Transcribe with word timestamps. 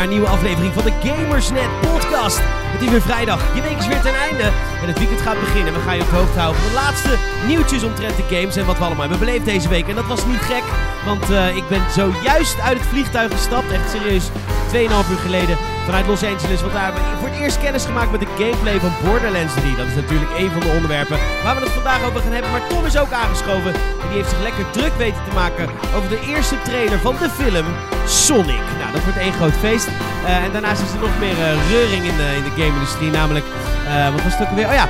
naar 0.00 0.08
een 0.08 0.14
nieuwe 0.18 0.36
aflevering 0.36 0.74
van 0.74 0.84
de 0.84 1.08
Gamersnet 1.08 1.80
podcast. 1.80 2.38
Het 2.42 2.82
is 2.82 2.90
weer 2.90 3.02
vrijdag, 3.02 3.54
je 3.54 3.62
week 3.62 3.78
is 3.78 3.86
weer 3.86 4.00
ten 4.00 4.14
einde 4.14 4.42
en 4.82 4.86
het 4.86 4.98
weekend 4.98 5.20
gaat 5.20 5.40
beginnen. 5.40 5.72
We 5.72 5.80
gaan 5.80 5.96
je 5.96 6.02
op 6.02 6.10
de 6.10 6.16
hoogte 6.16 6.38
houden 6.38 6.62
van 6.62 6.70
de 6.70 6.80
laatste 6.84 7.14
nieuwtjes 7.46 7.82
omtrent 7.82 8.16
de 8.16 8.36
games 8.36 8.56
en 8.56 8.66
wat 8.66 8.78
we 8.78 8.84
allemaal 8.84 9.08
hebben 9.08 9.24
beleefd 9.26 9.44
deze 9.44 9.68
week. 9.68 9.88
En 9.88 9.94
dat 9.94 10.06
was 10.06 10.26
niet 10.26 10.40
gek, 10.40 10.62
want 11.04 11.30
eh, 11.30 11.56
ik 11.56 11.68
ben 11.68 11.82
zojuist 11.90 12.60
uit 12.60 12.78
het 12.78 12.86
vliegtuig 12.88 13.30
gestapt, 13.32 13.72
echt 13.72 13.90
serieus 13.90 14.26
2,5 14.72 15.10
uur 15.12 15.22
geleden 15.26 15.56
vanuit 15.84 16.06
Los 16.06 16.24
Angeles. 16.24 16.60
Want 16.60 16.72
daar 16.72 16.84
hebben 16.84 17.02
we 17.02 17.18
voor 17.18 17.28
het 17.28 17.38
eerst 17.38 17.60
kennis 17.60 17.84
gemaakt 17.84 18.10
met 18.10 18.20
de 18.20 18.34
gameplay 18.38 18.80
van 18.80 18.92
Borderlands 19.04 19.54
3. 19.54 19.76
Dat 19.76 19.86
is 19.86 20.00
natuurlijk 20.02 20.30
een 20.38 20.50
van 20.50 20.60
de 20.60 20.72
onderwerpen 20.76 21.18
waar 21.44 21.54
we 21.56 21.60
het 21.60 21.78
vandaag 21.80 22.02
over 22.04 22.20
gaan 22.20 22.36
hebben. 22.36 22.50
Maar 22.50 22.66
Tom 22.68 22.84
is 22.84 22.98
ook 22.98 23.12
aangeschoven 23.12 23.72
en 24.00 24.06
die 24.08 24.18
heeft 24.18 24.30
zich 24.30 24.42
lekker 24.42 24.70
druk 24.70 24.94
weten 24.96 25.22
te 25.28 25.34
maken 25.34 25.68
over 25.96 26.08
de 26.08 26.20
eerste 26.32 26.56
trailer 26.62 26.98
van 26.98 27.16
de 27.22 27.30
film 27.30 27.66
Sonic. 28.06 28.79
Nou, 28.90 29.02
dat 29.02 29.12
wordt 29.12 29.26
één 29.28 29.40
groot 29.40 29.58
feest. 29.66 29.88
Eh, 30.26 30.44
en 30.44 30.52
daarnaast 30.52 30.82
is 30.82 30.92
er 30.92 31.00
nog 31.00 31.18
meer 31.18 31.38
eh, 31.44 31.68
reuring 31.70 32.04
in 32.10 32.16
de, 32.16 32.28
in 32.36 32.44
de 32.48 32.54
game-industrie. 32.60 33.10
Namelijk, 33.10 33.46
eh, 33.88 34.12
wat 34.12 34.22
was 34.22 34.32
het 34.32 34.42
ook 34.42 34.48
alweer? 34.48 34.66
Oh 34.66 34.78
ja, 34.82 34.86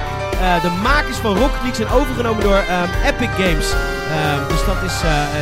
de 0.66 0.72
makers 0.82 1.16
van 1.16 1.36
Rocket 1.36 1.62
League 1.62 1.74
zijn 1.74 1.90
overgenomen 1.98 2.42
door 2.42 2.62
Epic 3.10 3.28
Games. 3.42 3.68
Dus 4.48 4.64
dat 4.70 4.82
is, 4.88 4.96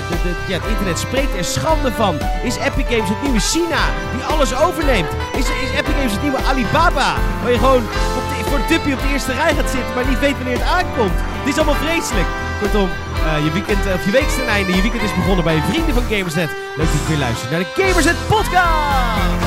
de, 0.08 0.16
de, 0.22 0.30
ja, 0.46 0.54
het 0.60 0.68
internet 0.68 0.98
spreekt 0.98 1.36
er 1.36 1.44
schande 1.44 1.92
van. 1.92 2.18
Is 2.42 2.56
Epic 2.56 2.86
Games 2.88 3.08
het 3.08 3.22
nieuwe 3.22 3.40
China 3.40 3.82
die 4.14 4.24
alles 4.24 4.54
overneemt? 4.56 5.10
Is, 5.32 5.46
is 5.64 5.70
Epic 5.78 5.94
Games 5.98 6.12
het 6.12 6.22
nieuwe 6.22 6.44
Alibaba? 6.48 7.14
Waar 7.42 7.52
je 7.52 7.58
gewoon 7.58 7.84
op 8.18 8.24
de, 8.28 8.44
voor 8.48 8.58
een 8.58 8.94
op 8.94 9.02
de 9.02 9.12
eerste 9.12 9.32
rij 9.32 9.54
gaat 9.54 9.70
zitten, 9.70 9.94
maar 9.94 10.06
niet 10.08 10.18
weet 10.18 10.36
wanneer 10.36 10.58
het 10.58 10.68
aankomt. 10.78 11.18
Dit 11.44 11.52
is 11.52 11.60
allemaal 11.60 11.82
vreselijk. 11.86 12.26
Kortom, 12.60 12.88
eh, 13.14 13.44
je, 13.44 13.50
weekend, 13.52 13.78
of 13.94 14.04
je 14.04 14.10
week 14.10 14.22
is 14.26 14.34
ten 14.34 14.46
einde. 14.46 14.74
Je 14.74 14.82
weekend 14.82 15.02
is 15.02 15.14
begonnen 15.14 15.44
bij 15.44 15.54
je 15.54 15.62
vrienden 15.62 15.94
van 15.94 16.02
Gamersnet. 16.02 16.50
Leuk 16.76 16.86
dat 16.86 17.00
je 17.02 17.08
weer 17.08 17.18
luistert 17.18 17.50
naar 17.50 17.60
de 17.60 17.66
Gamersnet 17.82 18.16
podcast. 18.28 19.46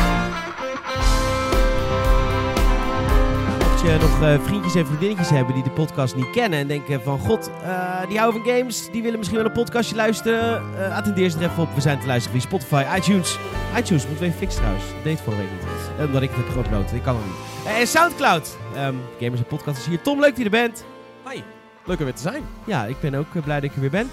Mocht 3.70 3.82
je 3.82 3.98
nog 4.02 4.22
eh, 4.22 4.36
vriendjes 4.46 4.76
en 4.76 4.86
vriendinnetjes 4.86 5.30
hebben 5.30 5.54
die 5.54 5.64
de 5.64 5.70
podcast 5.70 6.16
niet 6.16 6.30
kennen 6.30 6.60
en 6.60 6.68
denken 6.68 7.02
van 7.04 7.20
god, 7.20 7.52
eh, 7.64 8.08
die 8.08 8.18
houden 8.20 8.42
van 8.44 8.54
games, 8.54 8.92
die 8.92 9.02
willen 9.02 9.18
misschien 9.18 9.38
wel 9.40 9.48
een 9.48 9.54
podcastje 9.54 9.96
luisteren, 9.96 10.64
attendeer 10.94 11.30
ze 11.30 11.38
er 11.38 11.44
even 11.50 11.64
op. 11.64 11.76
We 11.76 11.82
zijn 11.82 12.00
te 12.00 12.08
luisteren 12.08 12.40
via 12.42 12.50
Spotify, 12.50 12.84
iTunes. 12.98 13.38
iTunes 13.78 14.04
moeten 14.08 14.20
we 14.20 14.26
even 14.26 14.40
fixen 14.40 14.60
trouwens. 14.62 14.86
Dat 14.94 15.04
deed 15.04 15.22
vorige 15.22 15.42
week 15.42 15.52
niet. 15.52 15.70
Eh, 16.00 16.06
omdat 16.06 16.22
ik 16.22 16.30
het 16.34 16.38
heb 16.46 16.66
geüpload. 16.66 16.96
Ik 16.96 17.04
kan 17.04 17.16
het 17.16 17.26
niet. 17.26 17.66
Eh, 17.74 17.80
En 17.80 17.88
Soundcloud. 17.88 18.58
Ehm, 18.76 18.96
Gamers 19.20 19.40
en 19.40 19.46
Podcast 19.48 19.78
is 19.78 19.86
hier. 19.86 20.02
Tom, 20.02 20.20
leuk 20.20 20.30
dat 20.30 20.38
je 20.38 20.44
er 20.44 20.50
bent. 20.50 20.86
Hi, 21.30 21.42
leuk 21.86 22.00
er 22.00 22.06
weer 22.06 22.14
te 22.14 22.22
zijn. 22.22 22.44
Ja, 22.66 22.86
ik 22.86 23.00
ben 23.00 23.14
ook 23.14 23.36
eh, 23.36 23.44
blij 23.44 23.60
dat 23.60 23.70
ik 23.70 23.76
er 23.76 23.82
weer 23.82 23.90
ben. 23.90 24.10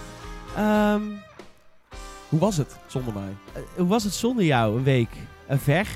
Ehm, 0.56 1.02
Hoe 2.28 2.40
was 2.40 2.56
het 2.56 2.76
zonder 2.86 3.14
mij? 3.14 3.34
eh, 3.52 3.62
hoe 3.76 3.86
was 3.86 4.04
het 4.04 4.12
zonder 4.14 4.44
jou 4.44 4.76
een 4.76 4.84
week? 4.84 5.10
Een 5.46 5.58
ver? 5.58 5.86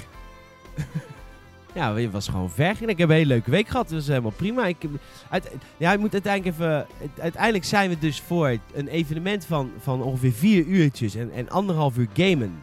ja, 1.74 1.94
het 1.94 2.10
was 2.10 2.28
gewoon 2.28 2.50
ver. 2.50 2.76
En 2.82 2.88
ik 2.88 2.98
heb 2.98 3.08
een 3.08 3.14
hele 3.14 3.26
leuke 3.26 3.50
week 3.50 3.68
gehad. 3.68 3.88
Dat 3.88 3.98
was 3.98 4.06
helemaal 4.06 4.30
prima. 4.30 4.66
Ik, 4.66 4.76
heb- 4.78 4.90
uit, 5.30 5.50
ja, 5.76 5.92
ik 5.92 5.98
moet 5.98 6.12
uiteindelijk 6.12 6.54
even... 6.56 6.86
Uiteindelijk 7.20 7.64
zijn 7.64 7.88
we 7.90 7.98
dus 7.98 8.20
voor 8.20 8.56
een 8.74 8.88
evenement 8.88 9.44
van, 9.44 9.70
van 9.80 10.02
ongeveer 10.02 10.32
vier 10.32 10.64
uurtjes 10.64 11.14
en, 11.14 11.30
en 11.32 11.48
anderhalf 11.50 11.96
uur 11.96 12.08
gamen 12.14 12.60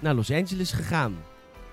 naar 0.00 0.14
Los 0.14 0.30
Angeles 0.30 0.72
gegaan. 0.72 1.16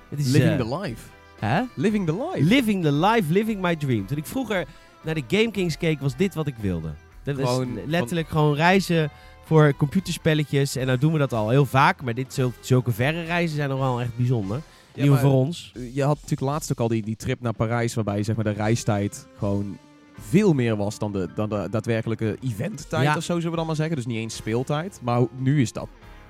Het 0.10 0.20
is, 0.20 0.32
Living 0.32 0.60
eh, 0.60 0.68
the 0.68 0.78
life. 0.78 1.02
Hè? 1.40 1.62
Living 1.76 2.06
the 2.06 2.14
life. 2.32 2.44
Living 2.48 2.84
the 2.84 2.92
life, 2.92 3.32
living 3.34 3.62
my 3.62 3.76
dream. 3.76 4.06
Toen 4.08 4.18
ik 4.18 4.26
vroeger 4.26 4.66
naar 5.04 5.16
de 5.16 5.24
Game 5.28 5.52
Kings 5.52 5.78
keek, 5.78 6.00
was 6.00 6.16
dit 6.16 6.34
wat 6.34 6.48
ik 6.48 6.56
wilde. 6.60 6.94
Dat 7.24 7.36
Gewoon 7.36 7.80
letterlijk 7.86 8.30
gewoon 8.30 8.56
reizen 8.56 9.10
voor 9.46 9.74
computerspelletjes. 9.78 10.76
En 10.76 10.86
nou 10.86 10.98
doen 10.98 11.14
we 11.14 11.20
dat 11.20 11.34
al 11.34 11.50
heel 11.50 11.66
vaak. 11.66 12.02
Maar 12.04 12.14
dit, 12.14 12.42
zulke, 12.60 12.92
verre 12.92 13.24
reizen 13.24 13.56
zijn 13.56 13.70
nog 13.70 13.80
wel 13.80 14.02
echt 14.02 14.18
bijzonder. 14.18 14.62
Ja, 14.94 15.04
Nieuw 15.04 15.16
voor 15.16 15.32
ons. 15.32 15.72
Je 15.94 16.04
had 16.04 16.16
natuurlijk 16.16 16.52
laatst 16.52 16.72
ook 16.72 16.80
al 16.80 16.88
die, 16.88 17.04
die 17.04 17.16
trip 17.16 17.42
naar 17.42 17.54
Parijs, 17.54 17.94
waarbij 17.94 18.24
zeg 18.24 18.36
maar, 18.36 18.44
de 18.44 18.52
reistijd 18.52 19.28
gewoon 19.38 19.78
veel 20.20 20.54
meer 20.54 20.76
was 20.78 21.00
dan 21.00 21.12
de, 21.12 21.30
dan 21.36 21.50
de 21.50 21.68
daadwerkelijke 21.72 22.38
eventtijd 22.42 23.04
Ja. 23.04 23.16
of 23.16 23.24
zo, 23.24 23.36
zullen 23.36 23.52
we 23.52 23.58
dan 23.58 23.66
maar 23.66 23.76
zeggen. 23.76 23.96
Dus 23.96 24.06
niet 24.06 24.18
eens 24.18 24.36
speeltijd. 24.36 25.00
Maar 25.04 25.22
nu 25.38 25.62
is 25.62 25.72
dat 25.72 25.88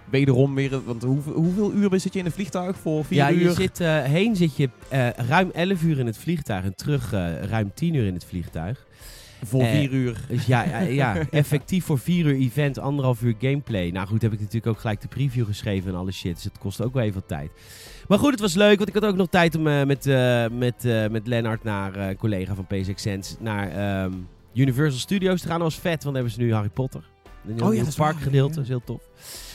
wederom 0.09 0.55
weer... 0.55 0.83
Want 0.83 1.03
hoeveel, 1.03 1.33
hoeveel 1.33 1.73
uur 1.73 1.99
zit 1.99 2.13
je 2.13 2.19
in 2.19 2.25
een 2.25 2.31
vliegtuig 2.31 2.77
voor? 2.77 3.05
Vier 3.05 3.17
Ja, 3.17 3.31
uur? 3.31 3.39
je 3.39 3.53
zit, 3.53 3.79
eh, 3.79 4.03
heen 4.03 4.35
zit 4.35 4.55
je 4.55 4.69
eh, 4.89 5.09
ruim 5.09 5.51
11 5.53 5.83
uur 5.83 5.99
in 5.99 6.05
het 6.05 6.17
vliegtuig. 6.17 6.63
En 6.63 6.75
terug 6.75 7.13
eh, 7.13 7.43
ruim 7.43 7.71
10 7.73 7.93
uur 7.93 8.05
in 8.05 8.13
het 8.13 8.25
vliegtuig. 8.25 8.85
Voor 9.43 9.65
vier 9.65 9.91
uur. 9.91 10.25
Dus 10.27 10.45
ja, 10.45 10.63
ja, 10.63 10.79
ja, 10.79 11.15
effectief 11.31 11.85
voor 11.85 11.99
4 11.99 12.25
uur 12.25 12.35
event, 12.35 12.79
anderhalf 12.79 13.21
uur 13.21 13.35
gameplay. 13.39 13.89
Nou 13.89 14.07
goed, 14.07 14.21
heb 14.21 14.33
ik 14.33 14.39
natuurlijk 14.39 14.67
ook 14.67 14.79
gelijk 14.79 15.01
de 15.01 15.07
preview 15.07 15.45
geschreven 15.45 15.91
en 15.91 15.97
alle 15.97 16.11
shit. 16.11 16.35
Dus 16.35 16.43
het 16.43 16.57
kost 16.57 16.81
ook 16.81 16.93
wel 16.93 17.03
even 17.03 17.15
wat 17.15 17.27
tijd. 17.27 17.51
Maar 18.07 18.19
goed, 18.19 18.31
het 18.31 18.39
was 18.39 18.53
leuk, 18.53 18.77
want 18.77 18.89
ik 18.89 18.95
had 18.95 19.05
ook 19.05 19.15
nog 19.15 19.27
tijd 19.29 19.55
om 19.55 19.61
met, 19.63 20.05
met, 20.51 20.83
met 21.11 21.27
Lennart, 21.27 21.63
naar 21.63 21.95
een 21.95 22.17
collega 22.17 22.55
van 22.55 22.67
PSX 22.67 23.01
Sense, 23.01 23.35
naar 23.39 23.69
ehm, 23.71 24.11
Universal 24.53 24.99
Studios 24.99 25.41
te 25.41 25.47
gaan. 25.47 25.59
Dat 25.59 25.73
was 25.73 25.79
vet, 25.79 25.83
want 25.83 26.03
dan 26.03 26.13
hebben 26.13 26.31
ze 26.31 26.39
nu 26.39 26.53
Harry 26.53 26.69
Potter. 26.69 27.03
Een 27.47 27.53
heel 27.55 27.67
Oh 27.67 27.75
ja, 27.75 27.83
parkgedeelte, 27.95 28.49
ja. 28.49 28.55
dat 28.55 28.63
is 28.63 28.69
heel 28.69 28.83
tof. 28.83 29.01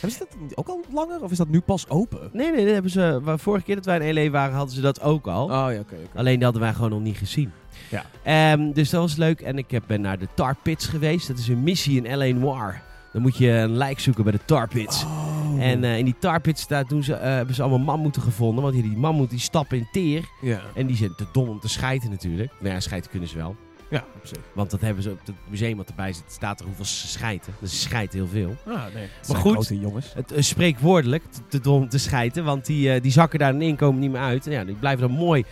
Hebben 0.00 0.10
ze 0.10 0.26
dat 0.46 0.56
ook 0.56 0.68
al 0.68 0.84
langer? 0.92 1.22
Of 1.22 1.30
is 1.30 1.36
dat 1.36 1.48
nu 1.48 1.60
pas 1.60 1.88
open? 1.88 2.30
Nee, 2.32 2.50
nee, 2.52 2.64
dat 2.64 2.72
hebben 2.72 2.90
ze. 2.90 3.20
waar 3.22 3.38
Vorige 3.38 3.64
keer 3.64 3.74
dat 3.74 3.84
wij 3.84 3.98
in 4.08 4.14
LA 4.24 4.30
waren, 4.30 4.54
hadden 4.56 4.74
ze 4.74 4.80
dat 4.80 5.00
ook 5.02 5.26
al. 5.26 5.44
Oh 5.44 5.50
ja, 5.72 5.78
oké. 5.78 5.96
Alleen 6.14 6.34
die 6.34 6.44
hadden 6.44 6.62
wij 6.62 6.72
gewoon 6.74 6.90
nog 6.90 7.00
niet 7.00 7.16
gezien. 7.16 7.52
Ja. 7.90 8.04
Ehm, 8.22 8.72
dus 8.72 8.90
dat 8.90 9.00
was 9.00 9.16
leuk. 9.16 9.40
En 9.40 9.58
ik 9.58 9.70
heb- 9.70 9.84
ben 9.86 10.00
naar 10.00 10.18
de 10.18 10.28
Tar 10.34 10.56
Pits 10.62 10.86
geweest. 10.86 11.28
Dat 11.28 11.38
is 11.38 11.48
een 11.48 11.62
missie 11.62 12.02
in 12.04 12.16
L.A. 12.18 12.38
Noir. 12.38 12.82
Dan 13.12 13.22
moet 13.22 13.36
je 13.36 13.50
een 13.50 13.76
lijk 13.76 14.00
zoeken 14.00 14.22
bij 14.24 14.32
de 14.32 14.40
Tar 14.44 14.68
Pits. 14.68 15.04
Oh. 15.04 15.62
En 15.62 15.84
eh, 15.84 15.98
in 15.98 16.04
die 16.04 16.14
Tar 16.18 16.40
Pits 16.40 16.66
daar 16.66 16.84
doen 16.86 17.02
ze, 17.02 17.14
eh, 17.14 17.34
hebben 17.34 17.54
ze 17.54 17.62
allemaal 17.62 17.78
mammoeten 17.96 18.22
gevonden. 18.22 18.62
Want 18.62 18.74
die, 18.74 18.96
mammoet 18.96 19.30
die 19.30 19.38
stappen 19.38 19.76
in 19.78 19.88
teer. 19.92 20.24
ja. 20.40 20.60
En 20.74 20.86
die 20.86 20.96
zijn 20.96 21.14
te 21.16 21.24
dom 21.32 21.48
om 21.48 21.60
te 21.60 21.68
schijten 21.68 22.10
natuurlijk. 22.10 22.50
Nou 22.60 22.74
ja, 22.74 22.80
schijten 22.80 23.10
kunnen 23.10 23.28
ze 23.28 23.36
wel. 23.36 23.56
Ja, 23.90 24.04
op 24.14 24.26
zich. 24.26 24.38
Want 24.52 24.70
dat 24.70 24.80
hebben 24.80 25.02
ze 25.02 25.10
op 25.10 25.20
het 25.24 25.34
museum 25.48 25.76
wat 25.76 25.88
erbij 25.88 26.12
zit. 26.12 26.24
Staat 26.32 26.60
er 26.60 26.66
hoeveel 26.66 26.84
ze 26.84 27.08
schijten. 27.08 27.54
Dus 27.60 27.70
ze 27.70 27.76
schijten 27.76 28.18
heel 28.18 28.28
veel. 28.28 28.56
Ah, 28.66 28.82
nee. 28.94 29.08
Maar 29.28 29.36
goed. 29.36 29.52
Grote 29.52 29.78
jongens. 29.78 30.12
Het 30.14 30.32
uh, 30.32 30.40
spreekwoordelijk, 30.40 31.22
te, 31.30 31.40
te 31.48 31.60
dom 31.60 31.82
om 31.82 31.88
te 31.88 31.98
schijten. 31.98 32.44
Want 32.44 32.66
die, 32.66 32.92
eh, 32.92 33.02
die 33.02 33.12
zakken 33.12 33.38
daar 33.38 33.60
in 33.60 33.76
komen 33.76 34.00
niet 34.00 34.10
meer 34.10 34.20
uit. 34.20 34.46
En 34.46 34.52
ja, 34.52 34.64
die 34.64 34.74
blijven 34.74 35.08
dan 35.08 35.16
mooi, 35.16 35.44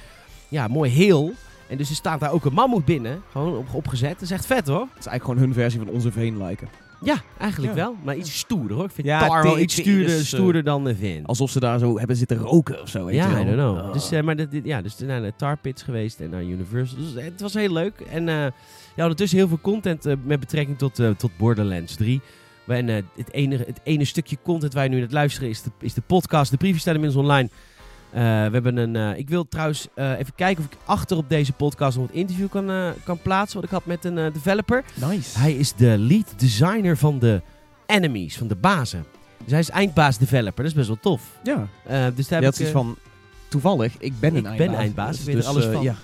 ja, 0.48 0.68
mooi 0.68 0.90
heel. 0.90 1.32
En 1.68 1.76
dus 1.76 1.88
er 1.88 1.94
staat 1.94 2.20
daar 2.20 2.32
ook 2.32 2.44
een 2.44 2.52
mammoet 2.52 2.84
binnen. 2.84 3.22
Gewoon 3.30 3.56
op, 3.56 3.74
opgezet. 3.74 4.12
Dat 4.12 4.22
is 4.22 4.30
echt 4.30 4.46
vet 4.46 4.66
hoor. 4.66 4.80
Het 4.80 4.98
is 4.98 5.06
eigenlijk 5.06 5.24
gewoon 5.24 5.38
hun 5.38 5.52
versie 5.52 5.80
van 5.80 5.88
onze 5.88 6.12
veen 6.12 6.38
lijken. 6.38 6.68
Ja, 7.04 7.16
eigenlijk 7.38 7.72
Ja. 7.75 7.81
wel. 7.81 7.97
Maar 8.04 8.16
iets 8.16 8.38
stoerder 8.38 8.76
hoor. 8.76 8.84
Ik 8.87 8.91
vind 8.91 9.06
Ja, 9.06 9.26
Tar 9.28 9.42
wel 9.42 9.54
te- 9.54 9.60
iets 9.60 9.75
stoerder, 9.75 10.04
is, 10.04 10.19
eh, 10.20 10.25
stoerder 10.26 10.65
dan 10.65 10.84
de 10.84 10.97
Vin. 10.97 11.26
Alsof 11.26 11.50
ze 11.50 11.60
daar 11.60 11.78
zo 11.78 11.98
hebben 11.98 12.16
zitten 12.16 12.37
roken 12.37 12.81
of 12.82 12.88
zo. 12.88 13.04
Weet 13.04 13.15
Ja, 13.15 13.28
je 13.38 13.41
I 13.41 13.44
don't 13.44 13.56
know. 13.56 13.76
Oh. 13.76 13.92
Dus, 13.92 14.10
eh, 14.10 14.22
maar 14.22 14.37
dit, 14.37 14.50
dit- 14.50 14.65
ja, 14.65 14.82
dus 14.82 14.98
naar 14.98 15.22
de 15.22 15.32
Tar 15.37 15.56
Pits 15.59 15.82
geweest 15.82 16.20
en 16.20 16.31
naar 16.31 16.43
Universal. 16.44 16.98
Dus 16.98 17.14
eh, 17.14 17.25
het 17.25 17.41
was 17.41 17.54
heel 17.54 17.72
leuk. 17.72 18.00
En 18.10 18.28
eh 18.28 18.34
ja, 18.97 19.03
ondertussen 19.03 19.38
heel 19.38 19.48
veel 19.48 19.60
content 19.60 20.06
eh, 20.06 20.14
met 20.25 20.41
betrekking 20.41 20.78
tot, 20.78 20.98
eh, 20.98 21.10
tot 21.10 21.31
Borderlands 21.37 21.94
3. 21.97 22.20
En 22.66 22.88
eh, 22.88 22.94
het, 23.16 23.32
enige, 23.32 23.64
het 23.66 23.81
ene 23.82 24.04
stukje 24.04 24.37
content 24.43 24.72
waar 24.75 24.84
je 24.84 24.91
nu 24.91 24.97
aan 24.97 25.03
het 25.03 25.12
luisteren 25.12 25.48
is 25.48 25.62
de, 25.62 25.70
is 25.81 25.94
de 25.94 26.00
podcast. 26.00 26.50
De 26.50 26.56
preview 26.56 26.78
staat 26.81 26.94
inmiddels 26.94 27.22
online. 27.25 27.48
Eh, 28.14 28.20
we 28.20 28.50
hebben 28.52 28.76
een, 28.76 28.97
eh, 28.97 29.19
ik 29.19 29.28
wil 29.28 29.48
trouwens 29.48 29.88
eh, 29.94 30.19
even 30.19 30.34
kijken 30.34 30.64
of 30.64 30.72
ik 30.72 30.78
achter 30.84 31.16
op 31.16 31.28
deze 31.28 31.52
podcast 31.52 31.97
nog 31.97 32.06
het 32.06 32.16
interview 32.16 32.48
kan, 32.48 32.94
kan 33.04 33.19
plaatsen. 33.19 33.56
Wat 33.56 33.64
ik 33.64 33.70
had 33.70 33.86
met 33.86 34.04
een 34.04 34.32
developer. 34.32 34.84
nice. 34.94 35.38
Hij 35.38 35.54
is 35.54 35.72
de 35.72 35.98
lead 35.98 36.34
designer 36.36 36.97
van 36.97 37.19
de 37.19 37.42
enemies, 37.86 38.36
van 38.36 38.48
de 38.48 38.54
bazen. 38.54 39.04
Dus 39.42 39.50
hij 39.50 39.60
is 39.60 39.70
eindbaas 39.70 40.19
developer. 40.19 40.56
Dat 40.56 40.66
is 40.66 40.75
best 40.75 40.87
wel 40.87 40.99
tof. 41.00 41.22
ja. 41.43 41.69
Dus 42.11 42.28
daar 42.28 42.43
heb 42.43 42.52
ik, 42.52 42.58
iets 42.61 42.70
van, 42.70 42.96
toevallig, 43.49 43.94
ik 43.99 44.20
ben 44.20 44.31
een 44.31 44.37
Ik 44.37 44.43
ben 44.43 44.52
eindbaas. 44.52 44.78
eindbaas, 44.78 45.19
ik 45.19 45.25
weet 45.25 45.37
er 45.37 45.49
alles 45.49 45.64
van. 45.64 45.82
Ja. 45.82 45.94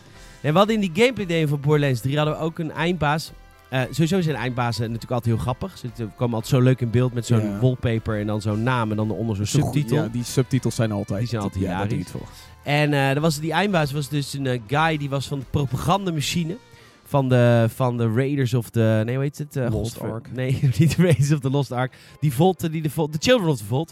En 0.41 0.53
we 0.53 0.59
hadden 0.59 0.75
in 0.75 0.93
die 0.93 1.03
gameplay 1.05 1.27
demo 1.27 1.47
van 1.47 1.61
Borderlands 1.61 2.01
3 2.01 2.17
hadden 2.17 2.35
we 2.35 2.41
ook 2.41 2.59
een 2.59 2.71
eindbaas. 2.71 3.33
Eh, 3.71 3.81
sowieso 3.91 4.21
zijn 4.21 4.37
eindbazen 4.37 4.83
natuurlijk 4.83 5.13
altijd 5.13 5.35
heel 5.35 5.43
grappig. 5.43 5.79
Ze 5.79 6.07
komen 6.17 6.35
altijd 6.35 6.55
zo 6.55 6.61
leuk 6.61 6.81
in 6.81 6.91
beeld 6.91 7.13
met 7.13 7.27
zo'n 7.27 7.61
wallpaper 7.61 8.19
en 8.19 8.27
dan 8.27 8.41
zo'n 8.41 8.63
naam 8.63 8.91
en 8.91 8.97
dan 8.97 9.11
onder 9.11 9.37
zo'n 9.37 9.47
subtitel. 9.47 9.97
Ja, 9.97 10.09
die 10.09 10.25
subtitels 10.25 10.75
zijn 10.75 10.93
altijd. 10.93 11.19
Die 11.19 11.29
zijn 11.29 11.43
altijd 11.43 11.65
hilarisch. 11.65 12.07
En 12.63 12.93
eh 12.93 13.11
er 13.11 13.21
was, 13.21 13.39
die 13.39 13.53
eindbaas 13.53 13.93
was 13.93 14.09
dus 14.09 14.33
een 14.35 14.47
eh, 14.47 14.61
guy 14.67 14.97
die 14.97 15.11
was 15.11 15.27
van 15.27 15.39
de 15.39 15.45
propagandamachine. 15.51 16.57
Van 17.11 17.29
de, 17.29 17.67
van 17.75 17.97
de 17.97 18.13
Raiders 18.13 18.55
of 18.55 18.71
the... 18.71 19.03
Nee, 19.05 19.15
hoe 19.15 19.25
heet 19.25 19.39
het? 19.39 19.57
Eh, 19.57 19.71
Lost 19.71 19.93
Godver- 19.97 20.13
Ark. 20.13 20.29
Nee, 20.33 20.59
niet 20.79 20.97
de 20.97 21.03
Raiders 21.03 21.33
of 21.33 21.39
the 21.41 21.51
Lost 21.51 21.73
Ark. 21.73 21.97
Die 22.21 22.33
Volt, 22.33 22.73
die 22.73 22.83
de, 22.83 22.91
Volt, 22.91 23.13
de 23.13 23.19
Children 23.21 23.49
of 23.51 23.59
the 23.59 23.65
Volt. 23.65 23.89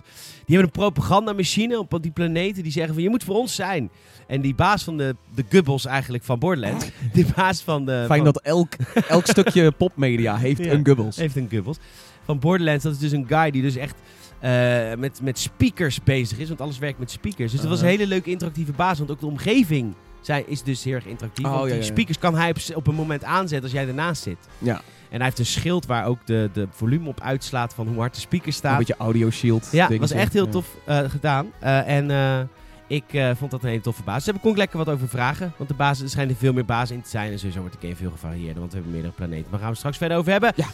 Die 0.46 0.56
hebben 0.56 0.64
een 0.64 0.70
propagandamachine 0.90 1.78
op 1.78 1.98
die 2.02 2.10
planeten. 2.10 2.62
Die 2.62 2.72
zeggen 2.72 2.94
van, 2.94 3.02
je 3.02 3.08
moet 3.08 3.24
voor 3.24 3.34
ons 3.36 3.54
zijn. 3.54 3.90
En 4.26 4.40
die 4.40 4.54
baas 4.54 4.84
van 4.84 4.96
de, 4.96 5.16
de 5.34 5.44
Gubbels 5.48 5.86
eigenlijk 5.86 6.24
van 6.24 6.38
Borderlands. 6.38 6.90
die 7.12 7.26
baas 7.36 7.62
van 7.62 7.84
de... 7.84 8.04
Fijn 8.06 8.24
van- 8.24 8.32
dat 8.32 8.40
elk, 8.42 8.72
elk 9.08 9.26
stukje 9.36 9.70
popmedia 9.72 10.36
heeft 10.36 10.64
Ja. 10.64 10.72
een 10.72 10.84
Gubbels. 10.86 11.16
heeft 11.16 11.36
een 11.36 11.48
Gubbels. 11.50 11.76
Van 12.24 12.38
Borderlands, 12.38 12.84
dat 12.84 12.92
is 12.92 12.98
dus 12.98 13.12
een 13.12 13.26
guy 13.28 13.50
die 13.50 13.62
dus 13.62 13.76
echt 13.76 13.96
eh, 14.40 14.50
met, 14.98 15.20
met 15.22 15.38
speakers 15.38 16.02
bezig 16.02 16.38
is. 16.38 16.48
Want 16.48 16.60
alles 16.60 16.78
werkt 16.78 16.98
met 16.98 17.10
speakers. 17.10 17.52
Dus 17.52 17.60
dat 17.60 17.70
was 17.70 17.78
een 17.80 17.84
Uh-huh. 17.84 17.98
hele 18.00 18.12
leuke 18.12 18.30
interactieve 18.30 18.72
baas. 18.72 18.98
Want 18.98 19.10
ook 19.10 19.20
de 19.20 19.26
omgeving 19.26 19.94
zij 20.20 20.44
is 20.46 20.62
dus 20.62 20.84
heel 20.84 20.94
erg 20.94 21.06
interactief. 21.06 21.44
Oh, 21.44 21.50
want 21.50 21.62
ja, 21.64 21.68
die 21.70 21.80
ja, 21.80 21.86
ja. 21.86 21.92
speakers 21.92 22.18
kan 22.18 22.34
hij 22.34 22.50
op, 22.50 22.76
op 22.76 22.86
een 22.86 22.94
moment 22.94 23.24
aanzetten 23.24 23.62
als 23.62 23.72
jij 23.72 23.88
ernaast 23.88 24.22
zit. 24.22 24.38
Ja, 24.58 24.74
En 25.10 25.16
hij 25.16 25.24
heeft 25.24 25.38
een 25.38 25.46
schild 25.46 25.86
waar 25.86 26.06
ook 26.06 26.18
de, 26.24 26.50
de 26.52 26.68
volume 26.70 27.08
op 27.08 27.20
uitslaat 27.20 27.74
van 27.74 27.86
hoe 27.88 27.98
hard 27.98 28.14
de 28.14 28.20
speaker 28.20 28.46
een 28.46 28.52
staat. 28.52 28.78
beetje 28.78 28.96
audio 28.98 29.30
shield. 29.30 29.68
Ja, 29.72 29.88
dat 29.88 29.98
was 29.98 30.10
echt 30.10 30.32
heel 30.32 30.48
tof 30.48 30.66
eh, 30.84 30.98
gedaan. 31.10 31.52
Eh, 31.58 31.88
en 31.88 32.10
eh, 32.10 32.40
Ik 32.86 33.04
vond 33.36 33.50
dat 33.50 33.62
een 33.62 33.68
hele 33.68 33.80
toffe 33.80 34.02
basis. 34.02 34.24
Daar 34.24 34.40
kon 34.40 34.50
ik 34.50 34.56
lekker 34.56 34.78
wat 34.78 34.88
over 34.88 35.08
vragen. 35.08 35.52
Want 35.56 35.68
de 35.68 35.76
basis, 35.76 36.02
er 36.04 36.10
schijnen 36.10 36.36
veel 36.36 36.52
meer 36.52 36.64
bazen 36.64 36.96
in 36.96 37.02
te 37.02 37.08
zijn. 37.08 37.32
En 37.32 37.38
sowieso 37.38 37.60
wordt 37.60 37.74
de 37.80 37.86
game 37.86 37.96
veel 37.96 38.10
gevarieerder. 38.10 38.58
Want 38.58 38.68
we 38.68 38.74
hebben 38.74 38.92
meerdere 38.92 39.14
planeten. 39.14 39.42
Maar 39.42 39.50
daar 39.52 39.60
gaan 39.60 39.70
we 39.70 39.76
straks 39.76 39.96
verder 39.96 40.16
over 40.16 40.32
hebben. 40.32 40.52
Ja. 40.56 40.66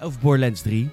Over 0.00 0.20
Borderlands 0.20 0.62
3. 0.62 0.90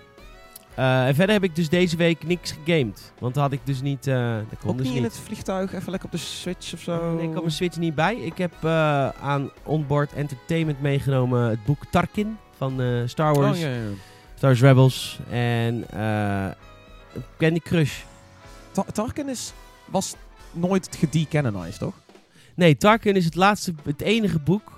Eh, 0.77 1.07
en 1.07 1.15
verder 1.15 1.35
heb 1.35 1.44
ik 1.44 1.56
dus 1.56 1.69
deze 1.69 1.95
week 1.95 2.24
niks 2.27 2.51
gegamed. 2.63 3.13
Want 3.19 3.35
had 3.35 3.51
ik 3.51 3.59
dus 3.63 3.81
niet... 3.81 4.03
dat 4.03 4.59
kon 4.59 4.69
Ook 4.69 4.77
dus 4.77 4.88
niet 4.88 4.95
in 4.95 5.01
niet. 5.01 5.12
het 5.12 5.21
vliegtuig, 5.21 5.74
even 5.74 5.89
lekker 5.91 6.09
op 6.09 6.15
de 6.19 6.21
Switch 6.21 6.74
of 6.74 6.79
zo. 6.79 7.13
Nee, 7.15 7.24
ik 7.27 7.33
had 7.33 7.41
mijn 7.41 7.51
Switch 7.56 7.77
niet 7.77 7.95
bij. 7.95 8.15
Ik 8.15 8.38
heb 8.38 8.51
eh, 8.63 9.09
aan 9.09 9.50
Onboard 9.63 10.13
Entertainment 10.13 10.81
meegenomen 10.81 11.50
het 11.50 11.65
boek 11.65 11.85
Tarkin 11.91 12.38
van 12.57 12.81
Star 13.06 13.33
Wars. 13.33 13.57
Oh, 13.57 13.63
ja, 13.63 13.69
ja. 13.69 13.79
Star 14.35 14.50
Wars 14.50 14.62
Rebels. 14.62 15.19
En 15.29 15.85
Candy 17.38 17.59
Crush. 17.59 18.01
Ta- 18.71 18.85
Tarkin 18.94 19.29
is, 19.29 19.53
was 19.85 20.15
nooit 20.51 20.95
gedecanonized, 21.00 21.79
toch? 21.79 21.94
Nee, 22.56 22.77
Tarkin 22.77 23.15
is 23.15 23.25
het 23.25 23.35
laatste, 23.35 23.74
het 23.83 24.01
enige 24.01 24.39
boek 24.39 24.76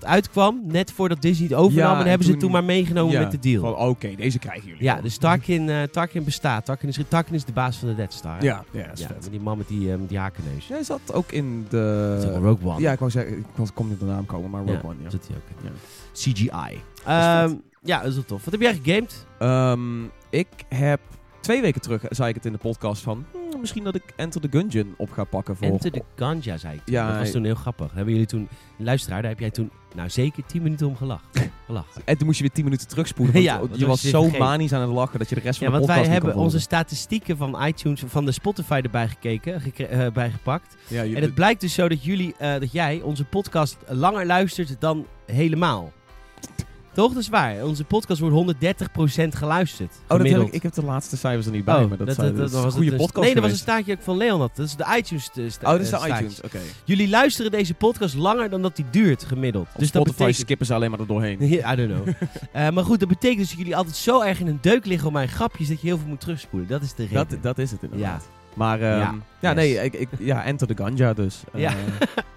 wat 0.00 0.04
uitkwam. 0.04 0.60
Net 0.64 0.92
voordat 0.92 1.22
Disney 1.22 1.48
het 1.48 1.56
overnam. 1.56 1.86
Ja, 1.90 1.94
en 1.94 2.00
en 2.02 2.08
hebben 2.08 2.26
ze 2.26 2.30
toen- 2.32 2.40
toen 2.40 2.50
maar 2.50 2.64
meegenomen 2.64 3.12
Ja, 3.12 3.20
met 3.20 3.30
de 3.30 3.38
deal. 3.38 3.72
Oké, 3.72 4.14
deze 4.16 4.38
krijgen 4.38 4.68
jullie. 4.68 4.82
ja, 4.82 5.00
dus 5.00 5.16
Tarkin, 5.16 5.68
eh, 5.68 5.82
Tarkin 5.82 6.24
bestaat. 6.24 6.64
Tarkin 6.64 6.88
is, 6.88 6.98
Tarkin 7.08 7.34
is 7.34 7.44
de 7.44 7.52
baas 7.52 7.76
van 7.76 7.88
de 7.88 7.94
Death 7.94 8.12
Star. 8.12 8.38
hè? 8.38 8.44
Ja, 8.44 8.64
ja, 8.70 8.82
dat 8.86 8.92
is 8.92 9.00
ja 9.00 9.06
vet. 9.06 9.28
die 9.30 9.40
man 9.40 9.58
met 9.58 9.68
die, 9.68 9.92
eh, 9.92 9.98
die 10.08 10.18
hakenneus. 10.18 10.66
Jij 10.66 10.82
zat 10.82 11.12
ook 11.12 11.32
in 11.32 11.66
de... 11.68 12.38
Rogue 12.40 12.70
One. 12.70 12.80
Ja, 12.80 12.92
ik 12.92 12.98
wou 12.98 13.10
zeggen, 13.10 13.38
ik 13.38 13.44
kon 13.74 13.84
niet 13.86 13.94
op 13.94 14.00
de 14.00 14.06
naam 14.06 14.26
komen, 14.26 14.50
maar 14.50 14.60
Rogue 14.64 14.84
One, 14.84 14.94
ja. 15.02 15.10
zit 15.10 15.26
hij 15.28 15.36
ook 15.36 15.64
in. 15.64 15.70
Ja. 15.70 15.70
CGI. 16.12 16.80
Ehm, 17.06 17.54
ja, 17.82 17.98
dat 17.98 18.08
is 18.08 18.14
wel 18.14 18.24
tof. 18.24 18.44
Wat 18.44 18.52
heb 18.52 18.62
jij 18.62 18.80
gegamed? 18.82 19.26
Ehm, 19.38 20.04
ik 20.30 20.48
heb 20.68 21.00
twee 21.40 21.60
weken 21.60 21.80
terug, 21.80 22.02
zei 22.08 22.28
ik 22.28 22.34
het 22.34 22.46
in 22.46 22.52
de 22.52 22.58
podcast 22.58 23.02
van, 23.02 23.24
misschien 23.64 23.84
dat 23.84 23.94
ik 23.94 24.02
Enter 24.16 24.40
the 24.40 24.48
Gungeon 24.50 24.94
op 24.96 25.10
ga 25.10 25.24
pakken 25.24 25.56
voor... 25.56 25.66
Enter 25.66 25.90
the 25.90 26.02
Ganja, 26.16 26.56
zei 26.56 26.74
ik. 26.74 26.84
toen. 26.84 26.94
Ja, 26.94 27.08
dat 27.10 27.18
was 27.18 27.30
toen 27.30 27.44
heel 27.44 27.54
grappig. 27.54 27.92
Hebben 27.92 28.12
jullie 28.12 28.28
toen, 28.28 28.48
luisteraar, 28.76 29.20
daar 29.22 29.30
heb 29.30 29.40
jij 29.40 29.50
toen, 29.50 29.70
nou 29.94 30.10
zeker 30.10 30.46
10 30.46 30.62
minuten 30.62 30.86
om 30.86 30.96
gelachen. 30.96 31.28
gelachen. 31.66 32.02
En 32.04 32.16
toen 32.16 32.26
moest 32.26 32.38
je 32.38 32.44
weer 32.44 32.52
10 32.54 32.64
minuten 32.64 32.88
terugspoelen, 32.88 33.34
want 33.34 33.46
Ja, 33.54 33.60
je- 33.76 33.86
was 33.86 34.00
zo 34.00 34.20
vergeten. 34.22 34.46
manisch 34.46 34.72
aan 34.72 34.80
het 34.80 34.90
lachen 34.90 35.18
dat 35.18 35.28
je 35.28 35.34
de 35.34 35.40
rest 35.40 35.58
van 35.58 35.66
Ja, 35.66 35.72
de 35.72 35.78
want 35.78 35.90
podcast 35.90 36.06
wij 36.08 36.14
niet 36.18 36.18
kon 36.18 36.28
hebben 36.28 36.46
onze 36.52 36.60
statistieken 36.60 37.36
van 37.36 37.64
iTunes, 37.66 38.02
van 38.06 38.24
de 38.24 38.32
Spotify 38.32 38.80
erbij 38.84 39.08
gekeken, 39.08 39.62
eh, 39.90 40.10
bijgepakt. 40.12 40.76
Ja, 40.86 41.02
En 41.02 41.22
het 41.22 41.34
blijkt 41.34 41.60
dus 41.60 41.74
zo 41.74 41.88
dat 41.88 42.04
jullie, 42.04 42.34
eh, 42.38 42.52
dat 42.60 42.72
jij 42.72 43.00
onze 43.02 43.24
podcast 43.24 43.76
langer 43.88 44.26
luistert 44.26 44.76
dan 44.80 45.06
helemaal. 45.26 45.92
Toch? 46.94 47.12
Dat 47.12 47.22
is 47.22 47.28
waar. 47.28 47.64
Onze 47.64 47.84
podcast 47.84 48.20
wordt 48.20 48.54
130% 48.56 49.28
geluisterd. 49.28 49.92
Oh, 50.08 50.18
dat 50.18 50.26
heb 50.28 50.40
ik, 50.40 50.52
ik 50.52 50.62
heb 50.62 50.72
de 50.72 50.84
laatste 50.84 51.16
cijfers 51.16 51.46
er 51.46 51.52
niet 51.52 51.64
bij, 51.64 51.82
Oh, 51.82 51.88
maar 51.88 51.98
dat, 51.98 52.14
zijn, 52.14 52.34
dat, 52.36 52.46
is 52.48 52.54
was 52.54 52.64
een 52.64 52.70
goede 52.70 52.90
dus- 52.90 52.98
podcast 53.00 53.24
Nee, 53.24 53.34
dat 53.34 53.42
was 53.42 53.52
een 53.52 53.58
staartje 53.58 53.92
ook 53.92 54.02
van 54.02 54.16
Leon 54.16 54.40
had. 54.40 54.56
Dat 54.56 54.66
is 54.66 54.76
de 54.76 54.94
iTunes 54.96 55.30
eh, 55.34 55.44
sta- 55.50 55.66
Oh, 55.66 55.72
dat 55.72 55.80
is 55.80 55.90
eh, 55.90 55.92
de 55.92 56.04
staartje. 56.04 56.14
iTunes, 56.24 56.40
oké. 56.42 56.58
Jullie 56.84 57.08
luisteren 57.08 57.50
deze 57.50 57.74
podcast 57.74 58.14
langer 58.14 58.50
dan 58.50 58.62
dat 58.62 58.76
die 58.76 58.84
duurt, 58.90 59.24
gemiddeld. 59.24 59.66
Op 59.72 59.78
Dus 59.78 59.90
dat 59.90 60.02
Spotify 60.02 60.18
betekent... 60.18 60.36
skippen 60.44 60.66
ze 60.66 60.74
alleen 60.74 60.90
maar 60.90 61.00
er 61.00 61.06
doorheen. 61.06 61.42
I 61.72 61.76
don't 61.76 61.92
know. 61.92 62.08
Eh, 62.52 62.70
maar 62.70 62.84
goed, 62.84 63.00
dat 63.00 63.08
betekent 63.08 63.38
dus 63.38 63.48
dat 63.48 63.58
jullie 63.58 63.76
altijd 63.76 63.96
zo 63.96 64.20
erg 64.20 64.40
in 64.40 64.46
een 64.46 64.58
deuk 64.60 64.86
liggen 64.86 65.06
op 65.06 65.12
mijn 65.12 65.28
grapjes 65.28 65.68
dat 65.68 65.80
je 65.80 65.86
heel 65.86 65.98
veel 65.98 66.08
moet 66.08 66.20
terugspoelen. 66.20 66.68
Dat 66.68 66.82
is 66.82 66.94
de 66.94 67.02
reden. 67.02 67.26
Dat, 67.28 67.42
dat 67.42 67.58
is 67.58 67.70
het 67.70 67.82
inderdaad. 67.82 68.22
ja. 68.22 68.42
Maar 68.54 68.80
ehm, 68.80 68.98
Ja. 68.98 69.14
ja, 69.40 69.48
Yes. 69.48 69.54
nee, 69.54 69.84
ik, 69.84 69.94
ik, 69.94 70.08
ja, 70.18 70.44
Enter 70.44 70.66
the 70.66 70.74
Ganja 70.76 71.12
dus. 71.12 71.42
Eh, 71.52 71.60
Ja. 71.60 71.72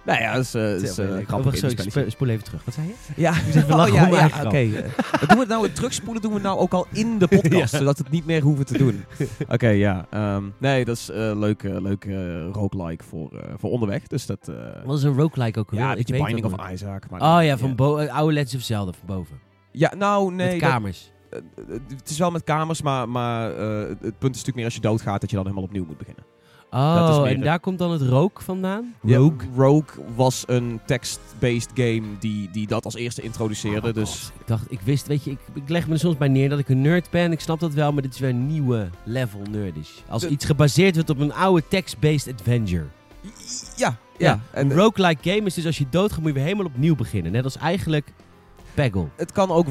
nou 0.04 0.20
ja, 0.20 0.32
dat 0.34 0.42
is, 0.44 0.54
eh, 0.54 0.62
Het 0.62 0.82
is 0.82 0.98
eh, 0.98 1.08
leuk. 1.08 1.28
grappig 1.28 1.62
Oh, 1.64 1.70
sorry, 1.70 2.10
spoel 2.10 2.28
even 2.28 2.44
terug. 2.44 2.64
Wat 2.64 2.74
zei 2.74 2.86
je? 2.86 2.94
Ja, 3.22 3.32
lachen 3.68 3.94
ja, 3.94 4.08
ja, 4.08 4.44
oké. 4.46 4.56
eh, 4.56 4.82
dat 5.20 5.28
doen 5.28 5.38
we 5.38 5.44
nou, 5.48 5.62
het 5.62 5.74
terugspoelen 5.74 6.22
doen 6.22 6.32
we 6.32 6.40
nou 6.40 6.58
ook 6.58 6.72
al 6.72 6.86
in 6.92 7.18
de 7.18 7.26
podcast, 7.40 7.72
Ja. 7.72 7.78
zodat 7.78 7.96
we 7.96 8.02
het 8.02 8.12
niet 8.12 8.26
meer 8.26 8.42
hoeven 8.42 8.66
te 8.66 8.78
doen. 8.78 9.04
Oké, 9.54 9.68
ja. 9.68 10.06
ehm, 10.10 10.42
nee, 10.58 10.84
dat 10.84 10.96
is 10.96 11.10
eh 11.10 11.16
leuk, 11.34 11.62
eh, 11.62 11.80
leuk 11.80 12.04
eh, 12.04 12.14
roguelike 12.52 13.04
voor, 13.04 13.32
eh, 13.32 13.52
voor 13.56 13.70
onderweg. 13.70 14.06
Dus 14.06 14.26
dat... 14.26 14.48
eh, 14.48 14.54
Wat 14.84 14.96
is 14.98 15.02
een 15.04 15.14
roguelike 15.16 15.58
ook 15.58 15.70
ja, 15.72 15.90
een 15.90 15.96
beetje 15.96 16.12
Binding 16.24 16.44
of. 16.44 16.70
Isaac. 16.72 17.10
Maar 17.10 17.20
Oh 17.38 17.44
ja, 17.44 17.58
van 17.58 17.76
eh, 17.76 18.14
oude 18.16 18.32
Legends 18.32 18.54
of 18.54 18.60
Zelda 18.62 18.92
van 18.92 19.16
boven. 19.16 19.36
Ja, 19.72 19.94
nou, 19.96 20.34
nee. 20.34 20.50
Met 20.50 20.58
kamers. 20.70 21.00
eh, 21.02 21.08
eh, 21.12 21.17
het 21.96 22.10
is 22.10 22.18
wel 22.18 22.30
met 22.30 22.44
kamers, 22.44 22.82
maar, 22.82 23.08
maar 23.08 23.52
eh, 23.56 23.88
het 23.88 24.18
punt 24.18 24.34
is 24.34 24.44
natuurlijk 24.44 24.56
meer 24.56 24.64
als 24.64 24.74
je 24.74 24.80
doodgaat 24.80 25.20
dat 25.20 25.30
je 25.30 25.36
dan 25.36 25.44
helemaal 25.44 25.64
opnieuw 25.66 25.84
moet 25.84 25.98
beginnen. 25.98 26.24
dat 26.70 27.08
is 27.10 27.16
Oh, 27.16 27.28
en 27.28 27.40
daar 27.40 27.60
komt 27.60 27.78
dan 27.78 27.90
het 27.90 28.02
rook 28.02 28.40
vandaan? 28.40 28.94
Ja, 29.02 29.16
Rogue? 29.16 29.48
Rogue 29.56 30.04
was 30.16 30.44
een 30.46 30.80
text-based 30.86 31.70
game 31.74 32.02
die, 32.18 32.50
die 32.50 32.66
dat 32.66 32.84
als 32.84 32.94
eerste 32.94 33.22
introduceerde. 33.22 33.88
Oh 33.88 33.94
dus 33.94 34.10
God, 34.10 34.40
Ik 34.40 34.46
dacht, 34.46 34.64
ik 34.72 34.80
wist, 34.80 35.06
weet 35.06 35.24
je, 35.24 35.30
ik, 35.30 35.38
ik 35.54 35.68
leg 35.68 35.86
me 35.86 35.92
er 35.92 35.98
soms 35.98 36.16
bij 36.16 36.28
neer 36.28 36.48
dat 36.48 36.58
ik 36.58 36.68
een 36.68 36.80
nerd 36.80 37.10
ben. 37.10 37.32
Ik 37.32 37.40
snap 37.40 37.60
dat 37.60 37.72
wel, 37.74 37.92
maar 37.92 38.02
dit 38.02 38.14
is 38.14 38.20
weer 38.20 38.30
een 38.30 38.46
nieuwe 38.46 38.88
level 39.04 39.40
nerdish. 39.50 39.90
Als 40.08 40.22
De- 40.22 40.28
iets 40.28 40.44
gebaseerd 40.44 40.94
wordt 40.94 41.10
op 41.10 41.18
een 41.18 41.32
oude 41.34 41.62
text-based 41.68 42.32
adventure. 42.34 42.84
ja, 43.22 43.30
Ja, 43.76 43.96
ja. 44.18 44.40
En 44.50 44.72
roguelike 44.74 45.30
game 45.30 45.46
is 45.46 45.54
dus 45.54 45.66
als 45.66 45.78
je 45.78 45.86
doodgaat 45.90 46.18
moet 46.18 46.28
je 46.28 46.34
weer 46.34 46.42
helemaal 46.42 46.66
opnieuw 46.66 46.96
beginnen. 46.96 47.32
Net 47.32 47.44
als 47.44 47.56
eigenlijk 47.56 48.12
Peggle. 48.74 49.06
het 49.16 49.32
kan 49.32 49.50
ook 49.50 49.68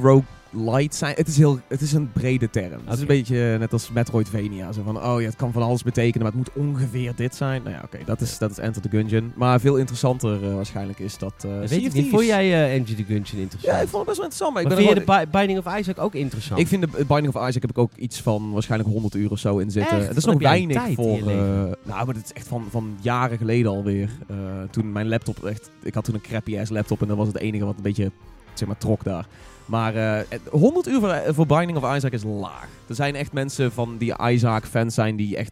roguelite 0.53 0.95
zijn. 0.97 1.13
Het 1.15 1.27
is, 1.27 1.37
heel, 1.37 1.59
het 1.67 1.81
is 1.81 1.93
een 1.93 2.11
brede 2.11 2.49
term. 2.49 2.81
Het 2.85 2.93
is 2.93 2.99
een 3.01 3.07
beetje 3.07 3.57
net 3.59 3.73
als 3.73 3.91
Metroidvania. 3.91 4.71
Zo 4.71 4.81
van, 4.83 5.03
oh 5.03 5.21
ja, 5.21 5.27
het 5.27 5.35
kan 5.35 5.51
van 5.51 5.61
alles 5.61 5.83
betekenen, 5.83 6.21
maar 6.27 6.35
het 6.37 6.55
moet 6.55 6.65
ongeveer 6.65 7.13
dit 7.15 7.35
zijn. 7.35 7.63
Nou 7.63 7.75
ja, 7.75 7.81
oké, 7.85 7.97
dat, 8.05 8.21
is, 8.21 8.37
dat 8.37 8.51
is 8.51 8.57
Enter 8.57 8.81
the 8.81 8.89
Gungeon. 8.89 9.31
Maar 9.35 9.59
veel 9.59 9.75
interessanter 9.75 10.43
eh, 10.43 10.55
waarschijnlijk 10.55 10.99
is 10.99 11.17
dat 11.17 11.33
uh, 11.45 11.59
weet 11.59 11.71
ik 11.71 11.93
niet. 11.93 12.09
Vond 12.09 12.25
jij 12.25 12.53
eh 12.53 12.73
Enter 12.75 12.95
the 12.95 13.03
Gungeon 13.03 13.39
interessant? 13.41 13.61
Ja, 13.75 13.81
ik 13.81 13.87
vond 13.87 14.07
het 14.07 14.17
best 14.17 14.17
wel 14.17 14.25
interessant. 14.25 14.53
Maar, 14.53 14.61
ik 14.61 14.67
ben 14.67 14.77
vind 14.77 14.89
je 14.89 15.05
de 15.05 15.25
Bi- 15.31 15.37
Binding 15.37 15.59
of 15.65 15.77
Isaac 15.79 15.99
ook 15.99 16.15
interessant? 16.15 16.59
Ik 16.59 16.67
vind 16.67 16.81
de 16.81 17.05
Binding 17.07 17.35
of 17.35 17.47
Isaac 17.47 17.61
heb 17.61 17.69
ik 17.69 17.77
ook 17.77 17.91
iets 17.95 18.21
van 18.21 18.51
waarschijnlijk 18.51 18.89
100 18.91 19.15
uur 19.15 19.31
of 19.31 19.39
zo 19.39 19.57
in 19.57 19.71
zitten. 19.71 19.97
Echt? 19.97 20.07
Dat 20.07 20.17
is 20.17 20.25
Wat 20.25 20.33
nog 20.33 20.43
weinig 20.43 20.83
voor. 20.93 21.15
je 21.17 21.21
eh, 21.21 21.91
nou, 21.91 22.05
maar 22.05 22.13
dat 22.13 22.23
is 22.23 22.33
echt 22.33 22.47
van, 22.47 22.65
van 22.69 22.97
jaren 23.01 23.37
geleden 23.37 23.71
alweer. 23.71 24.09
Eh, 24.27 24.35
toen 24.71 24.91
mijn 24.91 25.07
laptop 25.07 25.45
echt. 25.45 25.69
Ik 25.83 25.93
had 25.93 26.03
toen 26.03 26.15
een 26.15 26.21
crappy 26.21 26.59
ass 26.59 26.71
laptop 26.71 27.01
en 27.01 27.07
dat 27.07 27.17
was 27.17 27.27
het 27.27 27.37
enige 27.37 27.65
wat 27.65 27.75
een 27.75 27.81
beetje 27.83 28.11
zeg 28.53 28.67
maar 28.67 28.77
trok 28.77 29.03
daar. 29.03 29.27
Maar 29.67 29.95
eh, 29.95 30.23
het- 30.29 30.41
100 30.51 30.87
uur 30.87 30.99
voor, 30.99 31.21
voor 31.27 31.45
Binding 31.45 31.77
of 31.83 31.95
Isaac 31.95 32.11
is 32.11 32.23
laag. 32.23 32.67
Er 32.87 32.95
zijn 32.95 33.15
echt 33.15 33.33
mensen 33.33 33.71
van 33.71 33.97
die 33.97 34.13
Isaac 34.31 34.65
fans 34.65 34.93
zijn 34.93 35.15
die 35.15 35.37
echt 35.37 35.51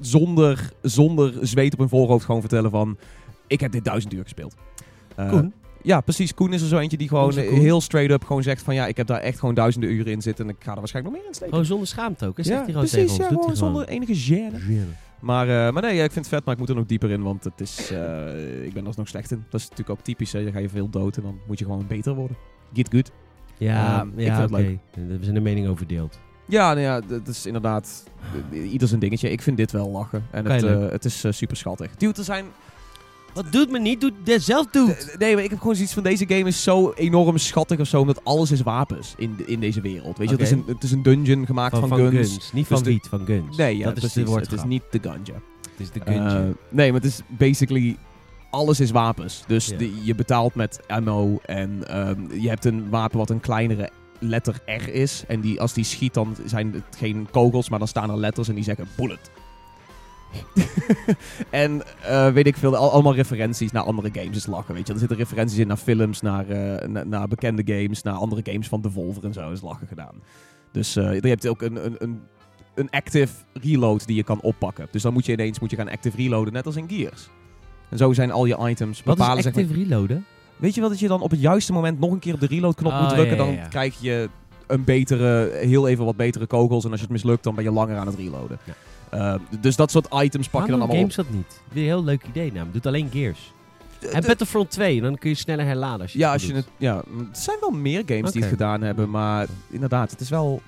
zonder, 0.00 0.72
zonder 0.82 1.34
zweet 1.40 1.72
op 1.72 1.78
hun 1.78 1.88
voorhoofd 1.88 2.24
gewoon 2.24 2.40
vertellen 2.40 2.70
van 2.70 2.96
ik 3.46 3.60
heb 3.60 3.72
dit 3.72 3.84
duizend 3.84 4.12
uur 4.12 4.22
gespeeld. 4.22 4.54
Eh, 5.16 5.28
Koen? 5.28 5.52
ja, 5.82 6.00
precies. 6.00 6.34
Koen 6.34 6.52
is 6.52 6.62
er 6.62 6.68
zo 6.68 6.78
eentje 6.78 6.96
die 6.96 7.08
gewoon 7.08 7.36
eh, 7.36 7.48
heel 7.48 7.80
straight 7.80 8.12
up 8.12 8.24
gewoon 8.24 8.42
zegt 8.42 8.62
van 8.62 8.74
ja, 8.74 8.86
ik 8.86 8.96
heb 8.96 9.06
daar 9.06 9.20
echt 9.20 9.38
gewoon 9.38 9.54
duizenden 9.54 9.90
uren 9.90 10.12
in 10.12 10.22
zitten 10.22 10.44
en 10.44 10.50
ik 10.50 10.64
ga 10.64 10.72
er 10.72 10.78
waarschijnlijk 10.78 11.14
nog 11.14 11.22
meer 11.22 11.30
in 11.30 11.34
steken. 11.36 11.52
Gewoon 11.52 11.68
zonder 11.68 11.86
schaamte 11.88 12.26
ook. 12.26 12.36
hè? 12.36 12.42
Zegt 12.42 12.56
ja, 12.58 12.62
hij 12.64 12.72
gewoon 12.72 12.88
precies. 12.88 13.10
tegen 13.16 13.24
Ja, 13.24 13.36
ons. 13.36 13.40
gewoon 13.42 13.56
zonder 13.56 13.88
enige 13.88 14.34
gêne. 14.34 14.84
Maar, 15.20 15.48
eh, 15.66 15.72
maar 15.72 15.82
nee, 15.82 15.94
ja, 15.96 16.04
ik 16.04 16.12
vind 16.12 16.24
het 16.24 16.34
vet, 16.34 16.44
maar 16.44 16.54
ik 16.54 16.60
moet 16.60 16.68
er 16.68 16.74
nog 16.74 16.86
dieper 16.86 17.10
in, 17.10 17.22
want 17.22 17.44
het 17.44 17.60
is, 17.60 17.90
eh, 17.90 18.64
ik 18.64 18.72
ben 18.72 18.86
er 18.86 18.92
nog 18.96 19.08
slecht 19.08 19.30
in. 19.30 19.44
Dat 19.50 19.60
is 19.60 19.68
natuurlijk 19.68 19.98
ook 19.98 20.04
typisch, 20.04 20.32
hè. 20.32 20.42
dan 20.44 20.52
ga 20.52 20.58
je 20.58 20.68
veel 20.68 20.88
dood 20.90 21.16
en 21.16 21.22
dan 21.22 21.38
moet 21.46 21.58
je 21.58 21.64
gewoon 21.64 21.86
beter 21.86 22.14
worden. 22.14 22.36
Get 22.72 22.88
good. 22.92 23.10
Ja, 23.58 24.00
Ehm, 24.00 24.20
ja 24.20 24.44
oké. 24.44 24.56
het 24.90 25.06
We 25.08 25.18
zijn 25.20 25.34
de 25.34 25.40
mening 25.40 25.66
over 25.66 25.78
verdeeld. 25.78 26.18
Ja, 26.48 26.68
nou 26.68 26.80
ja, 26.80 27.00
dat 27.00 27.28
is 27.28 27.46
inderdaad 27.46 28.04
eh, 28.52 28.72
ieder 28.72 28.88
zijn 28.88 29.00
dingetje. 29.00 29.30
Ik 29.30 29.42
vind 29.42 29.56
dit 29.56 29.72
wel 29.72 29.90
lachen. 29.90 30.26
En 30.30 30.46
het, 30.46 30.62
eh, 30.62 30.88
het 30.88 31.04
is 31.04 31.24
eh, 31.24 31.32
super 31.32 31.56
schattig. 31.56 31.96
Dude, 31.96 32.18
er 32.18 32.24
zijn... 32.24 32.44
Wat 33.34 33.52
doet 33.52 33.70
me 33.70 33.78
niet? 33.78 34.00
Doe 34.00 34.12
het 34.24 34.42
zelf 34.42 34.66
doet. 34.66 35.08
Eh, 35.10 35.16
Nee, 35.18 35.34
maar 35.34 35.44
ik 35.44 35.50
heb 35.50 35.58
gewoon 35.58 35.74
zoiets 35.74 35.94
van 35.94 36.02
deze 36.02 36.24
game 36.28 36.44
is 36.48 36.62
zo 36.62 36.92
enorm 36.96 37.38
schattig 37.38 37.80
of 37.80 37.86
zo, 37.86 38.00
omdat 38.00 38.24
alles 38.24 38.50
is 38.50 38.60
wapens 38.60 39.14
in, 39.16 39.36
in 39.46 39.60
deze 39.60 39.80
wereld. 39.80 40.18
Weet 40.18 40.28
je, 40.28 40.34
het, 40.34 40.42
is 40.44 40.50
een, 40.50 40.64
het 40.66 40.82
is 40.82 40.92
een 40.92 41.02
dungeon 41.02 41.46
gemaakt 41.46 41.70
Van, 41.78 41.88
van, 41.88 41.98
van 41.98 42.10
guns. 42.10 42.30
guns. 42.32 42.52
Niet 42.52 42.68
Dus 42.68 42.76
van 42.78 42.86
de- 42.86 42.92
wiet, 42.92 43.06
van 43.08 43.26
guns. 43.26 43.56
Nee, 43.56 43.76
ja, 43.76 43.84
dat 43.92 43.96
is 44.02 44.14
het 44.14 44.26
woordgrap. 44.26 44.58
is 44.58 44.64
niet 44.64 44.82
de 44.90 44.98
ganja. 45.02 45.34
Het 45.70 45.80
is 45.86 45.90
de 45.90 46.00
Eh, 46.00 46.12
gunja. 46.14 46.52
nee, 46.70 46.92
maar 46.92 47.00
het 47.00 47.10
is 47.10 47.20
basically 47.28 47.96
alles 48.50 48.80
is 48.80 48.90
wapens. 48.90 49.44
Dus 49.46 49.66
Ja. 49.66 49.76
de- 49.76 50.04
je 50.04 50.14
betaalt 50.14 50.54
met 50.54 50.80
ammo 50.86 51.38
en 51.44 51.88
ehm, 51.88 52.32
je 52.40 52.48
hebt 52.48 52.64
een 52.64 52.90
wapen 52.90 53.18
wat 53.18 53.30
een 53.30 53.40
kleinere 53.40 53.90
letter 54.18 54.60
R 54.66 54.88
is. 54.88 55.24
En 55.28 55.40
die, 55.40 55.60
als 55.60 55.72
die 55.72 55.84
schiet, 55.84 56.14
dan 56.14 56.36
zijn 56.44 56.72
het 56.72 56.96
geen 56.96 57.28
kogels, 57.30 57.68
maar 57.68 57.78
dan 57.78 57.88
staan 57.88 58.10
er 58.10 58.18
letters 58.18 58.48
en 58.48 58.54
die 58.54 58.64
zeggen 58.64 58.88
bullet. 58.96 59.30
en 61.50 61.82
eh, 62.02 62.32
weet 62.32 62.46
ik 62.46 62.56
veel, 62.56 62.76
al- 62.76 62.90
allemaal 62.92 63.14
referenties 63.14 63.72
naar 63.72 63.82
andere 63.82 64.10
games 64.12 64.36
is 64.36 64.46
lachen, 64.46 64.74
weet 64.74 64.86
je. 64.86 64.92
Er 64.92 64.98
zitten 64.98 65.16
referenties 65.16 65.58
in 65.58 65.66
naar 65.66 65.76
films, 65.76 66.20
naar, 66.20 66.48
eh, 66.48 66.88
na- 66.88 67.04
naar 67.04 67.28
bekende 67.28 67.62
games, 67.74 68.02
naar 68.02 68.14
andere 68.14 68.42
games 68.44 68.68
van 68.68 68.80
Devolver 68.80 69.24
en 69.24 69.32
zo 69.32 69.50
is 69.50 69.60
lachen 69.60 69.86
gedaan. 69.86 70.14
Dus 70.72 70.96
eh, 70.96 71.20
je 71.20 71.28
hebt 71.28 71.48
ook 71.48 71.62
een, 71.62 71.84
een, 71.84 71.94
een, 71.98 72.20
een 72.74 72.90
active 72.90 73.32
reload 73.52 74.06
die 74.06 74.16
je 74.16 74.22
kan 74.22 74.40
oppakken. 74.40 74.88
Dus 74.90 75.02
dan 75.02 75.12
moet 75.12 75.26
je 75.26 75.32
ineens 75.32 75.58
moet 75.60 75.70
je 75.70 75.76
gaan 75.76 75.88
active 75.90 76.16
reloaden, 76.16 76.52
net 76.52 76.66
als 76.66 76.76
in 76.76 76.88
Gears. 76.88 77.28
En 77.88 77.98
zo 77.98 78.12
zijn 78.12 78.30
al 78.30 78.44
je 78.44 78.56
items 78.68 79.02
Wat 79.02 79.16
bepalen 79.16 79.36
is 79.38 79.42
zeg 79.44 79.54
maar- 79.54 79.62
active 79.64 79.82
reloaden? 79.82 80.24
Weet 80.56 80.74
je 80.74 80.80
wel 80.80 80.88
dat 80.90 80.98
je 80.98 81.08
dan 81.08 81.20
op 81.20 81.30
het 81.30 81.40
juiste 81.40 81.72
moment 81.72 82.00
nog 82.00 82.10
een 82.12 82.18
keer 82.18 82.34
op 82.34 82.40
de 82.40 82.46
reload 82.46 82.74
knop 82.74 82.92
Oh, 82.92 83.00
moet 83.00 83.08
drukken? 83.08 83.36
ja, 83.36 83.44
ja, 83.44 83.60
Dan 83.60 83.68
krijg 83.68 83.96
je 84.00 84.28
een 84.66 84.84
betere, 84.84 85.50
heel 85.62 85.88
even 85.88 86.04
wat 86.04 86.16
betere 86.16 86.46
kogels. 86.46 86.84
En 86.84 86.90
als 86.90 86.98
je 87.00 87.04
het 87.06 87.14
mislukt, 87.14 87.44
dan 87.44 87.54
ben 87.54 87.64
je 87.64 87.70
langer 87.70 87.96
aan 87.96 88.06
het 88.06 88.16
reloaden. 88.16 88.58
Eh, 89.10 89.34
dus 89.60 89.76
dat 89.76 89.90
soort 89.90 90.06
items 90.22 90.48
pak 90.48 90.64
je 90.64 90.70
dan 90.70 90.78
allemaal 90.80 90.96
games 90.96 91.14
dat 91.14 91.30
niet? 91.30 91.60
Weer 91.72 91.82
een 91.82 91.88
heel 91.88 92.04
leuk 92.04 92.22
idee 92.28 92.46
namelijk. 92.46 92.72
Doet 92.72 92.86
alleen 92.86 93.08
Gears. 93.12 93.52
op. 94.02 94.08
En 94.08 94.22
Battlefront 94.26 94.70
2, 94.70 95.00
dan 95.00 95.18
kun 95.18 95.30
je 95.30 95.36
sneller 95.36 95.64
herladen 95.64 96.00
als 96.00 96.12
je 96.12 96.18
ja, 96.18 96.24
het 96.24 96.34
als 96.34 96.46
je 96.46 96.52
doet. 96.52 96.64
het, 96.64 96.72
ja, 96.76 96.94
er 96.96 97.26
zijn 97.32 97.56
wel 97.60 97.70
meer 97.70 98.02
games 98.06 98.32
die 98.32 98.40
het 98.40 98.50
gedaan 98.50 98.82
hebben. 98.82 99.10
Maar 99.10 99.46
inderdaad, 99.70 100.10
het 100.10 100.20
is 100.20 100.28
wel 100.28 100.62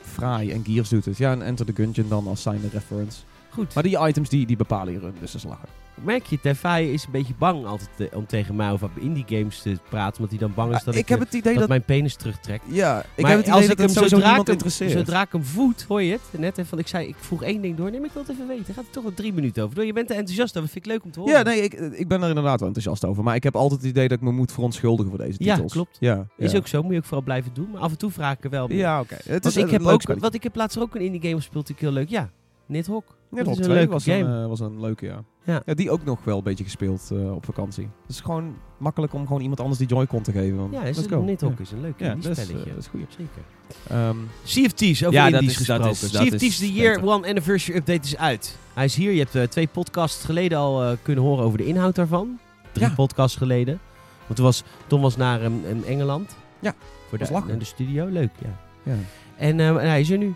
fraai. 0.00 0.50
En 0.50 0.64
Gears 0.64 0.88
doet 0.88 1.04
het. 1.04 1.16
Ja, 1.16 1.30
en 1.32 1.42
Enter 1.42 1.66
the 1.66 1.72
Gungeon 1.74 2.08
dan 2.08 2.26
als 2.26 2.42
zijnde 2.42 2.68
reference. 2.72 3.18
Goed. 3.52 3.74
Maar 3.74 3.82
die 3.82 3.98
items 4.06 4.28
die, 4.28 4.46
die 4.46 4.56
bepalen 4.56 4.92
je 4.92 4.98
run, 4.98 5.14
dus 5.20 5.32
dat 5.32 5.42
is 5.42 5.48
lachen. 5.48 5.68
Merk 6.04 6.26
je, 6.26 6.40
Tefai 6.40 6.92
is 6.92 7.04
een 7.04 7.10
beetje 7.10 7.34
bang 7.38 7.66
altijd 7.66 7.90
eh, 7.98 8.16
om 8.16 8.26
tegen 8.26 8.56
mij 8.56 8.70
over 8.70 8.90
indie 9.00 9.24
games 9.28 9.62
te 9.62 9.78
praten. 9.88 10.14
Omdat 10.16 10.30
hij 10.30 10.38
dan 10.38 10.54
bang 10.54 10.74
is 10.74 10.82
dat 10.84 10.94
ik, 10.94 11.00
ik 11.00 11.08
heb 11.08 11.18
eh, 11.18 11.24
het 11.24 11.34
idee 11.34 11.50
dat, 11.52 11.60
dat... 11.60 11.68
mijn 11.68 11.82
penis 11.82 12.14
terugtrekt. 12.14 12.64
Ja, 12.68 13.04
ik 13.14 13.26
heb 13.26 13.36
het 13.36 13.46
idee 13.46 13.60
dat 13.60 13.68
het 13.68 13.78
hem 13.78 13.88
sowieso 13.88 14.16
niemand 14.16 14.48
interesseert. 14.48 14.90
Zodra 14.90 15.22
ik 15.22 15.32
hem 15.32 15.44
voed, 15.44 15.82
hoor 15.82 16.02
je 16.02 16.12
het? 16.12 16.40
Net 16.40 16.58
even, 16.58 16.78
ik 16.78 16.86
zei, 16.86 17.08
ik 17.08 17.14
vroeg 17.18 17.42
één 17.42 17.62
ding 17.62 17.76
door. 17.76 17.90
Nee, 17.90 17.98
maar 17.98 18.08
ik 18.08 18.14
wil 18.14 18.22
het 18.22 18.30
even 18.32 18.46
weten. 18.48 18.74
Gaat 18.74 18.84
er 18.84 18.90
toch 18.90 19.02
wel 19.02 19.14
drie 19.14 19.32
minuten 19.32 19.62
over 19.62 19.74
door? 19.76 19.84
Je 19.84 19.92
bent 19.92 20.10
er 20.10 20.16
enthousiast 20.16 20.56
over. 20.56 20.68
Vind 20.70 20.84
ik 20.86 20.90
leuk 20.92 21.04
om 21.04 21.10
te 21.10 21.20
horen. 21.20 21.34
Ja, 21.34 21.42
nee, 21.42 21.60
ik, 21.62 21.72
ik 21.74 22.08
ben 22.08 22.22
er 22.22 22.28
inderdaad 22.28 22.58
wel 22.58 22.68
enthousiast 22.68 23.04
over. 23.04 23.22
Maar 23.24 23.34
ik 23.34 23.42
heb 23.42 23.56
altijd 23.56 23.80
het 23.80 23.90
idee 23.90 24.08
dat 24.08 24.18
ik 24.18 24.24
me 24.24 24.32
moet 24.32 24.52
verontschuldigen 24.52 25.10
voor 25.10 25.20
deze 25.24 25.36
Ja, 25.44 25.54
titels. 25.54 25.72
klopt. 25.72 25.96
Ja, 26.00 26.26
Is 26.36 26.52
ja. 26.52 26.58
ook 26.58 26.66
zo. 26.66 26.82
Moet 26.82 26.92
je 26.92 26.98
ook 26.98 27.04
vooral 27.04 27.22
blijven 27.24 27.54
doen. 27.54 27.70
Maar 27.70 27.80
af 27.80 27.90
en 27.90 27.98
toe 27.98 28.10
vraag 28.10 28.36
ik 28.36 28.44
er 28.44 28.50
wel. 28.50 28.72
Ja, 28.72 29.00
oké. 29.00 29.14
Het 29.14 29.26
Want 29.26 29.44
is 29.44 29.56
ik 29.56 29.62
een 29.64 29.70
heb 29.70 29.80
leuk 29.80 29.92
ook, 29.92 30.00
spelletje. 30.00 30.22
want 30.24 30.34
ik 30.34 30.42
heb 30.42 30.56
laatst 30.56 30.78
ook 30.78 30.94
een 30.94 31.00
indie 31.00 31.20
game 31.22 31.36
gespeeld 31.36 31.66
die 31.66 31.74
ik 31.74 31.80
heel 31.80 31.92
leuk. 31.92 32.08
Ja, 32.08 32.30
Nidhogg. 32.66 33.04
Een 33.34 33.54
2 33.54 33.68
leuke 33.68 33.92
was 33.92 34.04
game. 34.04 34.18
Een, 34.18 34.42
eh, 34.42 34.48
was 34.48 34.60
een 34.60 34.80
leuke, 34.80 35.06
ja. 35.06 35.22
Ja. 35.44 35.74
Die 35.74 35.90
ook 35.90 36.04
nog 36.04 36.24
wel 36.24 36.36
een 36.38 36.42
beetje 36.42 36.64
gespeeld 36.64 37.10
eh, 37.12 37.34
op 37.34 37.44
vakantie. 37.44 37.88
Het 38.00 38.10
is 38.10 38.20
gewoon 38.20 38.54
makkelijk 38.78 39.12
om 39.14 39.26
gewoon 39.26 39.40
iemand 39.42 39.60
anders 39.60 39.78
die 39.78 39.88
Joy-Con 39.88 40.22
te 40.22 40.32
geven. 40.32 40.56
want 40.58 40.72
Ja, 40.72 40.82
is 40.82 40.98
go. 41.10 41.22
Nidhogg 41.22 41.52
Ja. 41.56 41.60
is 41.62 41.70
een 41.70 41.80
leuk 41.80 41.94
Ja, 41.96 42.06
indie 42.12 42.28
dat 42.28 42.36
is, 42.36 42.42
spelletje. 42.44 42.68
eh, 42.68 42.74
dat 42.74 42.82
is 42.84 42.88
goed. 42.90 43.00
Zeker. 43.08 43.42
Ehm, 43.88 44.16
Sea 44.44 44.64
of 44.64 44.72
Thieves, 44.72 45.00
over 45.04 45.14
Ja, 45.18 45.30
dat 45.30 45.42
is- 45.42 45.66
dat 45.66 45.86
is- 45.86 46.00
dat 46.00 46.10
sea 46.10 46.20
of 46.22 46.26
is 46.32 46.38
Thieves, 46.38 46.58
de 46.58 46.72
Year. 46.72 47.02
One 47.04 47.28
Anniversary 47.28 47.78
Update 47.78 48.00
is 48.06 48.16
uit. 48.16 48.58
Hij 48.74 48.84
is 48.84 48.94
hier. 48.94 49.12
Je 49.12 49.26
hebt 49.30 49.50
twee 49.50 49.66
podcasts 49.66 50.24
geleden 50.24 50.58
al 50.58 50.82
eh, 50.82 50.92
kunnen 51.02 51.24
horen 51.24 51.44
over 51.44 51.58
de 51.58 51.66
inhoud 51.66 51.94
daarvan. 51.94 52.38
Drie 52.72 52.86
Ja. 52.88 52.94
podcasts 52.94 53.36
geleden. 53.36 53.78
Want 54.22 54.36
toen 54.36 54.44
was, 54.44 54.62
Tom 54.86 55.00
was 55.00 55.16
naar 55.16 55.44
um, 55.44 55.64
um, 55.70 55.82
Engeland. 55.86 56.36
Ja, 56.60 56.74
Voor 57.08 57.18
de, 57.18 57.24
was 57.24 57.32
lachen. 57.32 57.48
naar 57.48 57.58
de 57.58 57.64
studio. 57.64 58.06
Leuk, 58.06 58.30
ja. 58.42 58.58
ja. 58.92 58.98
En 59.36 59.60
eh, 59.60 59.76
hij 59.76 60.00
is 60.00 60.10
er 60.10 60.18
nu. 60.18 60.34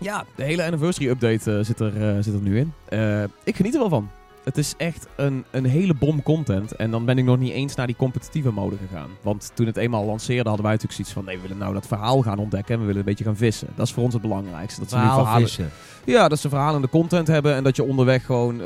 Ja, 0.00 0.24
de 0.34 0.42
hele 0.42 0.64
anniversary 0.64 1.08
update 1.08 1.58
eh, 1.58 1.64
zit, 1.64 1.80
er, 1.80 2.16
eh, 2.16 2.22
zit 2.22 2.34
er 2.34 2.40
nu 2.40 2.58
in. 2.58 2.72
Eh, 2.88 3.22
ik 3.44 3.56
geniet 3.56 3.74
er 3.74 3.80
wel 3.80 3.88
van. 3.88 4.10
Het 4.44 4.58
is 4.58 4.74
echt 4.76 5.06
een, 5.16 5.44
een 5.50 5.64
hele 5.64 5.94
bom 5.94 6.22
content. 6.22 6.76
En 6.76 6.90
dan 6.90 7.04
ben 7.04 7.18
ik 7.18 7.24
nog 7.24 7.38
niet 7.38 7.52
eens 7.52 7.74
naar 7.74 7.86
die 7.86 7.96
competitieve 7.96 8.52
mode 8.52 8.76
gegaan. 8.88 9.10
Want 9.22 9.50
toen 9.54 9.66
het 9.66 9.76
eenmaal 9.76 10.04
lanceerde 10.04 10.48
hadden 10.48 10.66
wij 10.66 10.74
natuurlijk 10.74 10.92
zoiets 10.92 11.12
van... 11.12 11.24
Nee, 11.24 11.36
we 11.36 11.42
willen 11.42 11.58
nou 11.58 11.74
dat 11.74 11.86
verhaal 11.86 12.22
gaan 12.22 12.38
ontdekken 12.38 12.74
en 12.74 12.80
we 12.80 12.86
willen 12.86 13.00
een 13.00 13.06
beetje 13.06 13.24
gaan 13.24 13.36
vissen. 13.36 13.68
Dat 13.74 13.86
is 13.86 13.92
voor 13.92 14.02
ons 14.02 14.12
het 14.12 14.22
belangrijkste. 14.22 14.80
Dat 14.80 14.90
ze 14.90 14.96
nu 14.96 15.02
verhalen, 15.02 15.42
vissen. 15.42 15.70
Ja, 16.04 16.28
dat 16.28 16.38
ze 16.38 16.48
verhalende 16.48 16.88
content 16.88 17.26
hebben 17.26 17.54
en 17.54 17.64
dat 17.64 17.76
je 17.76 17.82
onderweg 17.82 18.26
gewoon, 18.26 18.62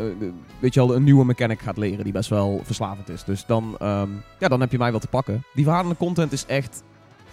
weet 0.59 0.75
je 0.75 0.87
wel, 0.87 0.97
een 0.97 1.05
nieuwe 1.05 1.25
mechanic 1.25 1.61
gaat 1.61 1.77
leren 1.77 2.05
die 2.05 2.13
best 2.13 2.31
wel 2.31 2.61
verslavend 2.65 3.09
is. 3.09 3.25
Dus 3.25 3.47
dan, 3.47 3.77
ehm, 3.79 4.09
ja, 4.39 4.49
dan 4.49 4.61
heb 4.61 4.73
je 4.73 4.79
mij 4.79 4.91
wel 4.91 5.01
te 5.01 5.09
pakken. 5.09 5.45
Die 5.55 5.65
verhalende 5.65 5.97
content 5.97 6.33
is 6.33 6.47
echt, 6.47 6.83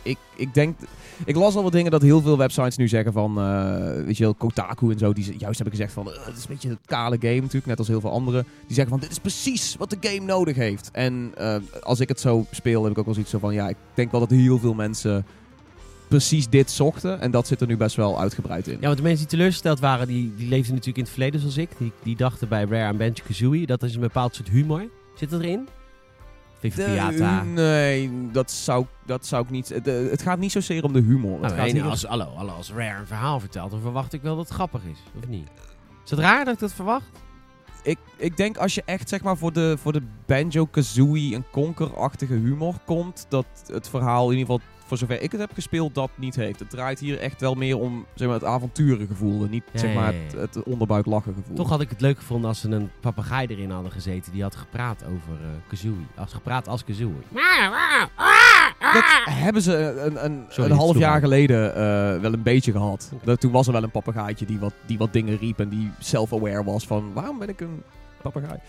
ik, 0.02 0.18
ik 0.36 0.54
denk, 0.54 0.78
ik 1.26 1.36
las 1.36 1.56
al 1.56 1.64
wat 1.64 1.72
dingen 1.72 1.92
dat 1.92 2.02
heel 2.02 2.22
veel 2.22 2.38
websites 2.38 2.78
nu 2.78 2.88
zeggen 2.88 3.14
van, 3.14 3.40
eh, 3.40 4.04
weet 4.06 4.18
je 4.18 4.34
Kotaku 4.38 4.92
en 4.92 4.98
zo, 4.98 5.14
die 5.14 5.26
juist 5.38 5.60
hebben 5.60 5.76
gezegd 5.76 5.94
van, 5.94 6.12
eh, 6.12 6.26
het 6.26 6.38
is 6.38 6.42
een 6.42 6.50
beetje 6.50 6.70
een 6.70 6.80
kale 6.86 7.18
game 7.20 7.40
natuurlijk, 7.40 7.66
net 7.66 7.80
als 7.80 7.88
heel 7.88 8.02
veel 8.02 8.12
anderen. 8.12 8.46
Die 8.66 8.76
zeggen 8.76 8.90
van, 8.90 9.00
dit 9.00 9.12
is 9.12 9.20
precies 9.20 9.76
wat 9.78 9.90
de 9.90 9.98
game 10.00 10.26
nodig 10.26 10.56
heeft. 10.56 10.90
En 10.92 11.32
eh, 11.38 11.56
als 11.84 12.00
ik 12.00 12.08
het 12.08 12.20
zo 12.20 12.46
speel, 12.52 12.84
heb 12.84 12.92
ik 12.92 12.98
ook 12.98 13.06
wel 13.06 13.14
zoiets 13.14 13.32
zo 13.32 13.40
van, 13.40 13.54
ja, 13.54 13.70
ik 13.70 13.78
denk 13.94 14.12
wel 14.12 14.20
dat 14.20 14.30
heel 14.30 14.60
veel 14.60 14.74
mensen 14.74 15.26
precies 16.08 16.50
dit 16.50 16.72
zochten. 16.72 17.22
En 17.22 17.32
dat 17.32 17.48
zit 17.48 17.62
er 17.62 17.68
nu 17.68 17.78
best 17.78 17.96
wel 17.96 18.20
uitgebreid 18.20 18.68
in. 18.68 18.78
Ja, 18.80 18.86
want 18.86 18.98
de 18.98 19.04
mensen 19.04 19.28
die 19.28 19.38
teleurgesteld 19.38 19.80
waren, 19.80 20.08
die, 20.08 20.34
die 20.38 20.48
leefden 20.48 20.72
natuurlijk 20.72 20.98
in 20.98 21.04
het 21.04 21.12
verleden 21.12 21.40
zoals 21.40 21.58
ik. 21.58 21.70
Die, 21.78 21.92
die 22.04 22.16
dachten 22.16 22.48
bij 22.48 22.66
Rare 22.70 22.92
en 22.92 22.98
Banjo-Kazooie, 22.98 23.66
dat 23.66 23.84
is 23.84 23.96
een 23.96 24.02
bepaald 24.02 24.36
soort 24.36 24.50
humor. 24.50 24.88
Zit 25.16 25.30
dat 25.30 25.42
erin? 25.42 25.68
Piata. 26.74 27.44
Nee, 27.44 28.30
dat 28.32 28.52
zou, 28.52 28.86
dat 29.06 29.26
zou 29.26 29.44
ik 29.44 29.50
niet. 29.50 29.70
Het, 29.70 29.86
het 29.86 30.22
gaat 30.22 30.40
niet 30.40 30.52
zozeer 30.52 30.84
om 30.84 30.94
de 30.94 31.02
humor. 31.02 31.32
Het 31.32 31.42
Nou, 31.42 31.56
gaat 31.56 31.72
hier- 31.72 31.84
als, 31.84 32.04
hallo, 32.04 32.28
hallo, 32.36 32.54
als 32.54 32.72
Rare 32.72 33.00
een 33.00 33.08
verhaal 33.08 33.40
vertelt, 33.40 33.72
dan 33.72 33.82
verwacht 33.82 34.14
ik 34.14 34.22
wel 34.22 34.36
dat 34.36 34.46
het 34.46 34.54
grappig 34.54 34.82
is. 34.84 35.00
Of 35.18 35.28
niet? 35.28 35.48
Is 36.06 36.10
het 36.12 36.20
raar 36.20 36.46
dat 36.46 36.54
ik 36.54 36.60
dat 36.60 36.74
verwacht? 36.74 37.06
ik, 37.84 37.98
ik 38.18 38.38
denk 38.38 38.58
als 38.58 38.76
je 38.76 38.84
echt 38.86 39.10
zeg 39.10 39.24
maar 39.24 39.38
voor 39.38 39.54
de, 39.54 39.78
voor 39.82 39.94
de 39.94 40.02
Banjo 40.26 40.66
Kazooie 40.66 41.36
en 41.36 41.46
Conker-achtige 41.52 42.34
humor 42.34 42.74
komt, 42.86 43.26
dat 43.30 43.46
het 43.68 43.90
verhaal 43.90 44.32
in 44.32 44.38
ieder 44.38 44.54
geval 44.54 44.68
voor 44.86 44.98
zover 44.98 45.22
ik 45.22 45.32
het 45.32 45.42
heb 45.42 45.54
gespeeld 45.54 45.96
dat 45.96 46.10
niet 46.16 46.36
heeft. 46.36 46.60
Het 46.60 46.70
draait 46.70 47.00
hier 47.00 47.20
echt 47.20 47.42
wel 47.42 47.54
meer 47.54 47.78
om 47.78 48.06
zeg 48.14 48.28
maar, 48.28 48.38
het 48.38 48.46
avonturengevoel 48.46 49.44
en 49.44 49.50
niet 49.50 49.64
Ja, 49.72 49.80
zeg 49.80 49.94
maar 49.94 50.14
het, 50.14 50.34
het 50.34 50.60
gevoel. 51.36 51.56
Toch 51.56 51.70
had 51.70 51.82
ik 51.82 51.90
het 51.90 52.02
leuk 52.02 52.18
gevonden 52.18 52.50
als 52.50 52.60
ze 52.60 52.70
een 52.70 52.90
papegaai 53.00 53.48
erin 53.48 53.72
hadden 53.72 53.92
gezeten. 53.92 54.32
Die 54.32 54.42
had 54.42 54.56
gepraat 54.56 55.04
over 55.04 55.34
eh 55.42 55.50
Kazooie. 55.68 56.06
Als 56.16 56.34
gepraat 56.34 56.68
als 56.68 56.84
Kazooie. 56.84 57.14
Dat 58.94 59.04
hebben 59.30 59.62
ze 59.62 59.76
een, 59.76 60.26
een, 60.26 60.46
Sorry, 60.50 60.72
een 60.72 60.78
half 60.78 60.98
jaar 60.98 61.20
geleden 61.20 61.76
eh, 61.76 62.22
wel 62.22 62.34
een 62.34 62.44
beetje 62.44 62.72
gehad. 62.72 63.12
Dat, 63.24 63.40
toen 63.40 63.52
was 63.52 63.68
er 63.68 63.74
wel 63.74 63.84
een 63.84 63.92
papegaaitje 63.92 64.46
die 64.46 64.60
wat, 64.60 64.74
die 64.86 64.98
wat 64.98 65.14
dingen 65.14 65.38
riep 65.38 65.60
en 65.60 65.70
die 65.70 65.92
self-aware 66.00 66.64
was 66.64 66.88
van 66.88 67.14
waarom 67.14 67.40
ben 67.40 67.50
ik 67.50 67.62
een 67.62 67.84
papegaai? 68.32 68.60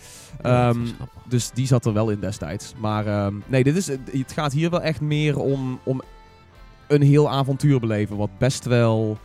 Ja, 0.42 0.66
dat 0.66 0.76
Ehm, 0.76 0.86
dus 1.28 1.50
die 1.50 1.66
zat 1.66 1.86
er 1.86 1.92
wel 1.92 2.10
in 2.10 2.20
destijds. 2.20 2.74
Maar 2.78 3.06
ehm, 3.06 3.34
nee, 3.46 3.64
dit 3.64 3.76
is, 3.76 3.86
het 3.86 4.32
gaat 4.32 4.52
hier 4.52 4.70
wel 4.70 4.82
echt 4.82 5.00
meer 5.00 5.38
om, 5.38 5.78
om 5.82 6.02
een 6.88 7.02
heel 7.02 7.30
avontuur 7.30 7.80
beleven. 7.80 8.16
Wat 8.16 8.38
best 8.38 8.64
wel... 8.64 9.18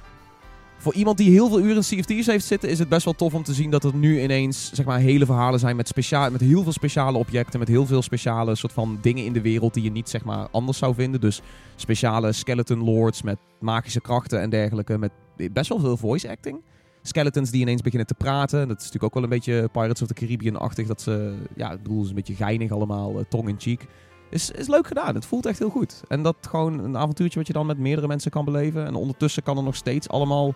Voor 0.77 0.93
iemand 0.93 1.17
die 1.17 1.29
heel 1.29 1.47
veel 1.47 1.59
uren 1.59 1.83
in 1.89 2.03
Thieves 2.03 2.25
heeft 2.25 2.45
zitten, 2.45 2.69
is 2.69 2.79
het 2.79 2.89
best 2.89 3.05
wel 3.05 3.13
tof 3.13 3.33
om 3.33 3.43
te 3.43 3.53
zien 3.53 3.69
dat 3.69 3.83
er 3.83 3.95
nu 3.95 4.21
ineens 4.21 4.71
zeg 4.73 4.85
maar, 4.85 4.99
hele 4.99 5.25
verhalen 5.25 5.59
zijn 5.59 5.75
met, 5.75 5.87
speciaal, 5.87 6.31
met 6.31 6.41
heel 6.41 6.63
veel 6.63 6.71
speciale 6.71 7.17
objecten. 7.17 7.59
Met 7.59 7.67
heel 7.67 7.85
veel 7.85 8.01
speciale 8.01 8.55
soort 8.55 8.73
van 8.73 8.97
dingen 9.01 9.25
in 9.25 9.33
de 9.33 9.41
wereld 9.41 9.73
die 9.73 9.83
je 9.83 9.91
niet 9.91 10.09
zeg 10.09 10.23
maar, 10.23 10.47
anders 10.51 10.77
zou 10.77 10.93
vinden. 10.93 11.21
Dus 11.21 11.41
speciale 11.75 12.31
skeleton 12.31 12.83
lords 12.83 13.21
met 13.21 13.37
magische 13.59 14.01
krachten 14.01 14.41
en 14.41 14.49
dergelijke. 14.49 14.97
Met 14.97 15.11
best 15.51 15.69
wel 15.69 15.79
veel 15.79 15.97
voice 15.97 16.29
acting. 16.29 16.61
Skeletons 17.01 17.51
die 17.51 17.61
ineens 17.61 17.81
beginnen 17.81 18.07
te 18.07 18.13
praten. 18.13 18.67
Dat 18.67 18.77
is 18.77 18.83
natuurlijk 18.83 19.03
ook 19.03 19.13
wel 19.13 19.23
een 19.23 19.29
beetje 19.29 19.69
Pirates 19.71 20.01
of 20.01 20.07
the 20.07 20.13
Caribbean-achtig. 20.13 20.87
Dat 20.87 21.01
ze, 21.01 21.35
ja, 21.55 21.71
ik 21.71 21.83
bedoel, 21.83 22.03
is 22.03 22.09
een 22.09 22.15
beetje 22.15 22.35
geinig 22.35 22.71
allemaal, 22.71 23.19
eh, 23.19 23.25
tong 23.29 23.49
in 23.49 23.59
cheek. 23.59 23.87
Is, 24.29 24.51
is 24.51 24.67
leuk 24.67 24.87
gedaan. 24.87 25.15
Het 25.15 25.25
voelt 25.25 25.45
echt 25.45 25.59
heel 25.59 25.69
goed. 25.69 26.01
En 26.07 26.23
dat 26.23 26.35
gewoon 26.41 26.79
een 26.79 26.97
avontuurtje 26.97 27.39
wat 27.39 27.47
je 27.47 27.53
dan 27.53 27.65
met 27.65 27.77
meerdere 27.77 28.07
mensen 28.07 28.31
kan 28.31 28.45
beleven. 28.45 28.85
En 28.85 28.95
ondertussen 28.95 29.43
kan 29.43 29.57
er 29.57 29.63
nog 29.63 29.75
steeds 29.75 30.09
allemaal, 30.09 30.53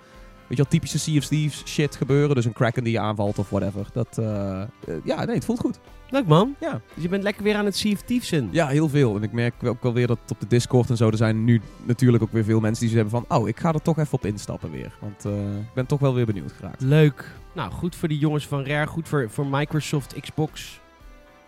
weet 0.48 0.58
je 0.58 0.64
wel, 0.64 0.66
typische 0.72 1.00
Sea 1.00 1.18
of 1.18 1.26
Thieves 1.26 1.64
shit 1.66 1.96
gebeuren. 1.96 2.36
Dus 2.36 2.46
een 2.46 2.54
kraken 2.54 2.84
die 2.84 2.94
je 2.94 3.00
aanvalt 3.00 3.40
of 3.40 3.50
whatever. 3.50 3.88
Dat, 3.94 4.18
eh, 4.18 4.62
eh, 4.62 4.68
ja, 5.04 5.26
nee, 5.26 5.36
het 5.36 5.46
voelt 5.46 5.60
goed. 5.60 5.80
Leuk 6.10 6.28
man. 6.28 6.56
Ja. 6.60 6.82
Dus 6.94 7.04
je 7.04 7.10
bent 7.10 7.24
lekker 7.24 7.44
weer 7.44 7.56
aan 7.56 7.66
het 7.66 7.78
Sea 7.78 7.92
of 7.92 8.02
Thievesen. 8.02 8.50
Ja, 8.52 8.68
heel 8.68 8.90
veel. 8.90 9.16
En 9.16 9.24
ik 9.24 9.32
merk 9.32 9.64
ook 9.64 9.84
wel 9.84 9.94
weer 9.94 10.08
dat 10.08 10.20
op 10.28 10.40
de 10.40 10.48
Discord 10.48 10.90
en 10.90 10.98
zo, 10.98 11.10
er 11.10 11.18
zijn 11.18 11.44
nu 11.44 11.62
natuurlijk 11.84 12.24
ook 12.24 12.32
weer 12.32 12.44
veel 12.44 12.60
mensen 12.60 12.82
die 12.82 12.90
ze 12.90 12.96
hebben 12.96 13.24
van, 13.26 13.38
oh, 13.38 13.48
ik 13.48 13.60
ga 13.60 13.74
er 13.74 13.82
toch 13.82 13.98
even 13.98 14.14
op 14.14 14.26
instappen 14.26 14.72
weer. 14.72 14.98
Want 15.00 15.26
eh, 15.26 15.58
ik 15.58 15.74
ben 15.74 15.86
toch 15.86 16.00
wel 16.00 16.14
weer 16.14 16.26
benieuwd 16.26 16.52
geraakt. 16.52 16.82
Leuk. 16.82 17.32
Nou, 17.54 17.72
goed 17.72 17.96
voor 17.96 18.08
die 18.08 18.18
jongens 18.18 18.48
van 18.48 18.66
Rare. 18.66 18.88
Goed 18.88 19.08
voor, 19.08 19.30
voor 19.30 19.48
Microsoft, 19.48 20.20
Xbox. 20.20 20.80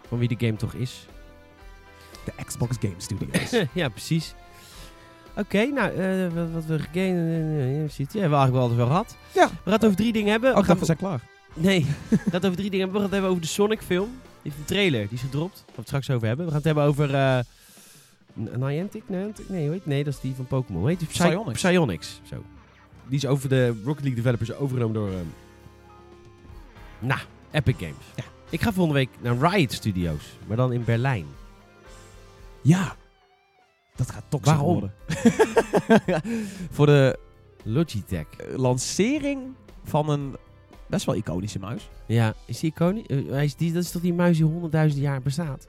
Van 0.08 0.18
wie 0.18 0.28
de 0.28 0.46
game 0.46 0.56
toch 0.56 0.74
is. 0.74 1.08
De 2.24 2.44
Xbox 2.46 2.78
Game 2.80 2.96
Studios. 2.98 3.64
ja, 3.74 3.90
precies. 3.90 4.36
Oké, 5.38 5.66
nou, 5.66 5.92
eh, 5.96 6.34
wat, 6.34 6.52
wat 6.52 6.66
we 6.66 6.80
gegamed 6.80 7.92
ziet, 7.94 8.14
ja, 8.14 8.14
we 8.14 8.20
hebben 8.20 8.38
eigenlijk 8.40 8.52
wel 8.54 8.62
alles 8.64 8.76
wel 8.76 8.88
gehad. 8.88 9.16
Ja. 9.34 9.48
We 9.48 9.54
gaan 9.64 9.74
het 9.74 9.86
over 9.86 9.98
drie 9.98 10.14
dingen 10.14 10.32
hebben. 10.32 10.56
Oh, 10.58 10.66
we 10.66 10.76
we 10.80 10.86
zijn 10.86 10.98
klaar. 10.98 11.22
nee, 11.54 11.86
we 12.10 12.16
gaan 12.18 12.26
het 12.32 12.46
over 12.46 12.58
drie 12.58 12.70
dingen 12.70 12.86
hebben. 12.86 12.94
We 12.94 12.94
gaan 12.94 13.02
het 13.04 13.12
hebben 13.12 13.30
over 13.30 13.42
de 13.42 13.48
Sonic 13.48 13.82
film. 13.82 14.10
Die 14.42 14.52
heeft 14.52 14.58
een 14.58 14.66
trailer, 14.66 15.02
die 15.08 15.18
is 15.18 15.22
gedropt. 15.22 15.56
Daar 15.56 15.66
gaan 15.66 15.74
we 15.76 15.80
het 15.82 15.88
straks 15.88 16.10
over 16.10 16.28
hebben. 16.28 16.46
We 16.46 16.52
gaan 16.52 16.62
het 16.62 16.68
hebben 16.76 16.84
over... 16.84 17.14
eh 17.16 17.40
N- 18.40 18.60
Niantic? 18.66 19.04
Niantic? 19.06 19.50
Nee, 19.50 19.64
hoe 19.64 19.72
heet 19.74 19.86
Nee, 19.86 20.04
dat 20.04 20.14
is 20.14 20.20
die 20.20 20.34
van 20.36 20.46
Pokémon. 20.46 20.80
Hoe 20.82 20.90
heet 20.90 21.00
die? 21.00 21.08
Psyonix. 21.08 21.52
Psyonix. 21.62 22.20
Zo. 22.30 22.44
Die 23.08 23.18
is 23.18 23.26
over 23.26 23.50
de 23.50 23.68
Rocket 23.84 24.04
League 24.04 24.16
developers 24.16 24.54
overgenomen 24.54 24.94
door... 24.94 25.08
ehm 25.10 25.26
nou, 27.00 27.20
Epic 27.52 27.76
Games. 27.78 28.06
Ja. 28.16 28.24
Ik 28.50 28.62
ga 28.62 28.74
volgende 28.74 29.00
week 29.00 29.10
naar 29.22 29.52
Riot 29.52 29.72
Studios. 29.74 30.22
Maar 30.48 30.58
dan 30.58 30.74
in 30.74 30.84
Berlijn. 30.84 31.26
Ja. 32.62 32.96
Dat 33.98 34.12
gaat 34.12 34.24
toxic 34.30 34.54
Waarom? 34.56 34.72
worden. 34.74 34.94
Voor 36.72 36.86
de 36.86 37.20
Logitech. 37.64 38.26
eh, 38.38 38.58
lancering 38.58 39.40
van 39.84 40.10
een 40.10 40.36
best 40.88 41.06
wel 41.06 41.16
iconische 41.16 41.60
muis. 41.60 41.90
Ja, 42.08 42.34
is 42.46 42.60
die 42.60 42.70
iconisch? 42.72 43.06
Eh, 43.06 43.44
is 43.44 43.56
die, 43.56 43.74
dat 43.74 43.84
is 43.84 43.92
toch 43.92 44.02
die 44.02 44.14
muis 44.14 44.38
die 44.38 44.46
honderdduizend 44.46 45.02
jaar 45.02 45.22
bestaat? 45.22 45.68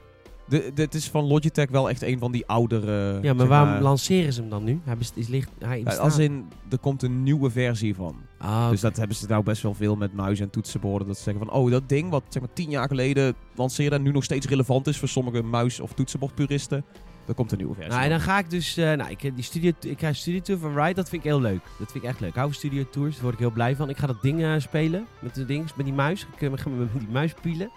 De, 0.49 0.71
dit 0.75 0.95
is 0.95 1.09
van 1.09 1.25
Logitech 1.25 1.69
wel 1.71 1.89
echt 1.89 2.03
een 2.03 2.19
van 2.19 2.33
die 2.33 2.47
oudere... 2.47 3.19
ja, 3.23 3.33
maar 3.35 3.47
waarom 3.47 3.83
lanceren 3.83 4.33
ze 4.33 4.41
hem 4.41 4.51
dan 4.51 4.65
nu? 4.65 4.81
Hij 4.85 4.97
best, 4.97 5.13
is 5.17 5.29
licht, 5.29 5.51
hij 5.59 5.83
bestaat. 5.83 6.03
Als 6.03 6.19
in, 6.19 6.49
er 6.71 6.79
komt 6.79 7.03
een 7.03 7.23
nieuwe 7.23 7.51
versie 7.51 7.95
van. 7.95 8.17
Ah, 8.39 8.71
Dus 8.71 8.81
dat 8.81 8.97
hebben 8.97 9.17
ze 9.17 9.27
nou 9.27 9.43
best 9.43 9.63
wel 9.63 9.75
veel 9.75 9.97
met 9.97 10.13
muizen 10.15 10.45
en 10.45 10.51
toetsenborden. 10.51 11.07
Dat 11.09 11.17
ze 11.17 11.23
zeggen 11.23 11.45
van, 11.47 11.55
oh, 11.55 11.71
dat 11.71 11.89
ding 11.89 12.11
wat 12.11 12.23
zeg 12.29 12.43
maar 12.43 12.53
tien 12.53 12.71
jaar 12.71 12.89
geleden 12.89 13.35
lanceerde 13.55 13.97
en 13.97 14.03
nu 14.03 14.11
nog 14.13 14.25
steeds 14.25 14.47
relevant 14.47 14.87
is 14.87 14.99
voor 14.99 15.09
sommige 15.09 15.43
muis- 15.43 15.81
of 15.81 15.93
toetsenbordpuristen. 15.93 16.85
Er 17.29 17.35
komt 17.35 17.53
een 17.53 17.59
nieuwe 17.59 17.75
versie 17.75 17.93
Nou, 17.93 18.05
en 18.05 18.11
dan 18.11 18.21
ga 18.21 18.39
ik 18.39 18.51
dus... 18.51 18.77
eh, 18.77 18.93
nou, 18.93 19.11
ik, 19.11 19.21
die 19.21 19.45
studio, 19.45 19.69
ik 19.81 19.97
krijg 19.97 20.15
een 20.15 20.21
studio 20.21 20.41
tour 20.41 20.61
van 20.61 20.75
Riot. 20.75 20.97
Dat 20.97 21.09
vind 21.09 21.25
ik 21.25 21.29
heel 21.29 21.41
leuk. 21.41 21.61
Dat 21.79 21.93
vind 21.93 22.05
ik 22.05 22.11
echt 22.11 22.21
leuk. 22.21 22.35
Hou 22.35 22.47
van 22.47 22.55
studio 22.55 22.85
tours. 22.91 23.13
Daar 23.13 23.23
word 23.23 23.35
ik 23.35 23.41
heel 23.41 23.51
blij 23.51 23.77
van. 23.77 23.89
Ik 23.89 23.97
ga 23.97 24.07
dat 24.07 24.23
ding 24.23 24.43
eh, 24.43 24.55
spelen. 24.59 25.07
Met 25.19 25.35
de 25.35 25.45
ding, 25.45 25.75
met 25.77 25.87
die 25.87 25.95
muis. 25.95 26.21
Ik 26.23 26.43
eh, 26.43 26.51
ga 26.55 26.69
met 26.69 26.89
die 26.99 27.09
muis 27.09 27.35
pielen. 27.41 27.71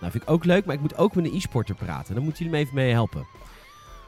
Nou, 0.00 0.12
vind 0.12 0.22
ik 0.22 0.30
ook 0.30 0.44
leuk. 0.44 0.64
Maar 0.64 0.74
ik 0.74 0.80
moet 0.80 0.96
ook 0.96 1.14
met 1.14 1.24
een 1.24 1.34
e-sporter 1.34 1.74
praten. 1.74 2.14
Dan 2.14 2.24
moeten 2.24 2.44
jullie 2.44 2.58
me 2.58 2.64
even 2.64 2.76
mee 2.76 2.92
helpen. 2.92 3.26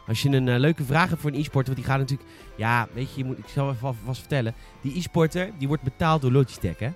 Als 0.06 0.22
je 0.22 0.28
een 0.28 0.58
leuke 0.58 0.84
vraag 0.84 1.08
hebt 1.08 1.20
voor 1.20 1.30
een 1.30 1.38
e-sporter. 1.40 1.74
Want 1.74 1.86
die 1.86 1.86
gaat 1.94 1.98
natuurlijk... 1.98 2.28
Ja, 2.56 2.88
weet 2.92 3.10
je, 3.10 3.18
je 3.18 3.24
moet, 3.24 3.38
ik 3.38 3.48
zal 3.48 3.70
even 3.70 3.96
vast 4.04 4.20
vertellen. 4.20 4.54
Die 4.80 4.96
e-sporter, 4.96 5.50
die 5.58 5.68
wordt 5.68 5.82
betaald 5.82 6.22
door 6.22 6.30
Logitech, 6.30 6.78
hè. 6.78 6.90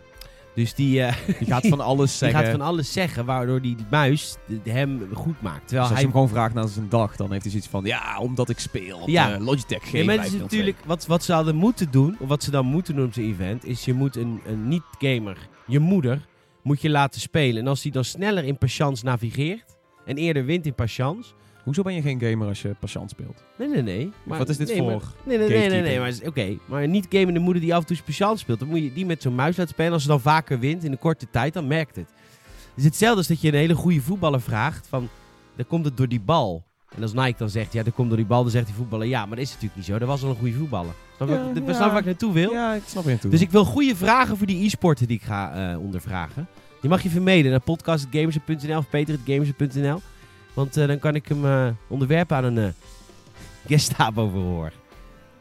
Dus 0.54 0.74
die, 0.74 1.02
eh, 1.02 1.16
Die 1.38 1.46
gaat 1.46 1.66
van 1.66 1.80
alles 1.80 2.08
die 2.18 2.18
zeggen. 2.18 2.40
gaat 2.40 2.50
van 2.50 2.60
alles 2.60 2.92
zeggen, 2.92 3.24
waardoor 3.24 3.60
die 3.62 3.76
muis 3.90 4.36
hem 4.64 5.08
goed 5.12 5.42
maakt. 5.42 5.58
Dus 5.60 5.68
Terwijl 5.68 5.80
als 5.80 5.88
je 5.88 5.94
hij 5.94 6.02
hem 6.02 6.12
gewoon 6.12 6.28
vraagt 6.28 6.54
naar 6.54 6.68
zijn 6.68 6.88
dag, 6.88 7.16
dan 7.16 7.30
heeft 7.30 7.42
hij 7.42 7.50
zoiets 7.50 7.68
van... 7.70 7.84
Ja, 7.84 8.18
omdat 8.18 8.48
ik 8.48 8.58
speel 8.58 8.98
op 8.98 9.08
Ja. 9.08 9.36
de 9.36 9.44
Logitech 9.44 9.86
G502. 9.86 9.90
Ja, 9.92 10.22
is 10.22 10.32
natuurlijk, 10.32 10.76
wat, 10.86 11.06
wat 11.06 11.24
ze 11.24 11.32
hadden 11.32 11.54
moeten 11.56 11.90
doen, 11.90 12.16
of 12.18 12.28
wat 12.28 12.42
ze 12.42 12.50
dan 12.50 12.66
moeten 12.66 12.94
doen 12.96 13.04
op 13.06 13.12
zijn 13.12 13.26
event, 13.26 13.64
is 13.66 13.84
je 13.84 13.94
moet 13.94 14.16
een, 14.16 14.40
een 14.46 14.68
niet-gamer, 14.68 15.36
je 15.66 15.78
moeder, 15.78 16.26
moet 16.62 16.80
je 16.82 16.90
laten 16.90 17.20
spelen. 17.20 17.62
En 17.62 17.68
als 17.68 17.82
die 17.82 17.92
dan 17.92 18.04
sneller 18.04 18.44
in 18.44 18.58
patience 18.58 19.04
navigeert 19.04 19.76
en 20.06 20.16
eerder 20.16 20.44
wint 20.44 20.66
in 20.66 20.74
patience... 20.74 21.32
Hoezo 21.64 21.82
ben 21.82 21.94
je 21.94 22.02
geen 22.02 22.20
gamer 22.20 22.48
als 22.48 22.62
je 22.62 22.74
patiënt 22.78 23.10
speelt? 23.10 23.42
Nee, 23.58 23.68
nee, 23.68 23.82
nee. 23.82 24.12
Maar, 24.24 24.38
wat 24.38 24.48
is 24.48 24.56
dit 24.56 24.68
nee, 24.68 24.76
voor 24.76 24.86
maar- 24.86 25.00
nee, 25.24 25.38
nee, 25.38 25.48
nee, 25.48 25.68
nee, 25.68 25.80
nee, 25.82 25.98
maar 25.98 26.12
oké. 26.26 26.56
Maar 26.66 26.82
een 26.82 26.90
niet-gamende 26.90 27.40
moeder 27.40 27.62
die 27.62 27.74
af 27.74 27.80
en 27.80 27.86
toe 27.86 27.96
patiënt 28.04 28.38
speelt, 28.38 28.58
dan 28.58 28.68
moet 28.68 28.82
je 28.82 28.92
die 28.92 29.06
met 29.06 29.22
zo'n 29.22 29.34
muis 29.34 29.56
laten 29.56 29.72
spelen. 29.72 29.92
Als 29.92 30.02
ze 30.02 30.08
dan 30.08 30.20
vaker 30.20 30.58
wint 30.58 30.84
in 30.84 30.92
een 30.92 30.98
korte 30.98 31.26
tijd, 31.30 31.54
dan 31.54 31.66
merkt 31.66 31.96
het. 31.96 32.08
Het 32.68 32.76
is 32.76 32.84
hetzelfde 32.84 33.18
als 33.18 33.26
dat 33.26 33.40
je 33.40 33.48
een 33.48 33.54
hele 33.54 33.74
goede 33.74 34.00
voetballer 34.00 34.40
vraagt 34.40 34.86
van, 34.88 35.08
dan 35.56 35.66
komt 35.66 35.84
het 35.84 35.96
door 35.96 36.08
die 36.08 36.20
bal. 36.20 36.64
En 36.96 37.02
als 37.02 37.12
Nike 37.12 37.34
dan 37.38 37.50
zegt, 37.50 37.72
ja, 37.72 37.82
dat 37.82 37.94
komt 37.94 38.08
door 38.08 38.16
die 38.16 38.26
bal, 38.26 38.42
dan 38.42 38.50
zegt 38.50 38.66
die 38.66 38.74
voetballer, 38.74 39.06
ja, 39.06 39.26
maar 39.26 39.36
dat 39.36 39.44
is 39.44 39.50
natuurlijk 39.50 39.76
niet 39.76 39.84
zo. 39.84 39.98
Dat 39.98 40.08
was 40.08 40.22
al 40.22 40.28
een 40.28 40.36
goede 40.36 40.54
voetballer. 40.56 40.92
Snap 41.16 41.28
Ja, 41.28 41.52
wat- 41.64 41.76
ja. 41.76 41.90
waar 41.90 41.98
ik 41.98 42.04
naartoe 42.04 42.32
wil? 42.32 42.52
Ja, 42.52 42.74
ik 42.74 42.82
snap 42.86 43.04
je 43.04 43.18
toe. 43.18 43.30
Dus 43.30 43.40
ik 43.40 43.50
wil 43.50 43.64
goede 43.64 43.96
vragen 43.96 44.36
voor 44.36 44.46
die 44.46 44.64
e-sporten 44.64 45.06
die 45.06 45.16
ik 45.16 45.22
ga 45.22 45.72
eh, 45.72 45.80
ondervragen. 45.80 46.46
Die 46.80 46.90
mag 46.90 47.02
je 47.02 47.10
vermeden 47.10 47.50
naar 47.50 47.60
podcast.gamers.nl 47.60 48.76
of 48.78 48.88
peter.gamers.nl. 48.90 50.00
Want 50.54 50.76
eh, 50.76 50.86
dan 50.86 50.98
kan 50.98 51.14
ik 51.14 51.28
hem 51.28 51.44
eh, 51.46 51.68
onderwerpen 51.88 52.36
aan 52.36 52.44
een 52.44 52.56
uh, 52.56 52.68
Gestapo-verhoor. 53.66 54.72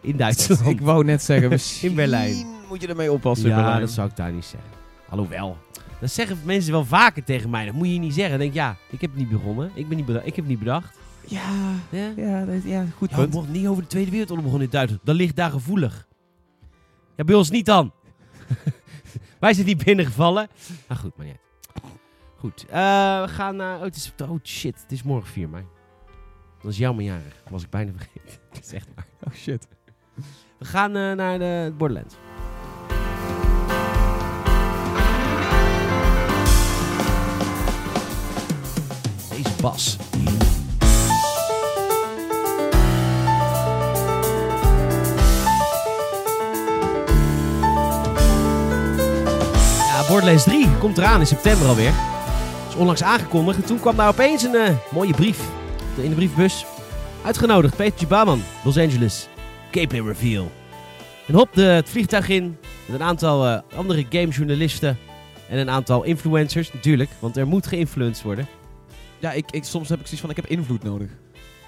In 0.01 0.17
Duitsland. 0.17 0.65
ik 0.67 0.81
wou 0.81 1.03
net 1.05 1.23
zeggen, 1.23 1.49
misschien 1.57 1.95
Berlijn. 1.95 2.45
moet 2.69 2.81
je 2.81 2.87
ermee 2.87 3.11
oppassen 3.11 3.49
in 3.49 3.55
ja, 3.57 3.79
dat 3.79 3.89
zou 3.91 4.09
ik 4.09 4.15
daar 4.15 4.31
niet 4.31 4.45
zeggen. 4.45 4.69
Alhoewel. 5.09 5.57
Dat 5.99 6.11
zeggen 6.11 6.37
mensen 6.45 6.71
wel 6.71 6.85
vaker 6.85 7.23
tegen 7.23 7.49
mij. 7.49 7.65
Dat 7.65 7.73
moet 7.73 7.87
je 7.87 7.99
niet 7.99 8.13
zeggen. 8.13 8.29
Dan 8.31 8.39
denk 8.39 8.51
ik, 8.51 8.57
ja, 8.57 8.75
ik 8.89 9.01
heb 9.01 9.09
het 9.09 9.19
niet 9.19 9.29
begonnen. 9.29 9.71
Ik, 9.73 9.87
ben 9.87 9.97
niet 9.97 10.09
ik 10.09 10.15
heb 10.15 10.35
het 10.35 10.47
niet 10.47 10.59
bedacht. 10.59 10.97
Ja, 11.27 11.41
Ja? 11.89 12.11
ja, 12.15 12.45
dat- 12.45 12.63
ja 12.63 12.85
goed 12.97 13.09
Ja, 13.09 13.15
punt. 13.15 13.33
mochten 13.33 13.51
niet 13.53 13.67
over 13.67 13.81
de 13.83 13.89
Tweede 13.89 14.09
Wereldoorlog 14.11 14.43
begonnen 14.45 14.67
in 14.67 14.73
Duitsland. 14.73 15.05
Dat 15.05 15.15
ligt 15.15 15.35
daar 15.35 15.51
gevoelig. 15.51 16.07
Ja, 17.15 17.23
bij 17.23 17.35
ons 17.35 17.49
niet 17.49 17.65
dan. 17.65 17.91
Wij 19.39 19.53
zijn 19.53 19.65
niet 19.65 19.83
binnengevallen. 19.83 20.47
Nou 20.87 20.99
goed, 21.01 21.17
maar 21.17 21.25
niet. 21.25 21.37
Goed, 22.43 22.65
eh, 22.69 23.21
we 23.21 23.27
gaan 23.27 23.55
naar... 23.55 23.77
Oh, 23.77 23.83
het 23.83 23.95
is, 23.95 24.13
oh 24.21 24.39
shit, 24.43 24.81
het 24.81 24.91
is 24.91 25.03
morgen 25.03 25.29
4 25.29 25.49
mei. 25.49 25.63
Dat 26.61 26.71
is 26.71 26.77
jouw 26.77 26.99
jarig. 26.99 27.43
Was 27.49 27.63
ik 27.63 27.69
bijna 27.69 27.91
vergeten. 27.91 28.39
Dat 28.53 28.63
is 28.63 28.73
echt 28.73 28.87
waar. 28.95 29.05
Oh 29.27 29.33
shit. 29.33 29.67
We 30.59 30.65
gaan 30.65 30.95
eh, 30.95 31.11
naar 31.11 31.39
de 31.39 31.73
Borderlands. 31.77 32.15
Deze 39.29 39.61
bas. 39.61 39.97
Ja, 49.87 50.07
Borderlands 50.07 50.43
3 50.43 50.77
komt 50.77 50.97
eraan 50.97 51.19
in 51.19 51.27
september 51.27 51.67
alweer. 51.67 52.12
Is 52.73 52.79
onlangs 52.79 53.03
aangekondigd 53.03 53.57
en 53.57 53.65
toen 53.65 53.79
kwam 53.79 53.95
daar 53.95 54.07
opeens 54.07 54.43
een 54.43 54.55
eh, 54.55 54.75
mooie 54.91 55.13
brief 55.13 55.39
in 55.97 56.09
de 56.09 56.15
briefbus. 56.15 56.65
Uitgenodigd, 57.25 57.75
Peter 57.75 58.07
Baman, 58.07 58.41
Los 58.63 58.77
Angeles. 58.77 59.27
Gameplay 59.71 60.01
reveal. 60.01 60.51
En 61.27 61.33
hop, 61.33 61.49
de, 61.53 61.63
het 61.63 61.89
vliegtuig 61.89 62.29
in. 62.29 62.57
Met 62.85 62.99
een 62.99 63.05
aantal 63.05 63.47
eh, 63.47 63.59
andere 63.75 64.05
gamejournalisten. 64.09 64.97
En 65.49 65.57
een 65.57 65.69
aantal 65.69 66.03
influencers, 66.03 66.73
natuurlijk. 66.73 67.09
Want 67.19 67.37
er 67.37 67.47
moet 67.47 67.67
geïnfluenced 67.67 68.23
worden. 68.23 68.47
Ja, 69.19 69.31
ik, 69.31 69.51
ik, 69.51 69.63
soms 69.63 69.89
heb 69.89 69.99
ik 69.99 70.05
zoiets 70.05 70.21
van, 70.21 70.29
ik 70.29 70.35
heb 70.35 70.47
invloed 70.47 70.83
nodig. 70.83 71.07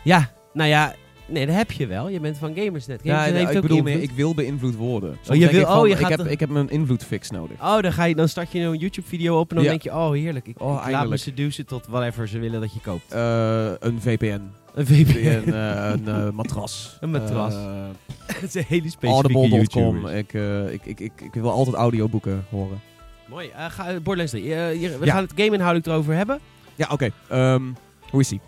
Ja, 0.04 0.32
nou 0.54 0.70
ja, 0.70 0.96
nee, 1.28 1.46
dat 1.46 1.56
heb 1.56 1.72
je 1.72 1.88
wel. 1.88 2.10
Je 2.10 2.20
bent 2.20 2.38
van 2.38 2.54
Gamersnet. 2.56 3.00
Ja, 3.04 3.12
Gamersnet 3.14 3.38
heeft 3.40 3.50
ik 3.52 3.56
ook 3.56 3.62
bedoel 3.62 3.82
meer, 3.82 4.02
ik 4.02 4.12
wil 4.12 4.34
beïnvloed 4.34 4.76
worden. 4.76 5.18
Soms 5.22 5.28
je 5.28 5.40
denk 5.40 5.52
wil- 5.52 5.62
ik 5.62 5.68
van, 5.68 5.78
oh, 5.80 5.88
je 5.88 5.94
ik, 5.94 6.00
gaat 6.00 6.10
heb, 6.10 6.18
dan- 6.18 6.28
ik 6.28 6.40
heb 6.40 6.50
een 6.50 6.70
invloedfix 6.70 7.30
nodig. 7.30 7.62
Oh, 7.62 7.80
dan, 7.82 7.94
ga 7.94 8.04
je, 8.04 8.16
dan 8.16 8.28
start 8.28 8.52
je 8.52 8.60
een 8.60 8.78
YouTube-video 8.78 9.40
op 9.40 9.50
en 9.50 9.56
dan 9.56 9.64
Ja. 9.64 9.70
denk 9.70 9.82
je, 9.82 9.92
oh 9.92 10.12
heerlijk. 10.12 10.48
Ik, 10.48 10.62
Oh, 10.62 10.84
ik 10.86 10.92
laat 10.92 11.08
me 11.10 11.18
seducen 11.18 11.66
tot 11.66 11.88
whatever 11.88 12.28
ze 12.28 12.40
willen 12.40 12.62
dat 12.62 12.74
je 12.74 12.80
koopt. 12.80 13.12
Eh, 13.14 13.72
een 13.80 14.02
VPN. 14.02 14.42
Een 14.74 14.86
VPN. 14.86 15.28
een, 15.50 15.54
eh, 15.54 15.92
een 15.94 16.08
eh, 16.08 16.30
matras. 16.40 16.98
Een 17.00 17.12
matras. 17.12 17.54
Het 18.26 18.44
is 18.44 18.54
een 18.54 18.66
hele 18.68 18.90
specifieke 18.90 19.34
Audible.com. 19.34 20.08
Ik, 20.08 20.34
ik, 20.72 20.86
ik, 20.86 21.00
ik, 21.00 21.12
ik 21.22 21.34
wil 21.34 21.52
altijd 21.52 21.76
audioboeken 21.76 22.46
horen. 22.50 22.82
Mooi. 23.30 23.50
ga, 23.56 23.86
Borderlands 23.94 24.32
3. 24.32 24.44
Hier- 24.44 25.00
we 25.00 25.06
Ja. 25.06 25.14
gaan 25.14 25.24
het 25.24 25.34
game 25.36 25.54
inhoudelijk 25.54 25.88
erover 25.88 26.14
hebben. 26.14 26.40
Ja, 26.76 26.88
oké. 26.92 27.10
Ehm, 27.30 27.62
hoe 28.10 28.20
is 28.22 28.28
die? 28.28 28.42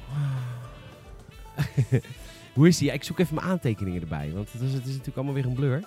Hoe 2.57 2.67
is 2.67 2.77
die? 2.77 2.91
Ik 2.91 3.03
zoek 3.03 3.19
even 3.19 3.35
mijn 3.35 3.47
aantekeningen 3.47 4.01
erbij. 4.01 4.31
Want 4.33 4.51
het 4.51 4.61
is, 4.61 4.73
het 4.73 4.81
is 4.81 4.89
natuurlijk 4.89 5.15
allemaal 5.15 5.33
weer 5.33 5.45
een 5.45 5.53
blur. 5.53 5.83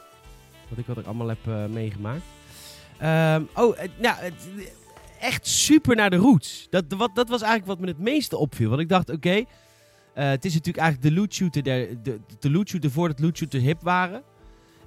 Wat 0.68 0.78
ik, 0.78 0.86
wat 0.86 0.98
ik 0.98 1.06
allemaal 1.06 1.28
heb 1.28 1.46
eh, 1.46 1.66
meegemaakt. 1.66 2.22
Ehm, 2.98 3.42
oh, 3.54 3.78
eh, 3.78 3.88
nou, 3.98 4.16
echt 5.20 5.46
super 5.46 5.96
naar 5.96 6.10
de 6.10 6.16
roots. 6.16 6.66
Dat, 6.70 6.84
wat, 6.88 7.10
dat 7.14 7.28
was 7.28 7.42
eigenlijk 7.42 7.70
wat 7.70 7.80
me 7.80 7.86
het 7.86 7.98
meeste 7.98 8.36
opviel. 8.36 8.68
Want 8.68 8.80
ik 8.80 8.88
dacht, 8.88 9.10
oké, 9.10 9.30
eh, 9.30 9.44
het 10.28 10.44
is 10.44 10.52
natuurlijk 10.52 10.84
eigenlijk 10.84 11.14
de 11.14 11.20
loot 11.20 11.34
shooter, 11.34 11.62
der, 11.62 12.02
de, 12.02 12.20
de 12.38 12.50
loot 12.50 12.68
shooter 12.68 12.90
voordat 12.90 13.20
loot 13.20 13.36
shooter 13.36 13.60
hip 13.60 13.82
waren. 13.82 14.22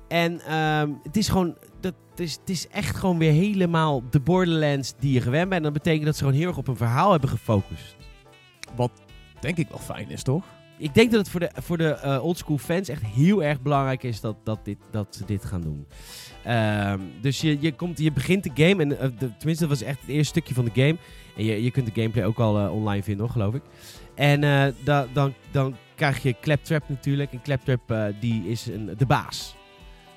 En 0.08 0.39
ehm, 0.39 0.91
het 1.04 1.17
is 1.17 1.30
gewoon, 1.30 1.58
dat, 1.80 1.93
het, 2.10 2.19
is, 2.19 2.34
het 2.34 2.50
is 2.50 2.67
echt 2.67 2.96
gewoon 2.96 3.17
weer 3.17 3.32
helemaal 3.32 4.04
de 4.10 4.19
Borderlands 4.19 4.93
die 5.00 5.13
je 5.13 5.22
gewend 5.22 5.50
bent. 5.50 5.65
En 5.65 5.74
dat 5.74 5.84
betekent 5.84 6.06
dat 6.06 6.15
ze 6.15 6.24
gewoon 6.24 6.39
heel 6.39 6.48
erg 6.48 6.58
op 6.58 6.67
een 6.67 6.78
verhaal 6.78 7.12
hebben 7.12 7.30
gefocust. 7.30 7.96
Wat 8.76 8.91
denk 9.39 9.58
ik 9.58 9.69
wel 9.69 9.80
fijn 9.80 10.10
is, 10.10 10.24
toch? 10.24 10.46
Ik 10.78 10.94
denk 10.94 11.12
dat 11.12 11.20
het 11.20 11.30
voor 11.30 11.40
de, 11.40 11.52
voor 11.54 11.78
de 11.78 11.90
eh, 11.90 12.24
oldschool 12.24 12.58
fans 12.58 12.90
echt 12.90 13.02
heel 13.06 13.44
erg 13.44 13.62
belangrijk 13.62 14.04
is 14.04 14.22
dat, 14.22 14.36
dat, 14.44 14.60
dit, 14.64 14.78
dat 14.92 15.16
ze 15.16 15.26
dit 15.26 15.46
gaan 15.46 15.62
doen. 15.62 15.88
Ehm, 16.44 17.00
dus 17.22 17.42
je, 17.42 17.58
je, 17.60 17.74
komt, 17.74 18.00
je 18.00 18.12
begint 18.12 18.44
de 18.44 18.52
game, 18.54 18.84
en 18.84 19.00
eh, 19.00 19.10
de, 19.20 19.38
tenminste 19.38 19.68
dat 19.68 19.80
was 19.80 19.82
echt 19.82 20.02
het 20.02 20.10
eerste 20.10 20.26
stukje 20.26 20.54
van 20.54 20.66
de 20.66 20.72
game. 20.74 20.98
En 21.38 21.46
je, 21.46 21.64
je 21.64 21.72
kunt 21.72 21.86
de 21.86 22.02
gameplay 22.02 22.26
ook 22.26 22.40
al 22.40 22.60
eh, 22.60 22.74
online 22.74 23.04
vinden 23.04 23.26
hoor, 23.26 23.34
geloof 23.34 23.54
ik. 23.54 23.62
En 24.16 24.42
da, 24.84 25.08
dan, 25.14 25.34
dan 25.52 25.76
krijg 25.96 26.24
je 26.24 26.36
Claptrap 26.42 26.90
natuurlijk. 26.90 27.32
En 27.32 27.42
Claptrap 27.42 28.14
die 28.20 28.48
is 28.48 28.66
een, 28.66 28.96
de 28.98 29.06
baas. 29.06 29.56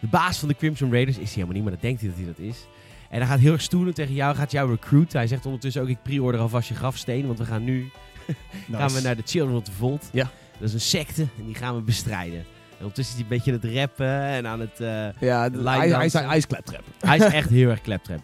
De 0.00 0.06
baas 0.06 0.38
van 0.38 0.48
de 0.48 0.54
Crimson 0.54 0.92
Raiders 0.92 1.16
is 1.16 1.24
hij 1.24 1.32
helemaal 1.32 1.54
niet, 1.54 1.62
maar 1.62 1.72
dat 1.72 1.82
denkt 1.82 2.00
hij 2.00 2.10
dat 2.10 2.18
hij 2.18 2.26
dat 2.26 2.38
is. 2.38 2.66
En 3.10 3.18
hij 3.18 3.26
gaat 3.26 3.38
heel 3.38 3.52
erg 3.52 3.62
stoeren 3.62 3.94
tegen 3.94 4.14
jou, 4.14 4.34
gaat 4.34 4.52
jou 4.52 4.70
recruiten. 4.70 5.18
Hij 5.18 5.26
zegt 5.26 5.46
ondertussen 5.46 5.82
ook, 5.82 5.88
ik 5.88 6.02
pre-order 6.02 6.40
alvast 6.40 6.68
je 6.68 6.74
grafsteen, 6.74 7.26
want 7.26 7.38
we 7.38 7.44
gaan 7.44 7.64
nu 7.64 7.90
gaan 8.72 8.92
we 8.92 9.00
naar 9.00 9.16
de 9.16 9.22
Children 9.24 9.56
of 9.56 9.64
the 9.64 9.72
Vault. 9.72 10.08
Ja. 10.12 10.30
Dat 10.58 10.68
is 10.68 10.74
een 10.74 10.80
secte 10.80 11.22
en 11.38 11.44
die 11.46 11.54
gaan 11.54 11.74
we 11.74 11.80
bestrijden. 11.82 12.38
En 12.38 12.82
ondertussen 12.82 13.14
is 13.18 13.20
hij 13.22 13.30
een 13.30 13.36
beetje 13.36 13.52
aan 13.52 13.70
het 13.70 13.78
rappen 13.78 14.20
en 14.22 14.46
aan 14.46 14.60
het... 14.60 14.80
eh, 14.80 15.20
Ja, 15.28 15.48
de 15.48 15.62
hij, 15.68 15.88
hij, 15.88 16.04
is, 16.06 16.12
hij 16.12 16.36
is 16.36 16.46
kleptrap. 16.46 16.82
hij 17.00 17.16
is 17.16 17.24
echt 17.24 17.50
heel 17.58 17.70
erg 17.70 17.80
kleptrap. 17.80 18.20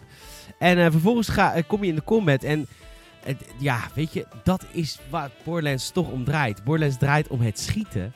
En 0.59 0.77
eh, 0.77 0.91
vervolgens 0.91 1.27
ga, 1.27 1.53
eh, 1.53 1.63
kom 1.67 1.83
je 1.83 1.89
in 1.89 1.95
de 1.95 2.03
combat 2.03 2.43
en... 2.43 2.67
ja, 3.57 3.79
weet 3.95 4.13
je, 4.13 4.25
dat 4.43 4.65
is 4.71 4.99
waar 5.09 5.29
Borderlands 5.43 5.91
toch 5.91 6.09
om 6.09 6.23
draait. 6.23 6.63
Borderlands 6.63 6.97
draait 6.99 7.27
om 7.27 7.41
het 7.41 7.59
schieten. 7.59 8.13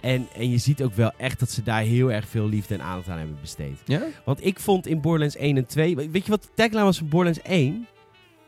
En, 0.00 0.28
en 0.36 0.50
je 0.50 0.58
ziet 0.58 0.82
ook 0.82 0.94
wel 0.94 1.12
echt 1.16 1.38
dat 1.40 1.50
ze 1.50 1.62
daar 1.62 1.80
heel 1.82 2.12
erg 2.12 2.28
veel 2.28 2.48
liefde 2.48 2.74
en 2.74 2.82
aandacht 2.82 3.08
aan 3.08 3.18
hebben 3.18 3.38
besteed. 3.40 3.78
Ja? 3.84 4.02
Want 4.24 4.44
ik 4.44 4.60
vond 4.60 4.86
in 4.86 5.00
Borderlands 5.00 5.36
1 5.36 5.56
en 5.56 5.66
2... 5.66 5.96
Weet 5.96 6.24
je 6.24 6.30
wat 6.30 6.42
de 6.42 6.48
tagline 6.54 6.82
was 6.84 6.98
van 6.98 7.08
Borderlands 7.08 7.48
1? 7.48 7.86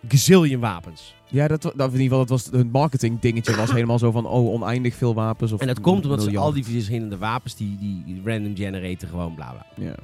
Gazillion 0.09 0.61
wapens. 0.61 1.15
Ja, 1.33 1.49
dat, 1.49 1.63
dat, 1.63 1.73
in 1.75 2.01
ieder 2.01 2.01
geval, 2.01 2.19
dat 2.19 2.29
was 2.29 2.49
hun 2.51 2.71
marketing 2.71 3.21
dingetje 3.21 3.57
was 3.57 3.73
helemaal 3.79 3.99
zo 3.99 4.11
van, 4.11 4.27
oh, 4.27 4.53
oneindig 4.53 4.95
veel 4.95 5.15
wapens. 5.15 5.53
Of 5.53 5.61
En 5.61 5.67
dat 5.67 5.81
komt 5.81 6.05
omdat 6.05 6.23
ze 6.23 6.39
al 6.39 6.53
die 6.53 6.65
verschillende 6.65 7.19
wapens, 7.19 7.57
die, 7.57 7.79
die 7.79 8.23
random 8.25 8.57
generaten 8.57 9.09
gewoon 9.09 9.35
bla 9.35 9.51
bla. 9.51 9.85
Ja. 9.85 9.95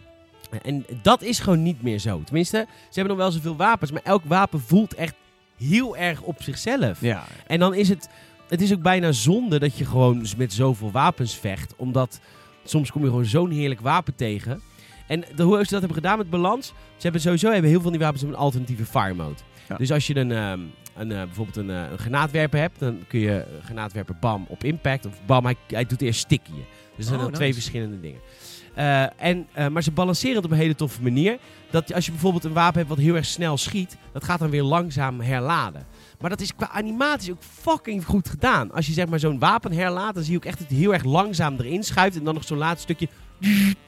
En 0.62 0.84
dat 1.02 1.22
is 1.22 1.38
gewoon 1.38 1.62
niet 1.62 1.82
meer 1.82 1.98
zo. 1.98 2.22
Tenminste, 2.24 2.66
ze 2.68 3.00
hebben 3.00 3.16
nog 3.16 3.24
wel 3.24 3.32
zoveel 3.32 3.56
wapens, 3.56 3.90
maar 3.90 4.02
elk 4.04 4.22
wapen 4.24 4.60
voelt 4.60 4.94
echt 4.94 5.14
heel 5.56 5.96
erg 5.96 6.22
op 6.22 6.42
zichzelf. 6.42 7.00
Ja. 7.00 7.24
En 7.46 7.58
dan 7.58 7.74
is 7.74 7.88
het, 7.88 8.08
het 8.48 8.60
is 8.60 8.72
ook 8.72 8.82
bijna 8.82 9.12
zonde 9.12 9.58
dat 9.58 9.78
je 9.78 9.84
gewoon 9.84 10.26
met 10.36 10.52
zoveel 10.52 10.90
wapens 10.90 11.34
vecht, 11.34 11.74
omdat 11.76 12.20
soms 12.64 12.90
kom 12.90 13.02
je 13.02 13.08
gewoon 13.08 13.24
zo'n 13.24 13.50
heerlijk 13.50 13.80
wapen 13.80 14.14
tegen. 14.14 14.60
En 15.06 15.24
de, 15.36 15.42
hoe 15.42 15.56
ze 15.56 15.70
dat 15.70 15.80
hebben 15.80 15.94
gedaan 15.94 16.18
met 16.18 16.30
balans, 16.30 16.66
ze 16.66 17.02
hebben 17.02 17.20
sowieso 17.20 17.50
hebben 17.50 17.70
heel 17.70 17.80
veel 17.80 17.90
van 17.90 17.98
die 17.98 18.06
wapens 18.06 18.22
een 18.22 18.36
alternatieve 18.36 18.84
fire 18.84 19.14
mode. 19.14 19.40
Ja. 19.68 19.76
Dus 19.76 19.92
als 19.92 20.06
je 20.06 20.16
een, 20.16 20.32
ehm, 20.32 20.60
een, 20.98 21.12
eh, 21.12 21.22
bijvoorbeeld 21.22 21.56
een, 21.56 21.70
eh, 21.70 21.90
een 21.90 21.98
granaatwerper 21.98 22.60
hebt, 22.60 22.78
dan 22.78 22.98
kun 23.08 23.20
je 23.20 23.44
granaatwerper 23.64 24.16
bam 24.20 24.46
op 24.48 24.64
impact 24.64 25.06
of 25.06 25.20
bam, 25.26 25.44
hij, 25.44 25.56
hij 25.66 25.86
doet 25.86 26.02
eerst 26.02 26.20
sticky 26.20 26.50
je. 26.50 26.62
Dus 26.96 26.96
dat 26.96 27.06
zijn 27.06 27.18
Oh, 27.18 27.24
dan 27.24 27.34
twee 27.34 27.52
verschillende 27.52 28.00
dingen. 28.00 28.20
Eh, 28.74 29.22
en, 29.22 29.46
maar 29.72 29.82
ze 29.82 29.90
balanceren 29.90 30.36
het 30.36 30.44
op 30.44 30.50
een 30.50 30.56
hele 30.56 30.74
toffe 30.74 31.02
manier. 31.02 31.38
Dat 31.70 31.94
als 31.94 32.04
je 32.04 32.10
bijvoorbeeld 32.10 32.44
een 32.44 32.52
wapen 32.52 32.76
hebt 32.76 32.88
wat 32.88 32.98
heel 32.98 33.14
erg 33.14 33.26
snel 33.26 33.56
schiet, 33.56 33.96
dat 34.12 34.24
gaat 34.24 34.38
dan 34.38 34.50
weer 34.50 34.62
langzaam 34.62 35.20
herladen. 35.20 35.86
Maar 36.20 36.30
dat 36.30 36.40
is 36.40 36.54
qua 36.54 36.70
animatie 36.70 37.32
ook 37.32 37.42
fucking 37.42 38.04
goed 38.04 38.28
gedaan. 38.28 38.72
Als 38.72 38.86
je 38.86 38.92
zeg 38.92 39.06
maar 39.06 39.18
zo'n 39.18 39.38
wapen 39.38 39.72
herlaat, 39.72 40.14
dan 40.14 40.22
zie 40.22 40.32
je 40.32 40.38
ook 40.38 40.44
echt 40.44 40.58
dat 40.58 40.68
het 40.68 40.78
heel 40.78 40.92
erg 40.92 41.04
langzaam 41.04 41.56
erin 41.58 41.82
schuift. 41.82 42.16
En 42.16 42.24
dan 42.24 42.34
nog 42.34 42.44
zo'n 42.44 42.58
laatste 42.58 42.82
stukje 42.82 43.08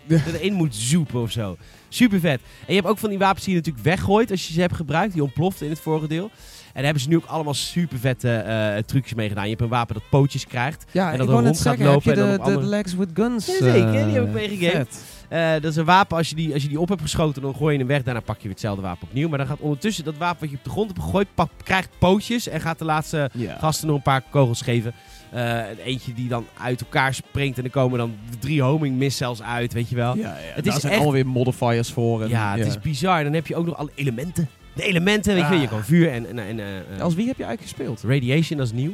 erin 0.32 0.52
moet 0.52 0.74
zoepen 0.74 1.20
of 1.20 1.30
zo. 1.30 1.56
Super 1.88 2.20
vet. 2.20 2.40
En 2.40 2.66
je 2.66 2.74
hebt 2.74 2.86
ook 2.86 2.98
van 2.98 3.08
die 3.08 3.18
wapens 3.18 3.44
die 3.44 3.54
je 3.54 3.58
natuurlijk 3.58 3.84
weggooit 3.84 4.30
als 4.30 4.46
je 4.46 4.52
ze 4.52 4.60
hebt 4.60 4.76
gebruikt. 4.76 5.12
Die 5.12 5.22
ontploften 5.22 5.66
in 5.66 5.72
het 5.72 5.80
vorige 5.80 6.08
deel. 6.08 6.30
En 6.72 6.76
daar 6.76 6.84
hebben 6.84 7.02
ze 7.02 7.08
nu 7.08 7.16
ook 7.16 7.24
allemaal 7.24 7.54
super 7.54 7.98
vette 7.98 8.30
eh, 8.36 8.76
trucjes 8.82 9.14
mee 9.14 9.28
gedaan. 9.28 9.44
Je 9.44 9.50
hebt 9.50 9.62
een 9.62 9.68
wapen 9.68 9.94
dat 9.94 10.02
pootjes 10.10 10.46
krijgt. 10.46 10.84
Ja, 10.92 11.12
En 11.12 11.18
dat 11.18 11.26
er 11.28 11.32
rond 11.32 11.46
gaat 11.46 11.56
zeggen, 11.56 11.82
heb 11.84 11.92
lopen 11.92 12.14
je 12.14 12.20
en 12.20 12.26
dan 12.26 12.36
de, 12.36 12.42
andere- 12.42 12.66
legs 12.66 12.94
with 12.94 13.08
guns? 13.14 13.46
Jazeker, 13.46 13.94
eh, 13.98 14.04
die 14.04 14.14
heb 14.14 14.24
ik 14.26 14.32
meegegeven. 14.32 14.70
vet. 14.86 15.04
Eh, 15.28 15.52
dat 15.52 15.64
is 15.64 15.76
een 15.76 15.84
wapen, 15.84 16.16
als 16.16 16.28
je, 16.28 16.34
die, 16.34 16.52
als 16.52 16.62
je 16.62 16.68
die 16.68 16.80
op 16.80 16.88
hebt 16.88 17.00
geschoten, 17.02 17.42
dan 17.42 17.54
gooi 17.54 17.72
je 17.72 17.78
hem 17.78 17.88
weg. 17.88 18.02
Daarna 18.02 18.20
pak 18.20 18.36
je 18.36 18.42
weer 18.42 18.50
hetzelfde 18.52 18.82
wapen 18.82 19.06
opnieuw. 19.08 19.28
Maar 19.28 19.38
dan 19.38 19.46
gaat 19.46 19.58
ondertussen 19.60 20.04
dat 20.04 20.16
wapen 20.16 20.40
wat 20.40 20.50
je 20.50 20.56
op 20.56 20.64
de 20.64 20.70
grond 20.70 20.88
hebt 20.90 21.02
gegooid, 21.02 21.28
pak- 21.34 21.50
krijgt 21.64 21.88
pootjes. 21.98 22.48
En 22.48 22.60
gaat 22.60 22.78
de 22.78 22.84
laatste 22.84 23.30
Ja. 23.34 23.56
gasten 23.58 23.86
nog 23.86 23.96
een 23.96 24.02
paar 24.02 24.22
kogels 24.30 24.62
geven. 24.62 24.92
Eh, 25.30 25.58
eentje 25.84 26.12
die 26.14 26.28
dan 26.28 26.46
uit 26.60 26.80
elkaar 26.80 27.14
springt. 27.14 27.58
En 27.58 27.64
er 27.64 27.70
komen 27.70 27.98
dan 27.98 28.14
drie 28.38 28.62
homing 28.62 28.96
missiles 28.96 29.42
uit, 29.42 29.72
weet 29.72 29.88
je 29.88 29.96
wel. 29.96 30.16
Ja, 30.16 30.22
ja. 30.22 30.34
Het 30.54 30.64
Daar 30.64 30.74
is 30.74 30.80
zijn 30.80 30.92
echt- 30.92 31.02
allemaal 31.02 31.12
weer 31.22 31.26
modifiers 31.26 31.90
voor. 31.92 32.22
En, 32.22 32.28
Ja, 32.28 32.56
het 32.56 32.66
is 32.66 32.80
bizar. 32.80 33.22
Dan 33.24 33.32
heb 33.32 33.46
je 33.46 33.56
ook 33.56 33.66
nog 33.66 33.76
alle 33.76 33.90
elementen. 33.94 34.48
De 34.74 34.82
elementen, 34.82 35.34
weet 35.34 35.48
je. 35.48 35.54
Je 35.54 35.64
Ah. 35.64 35.70
kan 35.70 35.84
vuur 35.84 36.10
en... 36.10 36.26
en, 36.26 36.38
en 36.38 36.58
eh, 36.60 36.78
eh, 36.78 37.00
Als 37.00 37.14
wie 37.14 37.26
heb 37.26 37.36
je 37.36 37.44
eigenlijk 37.44 37.76
gespeeld? 37.76 38.02
Radiation, 38.02 38.58
dat 38.58 38.66
is 38.66 38.72
nieuw. 38.72 38.92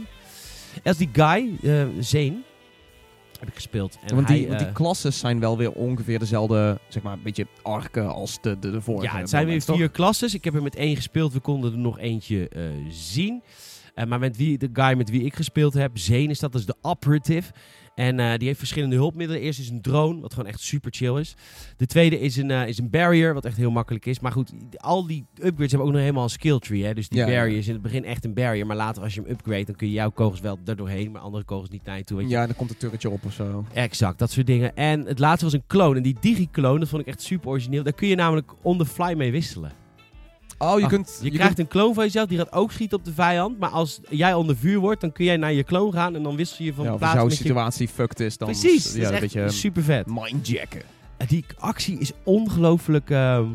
Als 0.84 0.96
die 0.96 1.08
guy, 1.12 1.50
Zane, 2.00 2.36
heb 3.38 3.48
ik 3.48 3.54
gespeeld. 3.54 3.98
En 4.06 4.14
want 4.14 4.28
hij, 4.28 4.36
die, 4.38 4.46
want 4.48 4.58
die 4.58 4.72
klasses 4.72 5.18
zijn 5.18 5.40
wel 5.40 5.56
weer 5.56 5.72
ongeveer 5.72 6.18
dezelfde, 6.18 6.78
zeg 6.88 7.02
maar, 7.02 7.12
een 7.12 7.22
beetje 7.22 7.46
arken 7.62 8.14
als 8.14 8.40
de, 8.40 8.58
de, 8.58 8.70
de 8.70 8.80
vorige. 8.80 9.12
Ja, 9.14 9.18
het 9.20 9.28
zijn 9.28 9.46
weer 9.46 9.62
vier 9.62 9.88
klasses. 9.90 10.34
Ik 10.34 10.44
heb 10.44 10.54
er 10.54 10.62
met 10.62 10.76
één 10.76 10.96
gespeeld. 10.96 11.32
We 11.32 11.40
konden 11.40 11.72
er 11.72 11.78
nog 11.78 11.98
eentje 11.98 12.50
zien. 12.88 13.42
Eh, 13.94 14.04
maar 14.06 14.18
met 14.18 14.36
wie, 14.36 14.58
de 14.58 14.70
guy 14.72 14.94
met 14.96 15.10
wie 15.10 15.22
ik 15.22 15.34
gespeeld 15.36 15.74
heb, 15.74 15.98
Zane 15.98 16.26
is 16.28 16.38
dat, 16.38 16.54
is 16.54 16.66
de 16.66 16.74
operative. 16.82 17.52
En 17.96 18.20
eh, 18.20 18.36
die 18.38 18.46
heeft 18.46 18.58
verschillende 18.58 18.96
hulpmiddelen. 18.96 19.42
Eerst 19.42 19.58
is 19.58 19.68
een 19.68 19.80
drone, 19.80 20.20
wat 20.20 20.34
gewoon 20.34 20.48
echt 20.48 20.60
super 20.60 20.90
chill 20.94 21.18
is. 21.20 21.34
De 21.76 21.86
tweede 21.86 22.20
is 22.20 22.36
een, 22.36 22.50
eh, 22.50 22.68
is 22.68 22.78
een 22.78 22.90
barrier, 22.90 23.34
wat 23.34 23.44
echt 23.44 23.56
heel 23.56 23.70
makkelijk 23.70 24.06
is. 24.06 24.20
Maar 24.20 24.32
goed, 24.32 24.52
al 24.76 25.06
die 25.06 25.24
upgrades 25.34 25.70
hebben 25.70 25.86
ook 25.88 25.92
nog 25.92 26.00
helemaal 26.02 26.22
een 26.22 26.30
skill 26.30 26.58
tree. 26.58 26.84
Hè? 26.84 26.94
Dus 26.94 27.08
die 27.08 27.18
Ja, 27.18 27.26
barrier 27.26 27.58
is 27.58 27.66
in 27.66 27.72
het 27.72 27.82
begin 27.82 28.04
echt 28.04 28.24
een 28.24 28.34
barrier. 28.34 28.66
Maar 28.66 28.76
later 28.76 29.02
als 29.02 29.14
je 29.14 29.20
hem 29.20 29.30
upgrade, 29.30 29.64
dan 29.64 29.74
kun 29.74 29.86
je 29.86 29.92
jouw 29.92 30.10
kogels 30.10 30.40
wel 30.40 30.58
erdoorheen. 30.64 31.10
Maar 31.10 31.20
andere 31.20 31.44
kogels 31.44 31.68
niet 31.68 31.84
naar 31.84 31.96
je 31.96 32.04
toe. 32.04 32.16
weet 32.16 32.28
je. 32.28 32.32
Ja, 32.34 32.46
dan 32.46 32.56
komt 32.56 32.70
een 32.70 32.76
turretje 32.76 33.10
op 33.10 33.24
of 33.24 33.32
zo. 33.32 33.64
Exact, 33.72 34.18
dat 34.18 34.30
soort 34.30 34.46
dingen. 34.46 34.76
En 34.76 35.06
het 35.06 35.18
laatste 35.18 35.44
was 35.44 35.54
een 35.54 35.64
clone. 35.66 35.96
En 35.96 36.02
die 36.02 36.16
digi-clone, 36.20 36.78
dat 36.78 36.88
vond 36.88 37.02
ik 37.02 37.08
echt 37.08 37.22
super 37.22 37.48
origineel. 37.48 37.82
Daar 37.82 37.92
kun 37.92 38.08
je 38.08 38.14
namelijk 38.14 38.52
on 38.62 38.78
the 38.78 38.86
fly 38.86 39.12
mee 39.16 39.30
wisselen. 39.32 39.72
Oh, 40.58 40.80
je 40.80 40.86
kunt... 40.86 41.18
Je, 41.22 41.30
krijgt 41.30 41.58
een 41.58 41.68
kloon 41.68 41.94
van 41.94 42.04
jezelf, 42.04 42.28
die 42.28 42.38
gaat 42.38 42.52
ook 42.52 42.72
schieten 42.72 42.98
op 42.98 43.04
de 43.04 43.12
vijand. 43.12 43.58
Maar 43.58 43.70
als 43.70 44.00
jij 44.08 44.34
onder 44.34 44.56
vuur 44.56 44.78
wordt, 44.78 45.00
dan 45.00 45.12
kun 45.12 45.24
jij 45.24 45.36
naar 45.36 45.52
je 45.52 45.64
kloon 45.64 45.92
gaan 45.92 46.14
en 46.14 46.22
dan 46.22 46.36
wissel 46.36 46.64
je 46.64 46.74
van 46.74 46.84
ja, 46.84 46.96
plaats 46.96 47.12
als 47.12 47.14
jouw 47.14 47.28
je... 47.28 47.34
situatie 47.34 47.88
fucked 47.88 48.20
is, 48.20 48.38
dan... 48.38 48.48
Precies, 48.48 48.92
ja, 48.94 49.00
dat 49.00 49.02
is 49.02 49.06
een 49.06 49.12
echt 49.12 49.20
beetje 49.20 49.50
super 49.50 49.82
vet. 49.82 50.06
mindjacken. 50.06 50.82
Die 51.26 51.44
actie 51.58 51.98
is 51.98 52.12
ongelooflijk 52.22 53.10
ehm, 53.10 53.46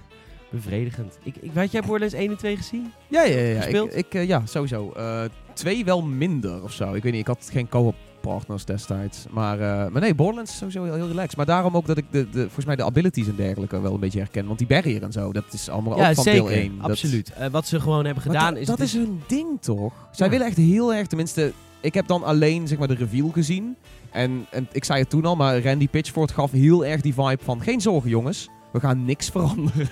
bevredigend. 0.50 1.18
Ik, 1.22 1.36
ik, 1.36 1.52
weet 1.52 1.72
jij 1.72 1.80
Borderlands 1.80 2.14
1 2.14 2.30
en 2.30 2.36
2 2.36 2.56
gezien? 2.56 2.92
Ja, 3.08 3.22
ja, 3.22 3.38
ja. 3.38 3.60
Gespeeld? 3.60 3.90
Ik, 3.90 4.06
ik, 4.06 4.14
eh, 4.14 4.26
ja, 4.26 4.42
sowieso. 4.46 4.92
Eh, 4.92 5.24
twee 5.54 5.84
wel 5.84 6.02
minder 6.02 6.62
of 6.62 6.72
zo. 6.72 6.92
Ik 6.92 7.02
weet 7.02 7.12
niet, 7.12 7.20
ik 7.20 7.26
had 7.26 7.48
geen 7.52 7.68
co-op 7.68 7.94
partners 8.22 8.64
destijds. 8.64 9.24
Maar, 9.30 9.60
eh, 9.60 9.90
maar 9.92 10.00
nee, 10.02 10.14
Borderlands 10.14 10.50
is 10.52 10.56
sowieso 10.58 10.84
heel, 10.84 10.94
heel 10.94 11.06
relaxed. 11.06 11.36
Maar 11.36 11.46
daarom 11.46 11.76
ook 11.76 11.86
dat 11.86 11.96
ik 11.96 12.04
de, 12.10 12.30
de, 12.30 12.40
volgens 12.40 12.64
mij 12.64 12.76
de 12.76 12.84
abilities 12.84 13.26
en 13.26 13.36
dergelijke 13.36 13.80
wel 13.80 13.94
een 13.94 14.00
beetje 14.00 14.18
herken. 14.18 14.46
Want 14.46 14.58
die 14.58 14.66
barrier 14.66 15.02
en 15.02 15.12
zo, 15.12 15.32
dat 15.32 15.44
is 15.52 15.68
allemaal 15.68 15.96
ja, 15.98 16.08
ook 16.08 16.14
van 16.14 16.24
zeker. 16.24 16.40
deel 16.42 16.50
1. 16.50 16.78
Dat- 16.80 16.90
Absoluut. 16.90 17.32
Eh, 17.32 17.48
wat 17.48 17.66
ze 17.66 17.80
gewoon 17.80 18.04
hebben 18.04 18.22
gedaan 18.22 18.54
da- 18.54 18.60
is... 18.60 18.66
dat 18.66 18.80
is 18.80 18.92
hun 18.92 19.20
ding 19.26 19.60
toch? 19.60 19.92
Zij 20.12 20.26
Ja. 20.26 20.32
willen 20.32 20.46
echt 20.46 20.56
heel 20.56 20.94
erg, 20.94 21.06
tenminste, 21.06 21.52
ik 21.80 21.94
heb 21.94 22.06
dan 22.06 22.22
alleen 22.24 22.68
zeg 22.68 22.78
maar 22.78 22.88
de 22.88 22.94
reveal 22.94 23.28
gezien. 23.28 23.76
En, 24.10 24.46
en 24.50 24.68
ik 24.72 24.84
zei 24.84 25.00
het 25.00 25.10
toen 25.10 25.24
al, 25.24 25.36
maar 25.36 25.62
Randy 25.62 25.88
Pitchford 25.88 26.30
gaf 26.30 26.50
heel 26.50 26.84
erg 26.84 27.00
die 27.00 27.14
vibe 27.14 27.38
van, 27.44 27.62
geen 27.62 27.80
zorgen 27.80 28.10
jongens, 28.10 28.48
we 28.72 28.80
gaan 28.80 29.04
niks 29.04 29.28
veranderen. 29.28 29.88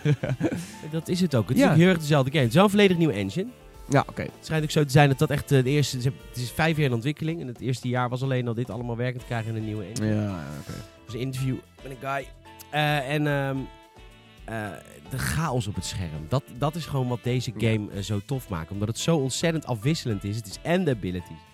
Dat 0.90 1.08
is 1.08 1.20
het 1.20 1.34
ook. 1.34 1.48
Het 1.48 1.58
is 1.58 1.64
heel 1.64 1.88
erg 1.88 1.98
dezelfde 1.98 2.30
game. 2.30 2.42
Het 2.42 2.48
is 2.50 2.54
wel 2.56 2.64
een 2.64 2.70
volledig 2.70 2.96
nieuwe 2.98 3.12
engine. 3.14 3.46
Ja, 3.90 4.05
oké. 4.09 4.22
Het 4.22 4.31
schijnt 4.40 4.64
ook 4.64 4.70
zo 4.70 4.85
te 4.85 4.90
zijn 4.90 5.09
dat 5.09 5.18
dat 5.18 5.31
echt 5.31 5.53
eh, 5.53 5.64
de 5.64 5.70
eerste... 5.70 5.96
Het 5.98 6.37
is 6.37 6.50
vijf 6.50 6.76
jaar 6.76 6.87
in 6.87 6.92
ontwikkeling. 6.92 7.40
En 7.40 7.46
het 7.46 7.61
eerste 7.61 7.88
jaar 7.88 8.09
was 8.09 8.22
alleen 8.22 8.48
al 8.48 8.55
dit 8.55 8.70
allemaal 8.70 8.96
werkend 8.96 9.24
krijgen 9.24 9.50
in 9.50 9.57
een 9.57 9.64
nieuwe 9.64 9.85
engine. 9.85 10.14
Ja, 10.14 10.44
oké. 10.61 10.72
Was 11.05 11.14
een 11.14 11.20
interview 11.20 11.57
met 11.83 11.90
een 11.90 12.09
guy. 12.09 12.26
Eh, 12.70 13.12
en 13.12 13.26
ehm, 13.26 13.57
eh, 14.44 14.70
de 15.11 15.18
chaos 15.18 15.66
op 15.66 15.74
het 15.74 15.85
scherm. 15.85 16.26
Dat, 16.29 16.42
dat 16.59 16.74
is 16.74 16.87
gewoon 16.87 17.09
wat 17.09 17.22
deze 17.22 17.53
game 17.57 18.03
zo 18.03 18.20
tof 18.26 18.48
maakt. 18.48 18.70
Omdat 18.70 18.88
het 18.88 18.98
zo 18.98 19.16
ontzettend 19.16 19.66
afwisselend 19.66 20.24
is. 20.24 20.37
Het 20.37 20.46
is 20.46 20.59
en 20.62 20.85
de 20.85 20.90
abilities. 20.90 21.49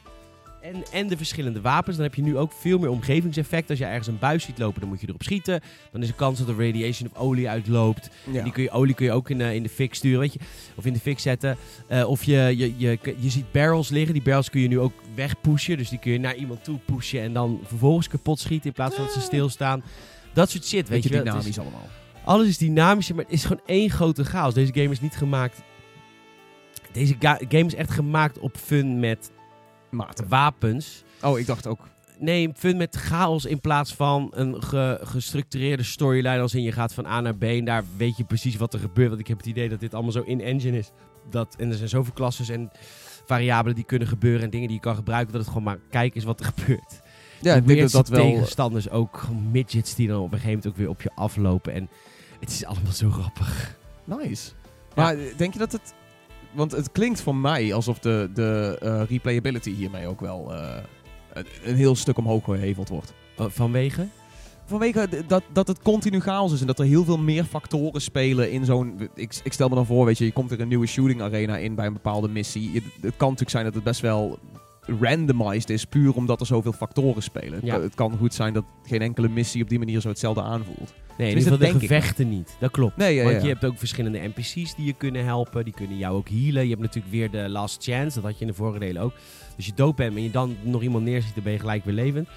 En, 0.72 0.82
en 0.92 1.06
de 1.08 1.16
verschillende 1.16 1.60
wapens. 1.60 1.96
Dan 1.96 2.04
heb 2.04 2.14
je 2.14 2.22
nu 2.22 2.36
ook 2.36 2.52
veel 2.52 2.78
meer 2.78 2.88
omgevingseffect. 2.90 3.70
Als 3.70 3.78
je 3.78 3.84
ergens 3.84 4.06
een 4.06 4.18
buis 4.18 4.44
ziet 4.44 4.58
lopen, 4.58 4.80
dan 4.80 4.88
moet 4.88 5.00
je 5.00 5.08
erop 5.08 5.22
schieten. 5.22 5.60
Dan 5.92 6.02
is 6.02 6.06
de 6.08 6.14
kans 6.14 6.38
dat 6.38 6.48
er 6.48 6.66
radiation 6.66 7.10
of 7.12 7.18
olie 7.18 7.48
uitloopt. 7.48 8.10
Ja. 8.30 8.42
Die 8.42 8.52
kun 8.52 8.62
je, 8.62 8.70
olie 8.70 8.94
kun 8.94 9.06
je 9.06 9.12
ook 9.12 9.30
in, 9.30 9.38
de 9.38 9.54
in 9.54 9.62
de 9.62 9.68
fik 9.68 9.94
sturen, 9.94 10.20
weet 10.20 10.32
je. 10.32 10.38
Of 10.74 10.86
in 10.86 10.92
de 10.92 10.98
fik 10.98 11.18
zetten. 11.18 11.56
Eh, 11.88 12.08
of 12.08 12.24
je, 12.24 12.54
je, 12.56 12.74
je, 12.76 12.98
je 13.18 13.30
ziet 13.30 13.52
barrels 13.52 13.88
liggen. 13.88 14.12
Die 14.14 14.22
barrels 14.22 14.50
kun 14.50 14.60
je 14.60 14.68
nu 14.68 14.78
ook 14.78 14.92
wegpushen. 15.14 15.76
Dus 15.76 15.88
die 15.88 15.98
kun 15.98 16.12
je 16.12 16.18
naar 16.18 16.34
iemand 16.36 16.64
toe 16.64 16.78
pushen. 16.84 17.20
En 17.20 17.32
dan 17.32 17.60
vervolgens 17.64 18.08
kapot 18.08 18.38
schieten 18.38 18.66
in 18.66 18.72
plaats 18.72 18.94
van 18.94 19.04
dat 19.04 19.12
ze 19.12 19.20
stilstaan. 19.20 19.82
Dat 20.32 20.50
soort 20.50 20.64
shit, 20.66 20.88
weet 20.88 21.02
je 21.02 21.08
is- 21.10 21.16
dynamisch 21.22 21.58
allemaal. 21.58 21.88
alles 22.24 22.48
is 22.48 22.58
dynamisch, 22.58 23.12
maar 23.12 23.24
het 23.24 23.32
is 23.32 23.44
gewoon 23.44 23.62
één 23.66 23.90
grote 23.90 24.24
chaos. 24.24 24.54
Deze 24.54 24.72
game 24.72 24.90
is 24.90 25.00
niet 25.00 25.16
gemaakt... 25.16 25.62
Deze 26.92 27.16
ga- 27.18 27.40
game 27.48 27.66
is 27.66 27.74
echt 27.74 27.90
gemaakt 27.90 28.38
op 28.38 28.56
fun 28.56 29.00
met 29.00 29.30
Maten. 29.96 30.28
wapens. 30.28 31.04
Oh, 31.22 31.38
ik 31.38 31.46
dacht 31.46 31.66
ook. 31.66 31.78
Nee, 32.18 32.50
fun 32.56 32.76
met 32.76 32.96
chaos 32.96 33.44
in 33.44 33.60
plaats 33.60 33.94
van 33.94 34.28
een 34.34 34.62
ge- 34.62 35.00
gestructureerde 35.02 35.82
storyline. 35.82 36.40
Als 36.40 36.54
in 36.54 36.62
je 36.62 36.72
gaat 36.72 36.94
van 36.94 37.06
A 37.06 37.20
naar 37.20 37.36
B 37.36 37.42
en 37.42 37.64
daar 37.64 37.84
weet 37.96 38.16
je 38.16 38.24
precies 38.24 38.56
wat 38.56 38.74
er 38.74 38.80
gebeurt. 38.80 39.08
Want 39.08 39.20
ik 39.20 39.26
heb 39.26 39.36
het 39.36 39.46
idee 39.46 39.68
dat 39.68 39.80
dit 39.80 39.94
allemaal 39.94 40.12
zo 40.12 40.22
in-engine 40.22 40.78
is. 40.78 40.90
Dat, 41.30 41.54
en 41.58 41.68
er 41.70 41.76
zijn 41.76 41.88
zoveel 41.88 42.12
klasses 42.12 42.48
en 42.48 42.70
variabelen 43.26 43.74
die 43.74 43.84
kunnen 43.84 44.08
gebeuren 44.08 44.42
en 44.42 44.50
dingen 44.50 44.66
die 44.66 44.76
je 44.76 44.82
kan 44.82 44.94
gebruiken. 44.94 45.32
Dat 45.32 45.40
het 45.40 45.48
gewoon 45.50 45.64
maar 45.64 45.78
kijken 45.90 46.16
is 46.16 46.24
wat 46.24 46.40
er 46.40 46.46
gebeurt. 46.56 47.00
Ja, 47.40 47.54
ik 47.54 47.66
denk 47.66 47.80
dat 47.80 47.90
dat 47.90 48.08
wel... 48.08 48.20
tegenstanders 48.30 48.90
ook 48.90 49.22
midgets 49.52 49.94
die 49.94 50.08
dan 50.08 50.16
op 50.20 50.24
een 50.32 50.38
gegeven 50.38 50.48
moment 50.54 50.66
ook 50.66 50.76
weer 50.76 50.88
op 50.88 51.02
je 51.02 51.10
aflopen. 51.14 51.72
En 51.72 51.88
het 52.40 52.50
is 52.50 52.64
allemaal 52.64 52.92
zo 52.92 53.10
grappig. 53.10 53.76
Nice. 54.04 54.50
Maar 54.94 55.16
denk 55.36 55.52
je 55.52 55.58
dat 55.58 55.72
het... 55.72 55.94
Want 56.56 56.72
het 56.72 56.92
klinkt 56.92 57.20
voor 57.20 57.36
mij 57.36 57.74
alsof 57.74 57.98
de, 57.98 58.30
de 58.34 58.78
eh, 58.82 59.02
replayability 59.08 59.74
hiermee 59.74 60.06
ook 60.06 60.20
wel 60.20 60.54
eh, 60.54 60.76
een, 61.32 61.46
een 61.64 61.76
heel 61.76 61.94
stuk 61.94 62.18
omhoog 62.18 62.44
geheveld 62.44 62.88
wordt. 62.88 63.12
Oh, 63.36 63.46
Vanwege? 63.50 64.06
Vanwege 64.64 65.08
dat, 65.26 65.42
dat 65.52 65.68
het 65.68 65.82
continu 65.82 66.20
chaos 66.20 66.52
is 66.52 66.60
en 66.60 66.66
dat 66.66 66.78
er 66.78 66.84
heel 66.84 67.04
veel 67.04 67.18
meer 67.18 67.44
factoren 67.44 68.00
spelen 68.00 68.50
in 68.50 68.64
zo'n... 68.64 69.08
Ik, 69.14 69.40
ik 69.42 69.52
stel 69.52 69.68
me 69.68 69.74
dan 69.74 69.86
voor, 69.86 70.04
weet 70.04 70.18
je, 70.18 70.24
je 70.24 70.32
komt 70.32 70.50
er 70.50 70.60
een 70.60 70.68
nieuwe 70.68 70.86
shooting 70.86 71.22
arena 71.22 71.56
in 71.56 71.74
bij 71.74 71.86
een 71.86 71.92
bepaalde 71.92 72.28
missie. 72.28 72.72
Je- 72.72 72.82
het 73.00 73.16
kan 73.16 73.28
natuurlijk 73.28 73.50
zijn 73.50 73.64
dat 73.64 73.74
het 73.74 73.84
best 73.84 74.00
wel 74.00 74.38
randomized 75.00 75.70
is, 75.70 75.84
puur 75.84 76.14
omdat 76.14 76.40
er 76.40 76.46
zoveel 76.46 76.72
factoren 76.72 77.22
spelen. 77.22 77.52
Het 77.52 77.64
Ja. 77.64 77.72
kan- 77.74 77.82
Het 77.82 77.94
kan 77.94 78.16
goed 78.18 78.34
zijn 78.34 78.52
dat 78.52 78.64
geen 78.84 79.00
enkele 79.02 79.28
missie 79.28 79.62
op 79.62 79.68
die 79.68 79.78
manier 79.78 80.00
zo 80.00 80.08
hetzelfde 80.08 80.42
aanvoelt. 80.42 80.94
Nee, 81.18 81.28
in 81.28 81.34
Tenminste, 81.34 81.52
ieder 81.52 81.66
geval 81.66 81.80
de 81.80 81.86
gevechten 81.94 82.28
niet. 82.28 82.56
Dat 82.60 82.70
klopt. 82.70 82.96
Nee, 82.96 83.14
ja, 83.14 83.22
Want 83.24 83.36
ja. 83.36 83.42
je 83.42 83.48
hebt 83.48 83.64
ook 83.64 83.78
verschillende 83.78 84.18
NPC's 84.18 84.74
die 84.74 84.84
je 84.86 84.92
kunnen 84.92 85.24
helpen. 85.24 85.64
Die 85.64 85.72
kunnen 85.74 85.96
jou 85.98 86.16
ook 86.16 86.28
healen. 86.28 86.62
Je 86.62 86.68
hebt 86.70 86.80
natuurlijk 86.80 87.12
weer 87.14 87.30
de 87.30 87.48
last 87.48 87.82
chance. 87.84 88.14
Dat 88.14 88.24
had 88.24 88.34
je 88.34 88.40
in 88.40 88.46
de 88.50 88.54
vorige 88.56 88.78
delen 88.78 89.02
ook. 89.02 89.12
Dus 89.56 89.66
je 89.66 89.72
dood 89.74 89.96
bent 89.96 90.16
en 90.16 90.22
je 90.22 90.30
dan 90.30 90.56
nog 90.62 90.82
iemand 90.82 91.04
neerziet, 91.04 91.34
dan 91.34 91.42
ben 91.44 91.52
je 91.52 91.58
gelijk 91.58 91.84
weer 91.84 91.94
levend. 91.94 92.28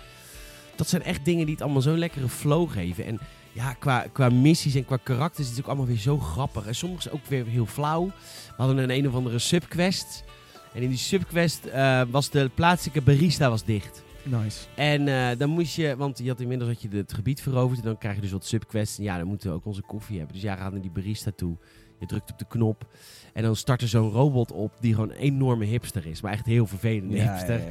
Dat 0.76 0.90
zijn 0.90 1.04
echt 1.04 1.26
dingen 1.26 1.46
die 1.46 1.54
het 1.54 1.64
allemaal 1.64 1.82
zo'n 1.82 1.98
lekkere 1.98 2.30
flow 2.30 2.70
geven. 2.72 3.06
En 3.06 3.20
ja, 3.54 3.74
qua, 3.74 4.06
qua 4.12 4.30
missies 4.30 4.76
en 4.76 4.86
qua 4.86 4.98
karakters 5.04 5.46
is 5.50 5.52
het 5.56 5.62
ook 5.62 5.68
allemaal 5.68 5.86
weer 5.88 5.98
zo 5.98 6.18
grappig. 6.20 6.66
En 6.68 6.76
soms 6.76 7.10
ook 7.10 7.26
weer 7.28 7.46
heel 7.46 7.66
flauw. 7.66 8.06
We 8.06 8.54
hadden 8.58 8.78
een 8.78 8.90
een 8.92 9.08
of 9.08 9.14
andere 9.16 9.40
subquest. 9.40 10.24
En 10.74 10.82
in 10.82 10.90
die 10.90 10.98
subquest 10.98 11.66
eh, 11.66 12.02
was 12.10 12.30
de 12.30 12.50
plaatselijke 12.54 13.02
barista 13.02 13.50
was 13.50 13.64
dicht. 13.64 14.04
Nice. 14.24 14.60
En 14.76 15.08
eh, 15.08 15.38
dan 15.38 15.50
moest 15.50 15.76
je, 15.76 15.96
want 15.96 16.18
je 16.18 16.28
had 16.28 16.40
inmiddels 16.40 16.70
had 16.70 16.82
je 16.82 16.98
het 16.98 17.14
gebied 17.14 17.42
veroverd. 17.42 17.80
En 17.80 17.86
dan 17.86 17.98
krijg 17.98 18.16
je 18.16 18.22
dus 18.22 18.32
wat 18.32 18.46
subquests. 18.46 18.98
En 18.98 19.04
ja, 19.04 19.18
dan 19.18 19.28
moeten 19.28 19.50
we 19.50 19.56
ook 19.56 19.66
onze 19.66 19.82
koffie 19.82 20.18
hebben. 20.18 20.34
Dus 20.34 20.44
ja, 20.44 20.56
ga 20.56 20.70
naar 20.70 20.82
die 20.82 20.92
barista 20.92 21.32
toe. 21.36 21.58
Je 22.00 22.06
drukt 22.06 22.32
op 22.32 22.40
de 22.40 22.46
knop. 22.48 22.88
En 23.34 23.44
dan 23.44 23.56
start 23.56 23.82
er 23.82 23.88
zo'n 23.88 24.10
robot 24.10 24.52
op 24.52 24.72
die 24.80 24.94
gewoon 24.94 25.10
een 25.10 25.16
enorme 25.16 25.66
hipster 25.66 26.06
is. 26.06 26.22
Maar 26.22 26.32
echt 26.32 26.46
heel 26.46 26.68
vervelende 26.68 27.22
hipster. 27.22 27.62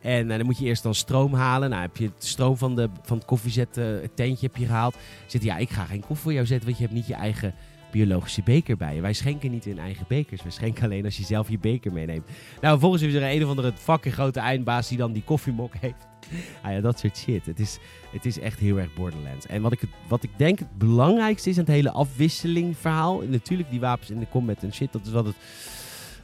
En 0.00 0.30
eh, 0.30 0.36
dan 0.36 0.46
moet 0.46 0.58
je 0.58 0.64
eerst 0.64 0.82
dan 0.82 0.94
stroom 0.94 1.34
halen. 1.34 1.70
Nou, 1.70 1.82
heb 1.82 1.96
je 1.96 2.04
het 2.04 2.24
stroom 2.24 2.56
van, 2.56 2.76
de, 2.76 2.88
van 3.02 3.16
het 3.16 3.26
koffiezet, 3.26 3.76
eh, 3.76 3.84
het 3.84 4.16
tentje 4.16 4.46
heb 4.46 4.56
je 4.56 4.66
gehaald. 4.66 4.96
Zit 5.26 5.42
ja, 5.42 5.56
ik 5.56 5.70
ga 5.70 5.84
geen 5.84 6.00
koffie 6.00 6.16
voor 6.16 6.32
jou 6.32 6.46
zetten, 6.46 6.66
want 6.66 6.78
je 6.78 6.84
hebt 6.84 6.96
niet 6.96 7.06
je 7.06 7.14
eigen 7.14 7.54
biologische 7.90 8.42
beker 8.42 8.76
bij 8.76 8.94
je. 8.94 9.00
Wij 9.00 9.12
schenken 9.12 9.50
niet 9.50 9.66
in 9.66 9.78
eigen 9.78 10.04
bekers. 10.08 10.42
Wij 10.42 10.50
schenken 10.52 10.84
alleen 10.84 11.04
als 11.04 11.16
je 11.16 11.24
zelf 11.24 11.50
je 11.50 11.58
beker 11.58 11.92
meeneemt. 11.92 12.26
Nou, 12.60 12.70
vervolgens 12.72 13.02
is 13.02 13.14
er 13.14 13.22
een 13.34 13.42
of 13.44 13.48
andere 13.48 13.72
fucking 13.74 14.14
grote 14.14 14.40
eindbaas 14.40 14.88
die 14.88 14.98
dan 14.98 15.12
die 15.12 15.22
koffiemok 15.24 15.72
heeft. 15.80 16.06
Ah 16.62 16.72
ja, 16.72 16.80
dat 16.80 16.98
soort 16.98 17.16
shit. 17.16 17.46
Het 17.46 17.60
is, 17.60 17.78
het 18.12 18.26
is 18.26 18.38
echt 18.38 18.58
heel 18.58 18.78
erg 18.78 18.94
Borderlands. 18.94 19.46
En 19.46 19.62
wat 19.62 19.72
ik, 19.72 19.80
wat 20.08 20.22
ik 20.22 20.30
denk 20.36 20.58
het 20.58 20.78
belangrijkste 20.78 21.50
is 21.50 21.58
aan 21.58 21.64
het 21.64 21.72
hele 21.72 21.90
afwisseling 21.90 22.76
verhaal. 22.76 23.22
En 23.22 23.30
natuurlijk 23.30 23.70
die 23.70 23.80
wapens 23.80 24.10
in 24.10 24.18
de 24.18 24.28
combat 24.28 24.62
en 24.62 24.74
shit, 24.74 24.92
dat 24.92 25.06
is 25.06 25.12
wat 25.12 25.24
het... 25.26 25.36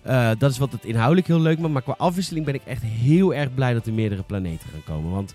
eh, 0.02 0.30
dat 0.38 0.50
is 0.50 0.58
wat 0.58 0.72
het 0.72 0.84
inhoudelijk 0.84 1.26
heel 1.26 1.40
leuk 1.40 1.58
maakt. 1.58 1.72
Maar 1.72 1.82
qua 1.82 1.94
afwisseling 1.98 2.44
ben 2.44 2.54
ik 2.54 2.64
echt 2.64 2.82
heel 2.82 3.34
erg 3.34 3.54
blij 3.54 3.72
dat 3.72 3.86
er 3.86 3.92
meerdere 3.92 4.22
planeten 4.22 4.68
gaan 4.68 4.84
komen. 4.84 5.10
Want 5.10 5.34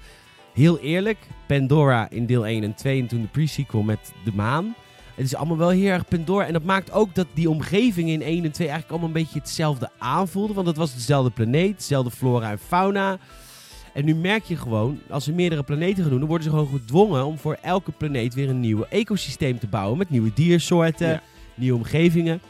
heel 0.53 0.79
eerlijk, 0.79 1.17
Pandora 1.47 2.09
in 2.09 2.25
deel 2.25 2.45
1 2.45 2.63
en 2.63 2.73
2 2.73 3.01
en 3.01 3.07
toen 3.07 3.21
de 3.21 3.27
pre-sequel 3.27 3.81
met 3.81 4.13
de 4.23 4.31
maan. 4.33 4.75
Het 5.19 5.27
is 5.27 5.35
allemaal 5.35 5.57
wel 5.57 5.69
heel 5.69 5.89
erg 5.89 6.05
Pandora. 6.07 6.45
En 6.45 6.53
dat 6.53 6.63
maakt 6.63 6.91
ook 6.91 7.15
dat 7.15 7.27
die 7.33 7.49
omgeving 7.49 8.09
in 8.09 8.21
1 8.21 8.43
en 8.43 8.51
2 8.51 8.67
eigenlijk 8.67 8.89
allemaal 8.89 9.07
een 9.07 9.23
beetje 9.23 9.39
hetzelfde 9.39 9.89
aanvoelde. 9.97 10.53
Want 10.53 10.67
het 10.67 10.77
was 10.77 10.93
dezelfde 10.93 11.29
planeet, 11.31 11.77
dezelfde 11.77 12.11
flora 12.11 12.51
en 12.51 12.59
fauna. 12.59 13.17
En 13.93 14.05
nu 14.05 14.15
merk 14.15 14.43
je 14.43 14.55
gewoon, 14.55 14.99
als 15.09 15.23
ze 15.23 15.31
meerdere 15.31 15.63
planeten 15.63 16.01
gaan 16.01 16.09
doen, 16.09 16.19
dan 16.19 16.27
worden 16.27 16.45
ze 16.51 16.53
gewoon 16.57 16.79
gedwongen 16.79 17.25
om 17.25 17.37
voor 17.37 17.57
elke 17.61 17.91
planeet 17.91 18.33
weer 18.33 18.49
een 18.49 18.59
nieuw 18.59 18.85
ecosysteem 18.89 19.59
te 19.59 19.67
bouwen. 19.67 19.97
Met 19.97 20.09
nieuwe 20.09 20.31
diersoorten, 20.33 21.07
Ja. 21.09 21.21
nieuwe 21.55 21.77
omgevingen. 21.77 22.41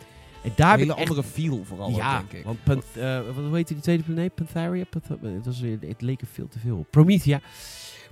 En 0.43 0.51
daar 0.55 0.73
Een 0.73 0.79
hele 0.79 0.95
echt 0.95 1.10
andere 1.10 1.27
feel 1.27 1.63
vooral, 1.65 1.89
ja, 1.89 2.17
denk 2.17 2.32
ik. 2.32 2.43
want 2.45 2.63
Panth- 2.63 2.97
eh, 2.97 3.19
wat, 3.36 3.45
hoe 3.45 3.55
heet 3.55 3.67
die 3.67 3.79
tweede 3.79 4.03
planeet? 4.03 4.36
Pantheria? 4.36 4.84
Panth- 4.89 5.08
het, 5.21 5.45
was, 5.45 5.62
het 5.88 6.01
leek 6.01 6.21
er 6.21 6.27
veel 6.34 6.47
te 6.47 6.60
veel 6.60 6.77
op. 6.77 6.88
Promethea. 6.91 7.39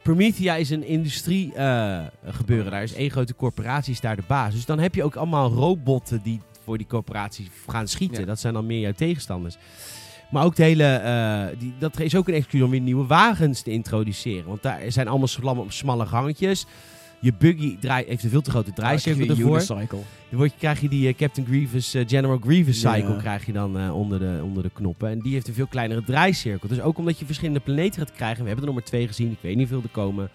Promethea 0.08 0.56
is 0.56 0.70
een 0.70 0.84
industrie 0.84 1.54
eh, 1.54 2.00
gebeuren. 2.26 2.72
Daar 2.72 2.84
is 2.84 2.93
één 2.93 3.12
grote 3.12 3.36
corporatie 3.36 3.93
is 3.93 4.00
daar 4.00 4.15
de 4.15 4.24
baas. 4.28 4.54
Dus 4.54 4.65
dan 4.65 4.80
heb 4.80 4.96
je 4.96 5.04
ook 5.04 5.15
allemaal 5.15 5.50
robotten 5.50 6.22
die 6.24 6.41
voor 6.63 6.78
die 6.78 6.88
corporatie 6.88 7.50
gaan 7.67 7.88
schieten. 7.88 8.20
Ja. 8.20 8.26
Dat 8.26 8.39
zijn 8.39 8.54
dan 8.54 8.65
meer 8.65 8.80
jouw 8.80 8.91
tegenstanders. 8.91 9.58
Maar 10.32 10.43
ook 10.43 10.56
de 10.56 10.63
hele, 10.63 10.84
eh, 10.84 11.60
die, 11.60 11.74
dat 11.80 12.00
is 12.00 12.15
ook 12.15 12.28
een 12.28 12.34
excuus 12.34 12.62
om 12.62 12.70
weer 12.70 12.80
nieuwe 12.80 13.06
wagens 13.06 13.62
te 13.62 13.72
introduceren. 13.72 14.48
Want 14.48 14.62
daar 14.62 14.91
zijn 14.91 15.08
allemaal 15.08 15.28
smalle, 15.28 15.65
smalle 15.67 16.06
gangetjes. 16.06 16.65
Je 17.20 17.34
buggy 17.38 17.78
draait, 17.80 18.08
heeft 18.08 18.24
een 18.24 18.30
veel 18.30 18.42
te 18.42 18.50
grote 18.50 18.74
draaicirkel 18.74 19.28
ervoor. 19.30 19.56
unicycle. 19.56 20.00
Dan 20.30 20.40
word 20.40 20.52
je, 20.52 20.58
krijg 20.58 20.82
je 20.82 20.90
die 20.90 21.08
eh, 21.08 21.16
Captain 21.16 21.48
Grievous, 21.48 21.94
eh, 21.94 22.04
General 22.08 22.38
Grievous 22.38 22.82
Ja. 22.82 22.94
cycle 22.94 23.18
krijg 23.18 23.46
je 23.46 23.52
dan 23.52 23.80
eh, 23.80 23.96
onder, 23.96 24.20
de, 24.20 24.40
onder 24.44 24.64
de 24.64 24.70
knoppen. 24.74 25.10
En 25.10 25.20
die 25.20 25.34
heeft 25.34 25.48
een 25.48 25.54
veel 25.54 25.68
kleinere 25.68 26.04
draaicirkel. 26.04 26.68
Dus 26.70 26.82
ook 26.82 26.98
omdat 26.98 27.20
je 27.20 27.26
verschillende 27.26 27.60
planeten 27.60 28.00
gaat 28.02 28.12
krijgen. 28.16 28.42
We 28.42 28.48
hebben 28.48 28.66
er 28.66 28.72
nog 28.72 28.80
maar 28.80 28.90
twee 28.90 29.08
gezien. 29.08 29.32
Ik 29.32 29.38
weet 29.42 29.56
niet 29.56 29.70
hoeveel 29.70 29.90
er 29.90 29.96
komen. 29.96 30.30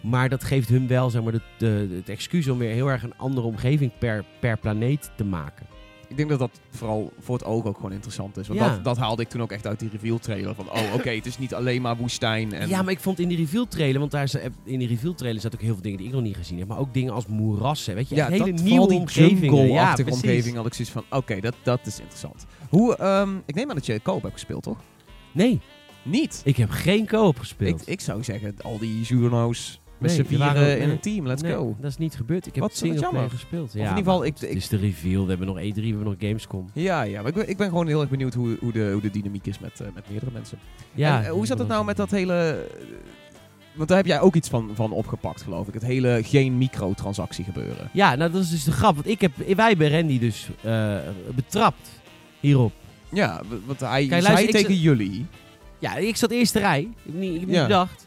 Maar 0.00 0.28
dat 0.28 0.44
geeft 0.44 0.68
hun 0.68 0.86
wel 0.86 1.10
zeg 1.10 1.22
maar, 1.22 1.32
de, 1.32 1.40
de, 1.58 1.88
het 1.96 2.08
excuus 2.08 2.48
om 2.48 2.58
weer 2.58 2.72
heel 2.72 2.88
erg 2.90 3.02
een 3.02 3.16
andere 3.16 3.46
omgeving 3.46 3.90
per, 3.98 4.24
per 4.40 4.56
planeet 4.58 5.10
te 5.16 5.24
maken. 5.24 5.66
Ik 6.08 6.16
denk 6.16 6.28
dat 6.28 6.38
dat 6.38 6.60
vooral 6.70 7.12
voor 7.20 7.34
het 7.36 7.44
oog 7.44 7.64
ook 7.64 7.76
gewoon 7.76 7.92
interessant 7.92 8.36
is. 8.36 8.48
Want 8.48 8.60
Ja. 8.60 8.68
dat, 8.68 8.84
dat 8.84 8.96
haalde 8.96 9.22
ik 9.22 9.28
toen 9.28 9.42
ook 9.42 9.52
echt 9.52 9.66
uit 9.66 9.78
die 9.80 9.88
reveal 9.92 10.18
trailer. 10.18 10.54
Van, 10.54 10.70
oh 10.70 10.94
oké, 10.94 11.10
het 11.10 11.26
is 11.26 11.38
niet 11.38 11.54
alleen 11.54 11.82
maar 11.82 11.96
woestijn. 11.96 12.52
En 12.52 12.68
Ja, 12.68 12.82
maar 12.82 12.92
ik 12.92 13.00
vond 13.00 13.18
in 13.18 13.28
die 13.28 13.36
reveal 13.36 13.68
trailer, 13.68 13.98
want 13.98 14.10
daar 14.10 14.22
is, 14.22 14.34
in 14.64 14.78
die 14.78 14.88
reveal 14.88 15.14
trailer 15.14 15.40
zat 15.40 15.54
ook 15.54 15.60
heel 15.60 15.72
veel 15.72 15.82
dingen 15.82 15.98
die 15.98 16.06
ik 16.06 16.12
nog 16.12 16.22
niet 16.22 16.36
gezien 16.36 16.58
heb. 16.58 16.68
Maar 16.68 16.78
ook 16.78 16.94
dingen 16.94 17.12
als 17.12 17.26
moerassen. 17.26 17.94
Weet 17.94 18.08
je, 18.08 18.14
ja, 18.14 18.28
hele 18.28 18.52
dat, 18.52 18.62
nieuwe 18.64 18.92
omgevingen. 18.94 19.66
Ja, 19.68 19.92
precies. 19.94 20.12
omgeving 20.12 20.56
had 20.56 20.66
ik 20.66 20.74
zoiets 20.74 20.92
van, 20.92 21.04
oké, 21.10 21.40
dat, 21.40 21.54
dat 21.62 21.80
is 21.86 21.98
interessant. 21.98 22.46
Hoe, 22.68 22.96
ehm, 22.96 23.36
ik 23.46 23.54
neem 23.54 23.68
aan 23.68 23.74
dat 23.74 23.86
je 23.86 24.00
koop 24.00 24.22
hebt 24.22 24.34
gespeeld, 24.34 24.62
toch? 24.62 24.78
Nee, 25.32 25.60
Niet. 26.02 26.40
ik 26.44 26.56
heb 26.56 26.70
geen 26.70 27.06
co-op 27.06 27.38
gespeeld. 27.38 27.80
Ik, 27.80 27.86
ik 27.86 28.00
zou 28.00 28.24
zeggen, 28.24 28.54
al 28.62 28.78
die 28.78 29.02
journo's 29.02 29.80
met 29.98 30.10
Nee, 30.10 30.18
z'n 30.18 30.24
vieren 30.34 30.80
in 30.80 30.90
een 30.90 31.00
team, 31.00 31.26
let's 31.26 31.42
Nee, 31.42 31.52
go. 31.52 31.76
Dat 31.80 31.90
is 31.90 31.96
niet 31.96 32.14
gebeurd. 32.14 32.46
Ik 32.46 32.54
heb 32.54 32.62
Wat- 32.62 32.76
singleplayer 32.76 33.30
gespeeld. 33.30 33.74
in 33.74 33.80
Ja, 33.80 33.88
ieder 33.88 34.04
geval, 34.04 34.24
ik- 34.24 34.34
het 34.38 34.42
is 34.56 34.68
de 34.68 34.76
reveal. 34.76 35.22
We 35.22 35.28
hebben 35.28 35.46
nog 35.46 35.56
E3, 35.58 35.74
we 35.74 35.86
hebben 35.86 36.04
nog 36.04 36.14
Gamescom. 36.18 36.68
Ja, 36.72 37.02
ja, 37.02 37.18
maar 37.20 37.28
ik 37.28 37.34
ben, 37.34 37.48
ik 37.48 37.56
ben 37.56 37.68
gewoon 37.68 37.86
heel 37.86 38.00
erg 38.00 38.10
benieuwd 38.10 38.34
hoe, 38.34 38.56
hoe, 38.60 38.72
de, 38.72 38.90
hoe 38.92 39.00
de 39.02 39.10
dynamiek 39.10 39.46
is 39.46 39.58
met, 39.58 39.80
eh, 39.80 39.86
met 39.94 40.04
meerdere 40.10 40.30
mensen. 40.32 40.58
Ja, 40.94 41.18
En, 41.18 41.24
eh, 41.24 41.30
hoe 41.30 41.46
zat 41.46 41.58
het 41.58 41.68
nou 41.68 41.84
met 41.84 41.96
dat 41.96 42.10
hele... 42.10 42.34
eh, 42.34 42.84
Want 43.74 43.88
daar 43.88 43.96
heb 43.98 44.06
jij 44.06 44.20
ook 44.20 44.34
iets 44.34 44.48
van, 44.48 44.70
van 44.74 44.92
opgepakt, 44.92 45.42
geloof 45.42 45.68
ik. 45.68 45.74
Het 45.74 45.82
hele 45.82 46.20
geen 46.24 46.58
microtransactie 46.58 47.44
gebeuren. 47.44 47.88
Ja, 47.92 48.14
nou 48.14 48.30
dat 48.32 48.42
is 48.42 48.50
dus 48.50 48.64
de 48.64 48.72
grap. 48.72 48.94
Want 48.94 49.06
ik 49.08 49.20
heb, 49.20 49.32
wij 49.56 49.68
hebben 49.68 49.90
Randy 49.90 50.18
dus 50.18 50.48
betrapt 51.34 51.88
hierop. 52.40 52.72
Ja, 53.12 53.42
want 53.66 53.80
hij 53.80 54.06
Kijk, 54.06 54.22
luister, 54.22 54.50
tegen 54.52 54.74
jullie... 54.76 55.26
Ja, 55.78 55.96
ik 55.96 56.16
zat 56.16 56.30
eerste 56.30 56.58
rij. 56.58 56.80
Ik 56.80 56.88
heb 57.04 57.14
niet, 57.14 57.32
ik 57.34 57.38
heb 57.40 57.48
niet 57.48 57.56
Ja. 57.56 57.62
bedacht. 57.66 58.05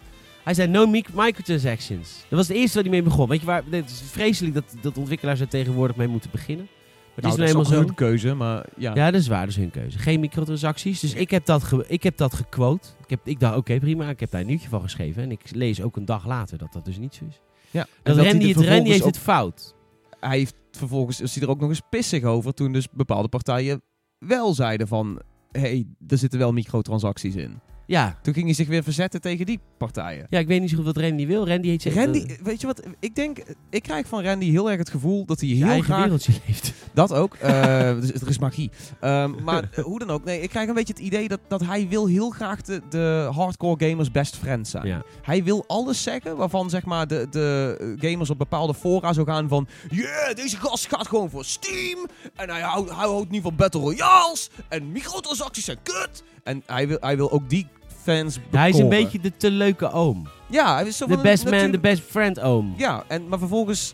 Hij 0.49 0.57
zei 0.57 0.69
no 0.69 0.85
mic- 0.88 1.13
microtransactions. 1.13 2.25
Dat 2.29 2.38
was 2.39 2.47
het 2.47 2.57
eerste 2.57 2.73
waar 2.73 2.83
hij 2.83 2.91
mee 2.91 3.01
begon. 3.03 3.27
Weet 3.27 3.39
je 3.39 3.45
waar? 3.45 3.63
Het 3.69 3.89
is 3.89 4.01
vreselijk 4.05 4.53
dat, 4.53 4.75
dat 4.81 4.97
ontwikkelaars 4.97 5.39
er 5.39 5.47
tegenwoordig 5.47 5.95
mee 5.95 6.07
moeten 6.07 6.31
beginnen. 6.31 6.65
Maar 6.65 7.13
het 7.15 7.23
Nou, 7.23 7.33
is 7.33 7.39
dat 7.53 7.53
nou 7.63 7.67
is 7.75 7.79
ook 7.79 7.85
hun 7.85 7.95
keuze, 7.95 8.33
maar 8.33 8.65
ja. 8.77 8.95
Ja, 8.95 9.12
dat 9.12 9.21
is 9.21 9.27
waar. 9.27 9.39
Dat 9.39 9.49
is 9.49 9.55
hun 9.55 9.71
keuze. 9.71 9.97
Geen 9.99 10.19
microtransacties. 10.19 10.99
Dus 10.99 11.13
ik 11.13 11.31
heb 11.31 11.45
dat, 11.45 11.63
ge- 11.63 11.85
ik 11.88 12.03
heb 12.03 12.17
dat 12.17 12.33
gequote. 12.33 12.88
Ik, 13.03 13.09
heb, 13.09 13.19
ik 13.23 13.39
dacht, 13.39 13.57
oké, 13.57 13.79
prima. 13.79 14.09
Ik 14.09 14.19
heb 14.19 14.31
daar 14.31 14.41
een 14.41 14.47
nieuwtje 14.47 14.69
van 14.69 14.81
geschreven. 14.81 15.23
En 15.23 15.31
ik 15.31 15.41
lees 15.51 15.81
ook 15.81 15.95
een 15.95 16.05
dag 16.05 16.25
later 16.27 16.57
dat 16.57 16.73
dat 16.73 16.85
dus 16.85 16.97
niet 16.97 17.15
zo 17.15 17.25
is. 17.29 17.41
ja. 17.71 17.81
En 17.81 17.88
Dat, 18.03 18.15
hij 18.15 18.25
Randy, 18.25 18.47
het, 18.47 18.65
Randy 18.65 18.89
heeft 18.89 19.05
het 19.05 19.17
fout. 19.17 19.75
Hij 20.19 20.38
heeft 20.38 20.55
vervolgens 20.71 21.21
is 21.21 21.33
hij 21.35 21.43
er 21.43 21.49
ook 21.49 21.59
nog 21.59 21.69
eens 21.69 21.81
pissig 21.89 22.23
over 22.23 22.53
toen 22.53 22.71
dus 22.71 22.88
bepaalde 22.91 23.27
partijen 23.27 23.81
wel 24.17 24.53
zeiden 24.53 24.88
van... 24.88 25.19
Hé, 25.51 25.59
hey, 25.59 25.88
er 26.07 26.17
zitten 26.17 26.39
wel 26.39 26.51
microtransacties 26.51 27.35
in. 27.35 27.59
Ja. 27.89 28.17
Toen 28.21 28.34
ging 28.34 28.45
hij 28.45 28.56
zich 28.56 28.67
weer 28.67 28.84
verzetten 28.84 29.21
tegen 29.21 29.45
die 29.45 29.60
partijen. 29.78 30.28
ja, 30.30 30.39
ik 30.39 30.47
weet 30.47 30.62
niet 30.62 30.69
zo 30.69 30.75
goed 30.75 30.86
wat 30.86 30.97
Randy 30.97 31.28
wil. 31.28 31.47
Randy 31.47 31.67
heeft 31.67 31.82
zich 31.82 31.95
Randy, 31.95 32.25
weet 32.43 32.62
je 32.62 32.67
wat? 32.67 32.84
Ik 32.99 33.15
denk, 33.15 33.38
ik 33.69 33.84
krijg 33.84 34.08
van 34.08 34.23
Randy 34.23 34.52
heel 34.52 34.69
erg 34.69 34.78
het 34.78 34.89
gevoel 34.89 35.25
dat 35.25 35.39
hij 35.39 35.49
heel 35.49 35.67
eigen 35.67 35.84
graag 35.84 36.02
wereldje 36.02 36.34
leeft. 36.47 36.73
Dat 36.93 37.13
ook. 37.13 37.38
Eh, 37.49 37.99
dus 37.99 38.13
er 38.13 38.28
is 38.28 38.39
magie. 38.39 38.71
Ehm, 38.99 39.43
maar 39.43 39.69
eh, 39.71 39.84
hoe 39.84 39.99
dan 39.99 40.10
ook. 40.10 40.23
Nee, 40.23 40.41
ik 40.41 40.49
krijg 40.49 40.67
een 40.67 40.73
beetje 40.73 40.93
het 40.93 41.02
idee 41.02 41.28
dat, 41.28 41.39
dat 41.47 41.65
hij 41.65 41.88
wil 41.88 42.08
heel 42.08 42.30
graag 42.30 42.62
de, 42.62 42.82
de 42.89 43.30
hardcore 43.34 43.89
gamers 43.89 44.12
best 44.12 44.36
friend 44.36 44.67
zijn. 44.67 44.88
Ja. 44.88 45.04
Hij 45.21 45.43
wil 45.43 45.63
alles 45.67 46.04
zeggen 46.04 46.38
waarvan 46.38 46.69
zeg 46.69 46.86
maar 46.86 47.08
de, 47.08 47.28
de 47.30 47.95
gamers 47.99 48.30
op 48.30 48.38
bepaalde 48.38 48.73
fora 48.73 49.13
zo 49.13 49.23
gaan 49.23 49.47
van... 49.47 49.67
Yeah, 49.89 50.36
deze 50.36 50.58
gast 50.58 50.88
gaat 50.88 51.08
gewoon 51.08 51.30
voor 51.30 51.45
Steam. 51.45 52.08
En 52.36 52.49
hij 52.49 52.62
houdt, 52.62 52.89
hij 52.89 53.08
houdt 53.08 53.32
niet 53.32 53.41
van 53.41 53.56
Battle 53.56 53.82
Royales. 53.82 54.49
En 54.67 54.91
microtransacties 54.91 55.65
zijn 55.65 55.82
kut. 55.84 56.23
En 56.43 56.63
hij 56.65 56.88
wil, 56.88 56.97
hij 56.99 57.15
wil 57.15 57.32
ook 57.32 57.49
die 57.49 57.67
fans 58.01 58.39
Hij 58.51 58.69
is 58.69 58.77
een 58.77 58.89
beetje 58.89 59.19
de 59.19 59.38
te 59.38 59.51
leuke 59.51 59.91
oom. 59.91 60.27
Ja, 60.49 60.75
hij 60.75 60.85
is 60.88 60.97
zo 60.97 61.05
De 61.07 61.13
van, 61.13 61.21
best 61.23 61.43
man, 61.43 61.51
de 61.51 61.57
natuurlijk- 61.57 61.83
best 61.83 62.01
friend 62.09 62.39
oom. 62.39 62.73
ja, 62.77 63.03
en, 63.07 63.27
maar 63.27 63.39
vervolgens, 63.39 63.93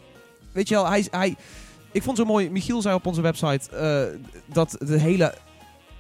weet 0.51 0.67
je 0.67 0.75
wel, 0.75 0.87
hij, 0.87 1.07
hij, 1.11 1.35
ik 1.91 2.03
vond 2.03 2.17
het 2.17 2.27
zo 2.27 2.31
mooi, 2.33 2.49
Michiel 2.49 2.81
zei 2.81 2.95
op 2.95 3.05
onze 3.05 3.21
website 3.21 3.69
eh, 3.75 4.19
dat 4.53 4.75
de 4.79 4.99
hele 4.99 5.33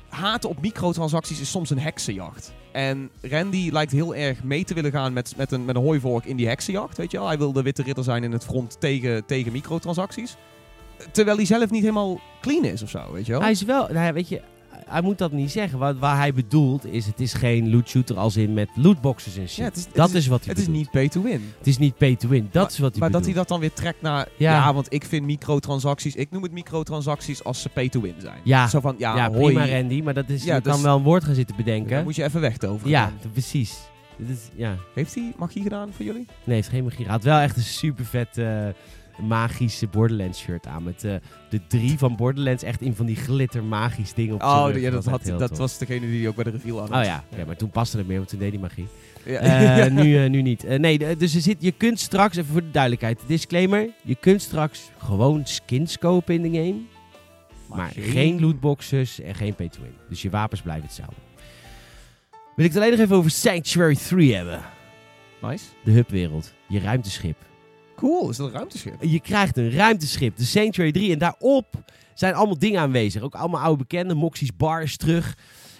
haten 0.09 0.49
op 0.49 0.61
microtransacties 0.61 1.39
is 1.39 1.49
soms 1.51 1.69
een 1.69 1.79
heksenjacht. 1.79 2.53
En 2.71 3.09
Randy 3.21 3.69
lijkt 3.71 3.91
heel 3.91 4.15
erg 4.15 4.43
mee 4.43 4.63
te 4.63 4.73
willen 4.73 4.91
gaan 4.91 5.13
met, 5.13 5.33
met, 5.37 5.51
een, 5.51 5.65
met 5.65 5.75
een 5.75 5.81
hooivork 5.81 6.25
in 6.25 6.35
die 6.35 6.47
heksenjacht, 6.47 6.97
weet 6.97 7.11
je 7.11 7.17
wel. 7.17 7.27
Hij 7.27 7.37
wil 7.37 7.53
de 7.53 7.61
witte 7.61 7.83
ridder 7.83 8.03
zijn 8.03 8.23
in 8.23 8.31
het 8.31 8.43
front 8.45 8.79
tegen, 8.79 9.25
tegen 9.25 9.51
microtransacties. 9.51 10.35
Terwijl 11.11 11.37
hij 11.37 11.45
zelf 11.45 11.69
niet 11.69 11.81
helemaal 11.81 12.19
clean 12.41 12.63
is 12.65 12.81
of 12.83 12.89
zo, 12.89 13.11
weet 13.11 13.25
je 13.25 13.31
wel. 13.31 13.41
Hij 13.41 13.51
is 13.51 13.61
wel, 13.61 13.87
nou 13.91 14.05
ja, 14.05 14.13
weet 14.13 14.29
je, 14.29 14.41
hij 14.87 15.01
moet 15.01 15.17
dat 15.17 15.31
niet 15.31 15.51
zeggen. 15.51 15.79
Wat, 15.79 15.97
waar 15.97 16.17
hij 16.17 16.33
bedoelt 16.33 16.85
is, 16.85 17.05
het 17.05 17.19
is 17.19 17.33
geen 17.33 17.69
loot 17.71 17.89
shooter 17.89 18.17
als 18.17 18.37
in 18.37 18.53
met 18.53 18.69
lootboxes 18.75 19.37
en 19.37 19.47
shit. 19.47 19.55
Ja, 19.57 19.63
het 19.63 19.75
is- 19.77 19.85
het 19.85 19.95
dat 19.95 20.09
is- 20.09 20.15
is, 20.15 20.27
wat 20.27 20.39
hij 20.45 20.49
het 20.53 20.61
is 20.61 20.67
niet 20.67 20.91
pay 20.91 21.09
to 21.09 21.21
win. 21.21 21.51
Het 21.57 21.67
is 21.67 21.77
niet 21.77 21.97
pay 21.97 22.15
to 22.15 22.27
win. 22.27 22.47
Dat 22.51 22.71
is 22.71 22.77
wat 22.79 22.91
hij 22.91 22.99
Maar 22.99 23.11
dat 23.11 23.25
hij 23.25 23.33
dat 23.33 23.47
dan 23.47 23.59
weer 23.59 23.73
trekt 23.73 24.01
naar... 24.01 24.27
Ja. 24.37 24.51
Ja. 24.53 24.73
want 24.73 24.93
ik 24.93 25.05
vind 25.05 25.25
microtransacties... 25.25 26.15
Ik 26.15 26.31
noem 26.31 26.43
het 26.43 26.51
microtransacties 26.51 27.43
als 27.43 27.61
ze 27.61 27.69
pay 27.69 27.89
to 27.89 28.01
win 28.01 28.15
zijn. 28.17 28.39
Ja. 28.43 28.67
Zo 28.67 28.79
van, 28.79 28.95
ja, 28.97 29.15
Ja, 29.15 29.31
hoi. 29.31 29.53
prima 29.55 29.77
Randy, 29.77 30.01
maar 30.01 30.13
dat 30.13 30.29
is, 30.29 30.43
Ja, 30.43 30.55
je 30.55 30.61
dus- 30.61 30.73
kan 30.73 30.81
wel 30.81 30.97
een 30.97 31.03
woord 31.03 31.23
gaan 31.23 31.35
zitten 31.35 31.55
bedenken. 31.55 32.03
moet 32.03 32.15
je 32.15 32.23
even 32.23 32.41
wegtoveren. 32.41 32.89
Ja, 32.91 33.05
dan. 33.21 33.29
d- 33.29 33.31
precies. 33.33 33.77
Dit 34.17 34.29
is, 34.29 34.39
ja. 34.55 34.75
Heeft 34.93 35.15
hij 35.15 35.33
magie 35.37 35.61
gedaan 35.63 35.89
voor 35.95 36.05
jullie? 36.05 36.25
Nee, 36.25 36.37
hij 36.45 36.55
heeft 36.55 36.69
geen 36.69 36.83
magie. 36.83 37.03
Hij 37.05 37.13
had 37.13 37.23
wel 37.23 37.39
echt 37.39 37.57
een 37.57 37.63
super 37.63 38.05
vet 38.05 38.37
magische 39.21 39.87
Borderlands 39.87 40.39
shirt 40.39 40.67
aan. 40.67 40.83
Met 40.83 41.03
eh, 41.03 41.15
de 41.49 41.61
drie 41.67 41.97
van 41.97 42.15
Borderlands 42.15 42.63
echt 42.63 42.81
in 42.81 42.95
van 42.95 43.05
die 43.05 43.15
glitter 43.15 43.63
magisch 43.63 44.13
dingen 44.13 44.35
op 44.35 44.41
Oh, 44.41 44.65
rug. 44.71 44.81
ja, 44.81 44.89
dat, 44.89 45.05
had, 45.05 45.23
dat 45.25 45.57
was 45.57 45.77
degene 45.77 45.99
die 46.07 46.27
ook 46.27 46.35
bij 46.35 46.43
de 46.43 46.49
reveal 46.49 46.81
aan 46.81 46.91
had. 46.91 46.99
Oh 46.99 47.05
ja. 47.05 47.23
ja, 47.37 47.45
maar 47.45 47.55
toen 47.55 47.69
paste 47.69 47.97
het 47.97 48.07
meer, 48.07 48.17
want 48.17 48.29
toen 48.29 48.39
deed 48.39 48.51
hij 48.51 48.59
magie. 48.61 48.87
Ja. 49.25 49.39
Eh, 49.39 49.91
nu, 50.03 50.23
eh, 50.23 50.29
nu 50.29 50.41
niet. 50.41 50.67
Nee, 50.77 51.17
dus 51.17 51.35
er 51.35 51.41
zit, 51.41 51.57
je 51.59 51.71
kunt 51.71 51.99
straks, 51.99 52.37
even 52.37 52.51
voor 52.51 52.61
de 52.61 52.71
duidelijkheid, 52.71 53.19
disclaimer. 53.27 53.89
Je 54.03 54.15
kunt 54.15 54.41
straks 54.41 54.89
gewoon 54.97 55.41
skins 55.45 55.97
kopen 55.97 56.33
in 56.35 56.41
de 56.41 56.57
game. 56.57 56.75
Maar, 57.65 57.91
geen 57.95 58.39
lootboxes 58.41 59.21
en 59.21 59.35
geen 59.35 59.55
pay 59.55 59.69
to 59.69 59.81
win. 59.81 59.93
Dus 60.09 60.21
je 60.21 60.29
wapens 60.29 60.61
blijven 60.61 60.83
hetzelfde. 60.85 61.15
Wil 62.55 62.65
ik 62.65 62.73
het 62.73 62.81
alleen 62.81 62.91
nog 62.91 62.99
even 62.99 63.15
over 63.15 63.31
Sanctuary 63.31 63.95
3 63.95 64.35
hebben. 64.35 64.61
Nice. 65.41 65.65
De 65.83 65.91
hubwereld. 65.91 66.53
Je 66.67 66.79
ruimteschip. 66.79 67.37
Cool, 67.95 68.29
is 68.29 68.37
dat 68.37 68.47
een 68.47 68.53
ruimteschip? 68.53 69.03
Je 69.03 69.19
krijgt 69.19 69.57
een 69.57 69.71
ruimteschip, 69.71 70.37
de 70.37 70.43
Sanctuary 70.45 70.91
3. 70.91 71.11
En 71.11 71.19
daarop 71.19 71.65
zijn 72.13 72.33
allemaal 72.33 72.57
dingen 72.59 72.81
aanwezig. 72.81 73.21
Ook 73.21 73.35
allemaal 73.35 73.61
oude 73.61 73.77
bekenden. 73.77 74.17
Moxie's 74.17 74.55
Bar 74.55 74.81
is 74.81 74.97
terug. 74.97 75.37